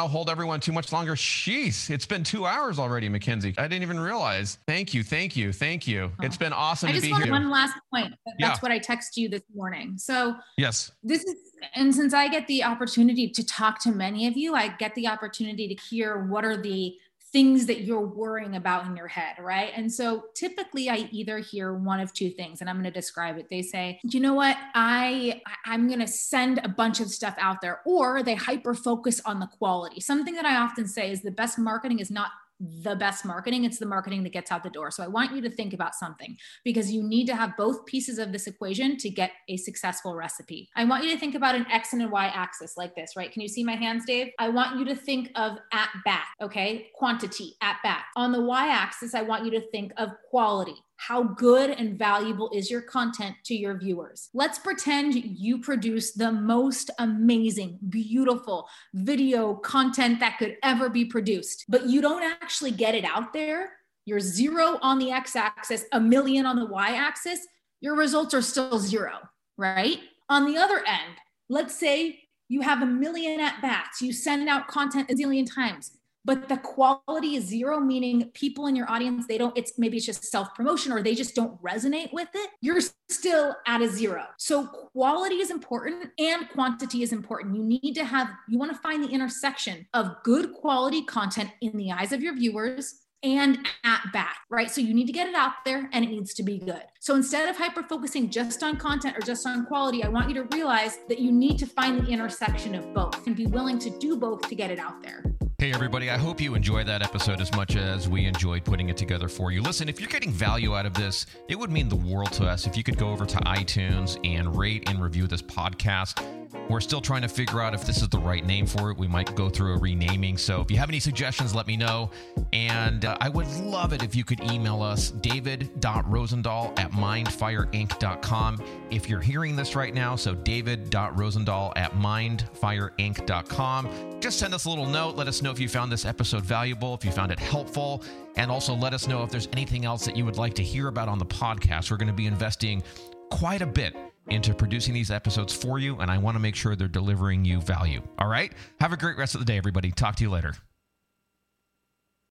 [0.00, 1.14] to hold everyone too much longer.
[1.14, 3.54] Sheesh, it's been two hours already, Mackenzie.
[3.58, 4.58] I didn't even realize.
[4.68, 6.12] Thank you, thank you, thank you.
[6.20, 6.24] Oh.
[6.24, 8.14] It's been awesome I just wanted one last point.
[8.24, 8.56] That's yeah.
[8.60, 9.98] what I text you this morning.
[9.98, 11.34] So yes, this is,
[11.74, 15.08] and since I get the opportunity to talk to many of you, I get the
[15.08, 16.96] opportunity to hear what are the
[17.36, 19.70] things that you're worrying about in your head, right?
[19.76, 23.36] And so typically I either hear one of two things and I'm going to describe
[23.36, 23.50] it.
[23.50, 24.56] They say, "You know what?
[24.74, 29.20] I I'm going to send a bunch of stuff out there." Or they hyper focus
[29.26, 30.00] on the quality.
[30.00, 32.30] Something that I often say is the best marketing is not
[32.60, 33.64] the best marketing.
[33.64, 34.90] It's the marketing that gets out the door.
[34.90, 38.18] So I want you to think about something because you need to have both pieces
[38.18, 40.68] of this equation to get a successful recipe.
[40.76, 43.30] I want you to think about an X and a Y axis like this, right?
[43.30, 44.32] Can you see my hands, Dave?
[44.38, 46.88] I want you to think of at bat, okay?
[46.94, 48.04] Quantity at bat.
[48.16, 52.50] On the Y axis, I want you to think of quality how good and valuable
[52.54, 54.28] is your content to your viewers.
[54.34, 61.64] Let's pretend you produce the most amazing, beautiful video content that could ever be produced,
[61.68, 63.72] but you don't actually get it out there.
[64.04, 67.40] You're zero on the x axis, a million on the y axis.
[67.80, 69.18] Your results are still zero,
[69.58, 69.98] right?
[70.28, 71.16] On the other end,
[71.48, 75.98] let's say you have a million at bats, you send out content a zillion times,
[76.26, 80.06] but the quality is zero, meaning people in your audience, they don't, it's maybe it's
[80.06, 84.24] just self promotion or they just don't resonate with it, you're still at a zero.
[84.36, 87.54] So quality is important and quantity is important.
[87.54, 91.76] You need to have, you want to find the intersection of good quality content in
[91.76, 94.70] the eyes of your viewers and at bat, right?
[94.70, 96.82] So you need to get it out there and it needs to be good.
[97.00, 100.34] So instead of hyper focusing just on content or just on quality, I want you
[100.34, 103.90] to realize that you need to find the intersection of both and be willing to
[103.98, 105.24] do both to get it out there.
[105.58, 108.96] Hey, everybody, I hope you enjoyed that episode as much as we enjoyed putting it
[108.98, 109.62] together for you.
[109.62, 112.66] Listen, if you're getting value out of this, it would mean the world to us
[112.66, 116.45] if you could go over to iTunes and rate and review this podcast.
[116.68, 118.98] We're still trying to figure out if this is the right name for it.
[118.98, 120.36] We might go through a renaming.
[120.36, 122.10] So if you have any suggestions, let me know.
[122.52, 128.64] And uh, I would love it if you could email us, david.rosendahl at mindfireinc.com.
[128.90, 134.20] If you're hearing this right now, so david.rosendahl at mindfireinc.com.
[134.20, 135.14] Just send us a little note.
[135.14, 138.02] Let us know if you found this episode valuable, if you found it helpful,
[138.36, 140.88] and also let us know if there's anything else that you would like to hear
[140.88, 141.90] about on the podcast.
[141.90, 142.82] We're going to be investing
[143.30, 143.94] quite a bit
[144.28, 147.60] into producing these episodes for you, and I want to make sure they're delivering you
[147.60, 148.02] value.
[148.18, 148.52] All right?
[148.80, 149.90] Have a great rest of the day, everybody.
[149.90, 150.54] Talk to you later.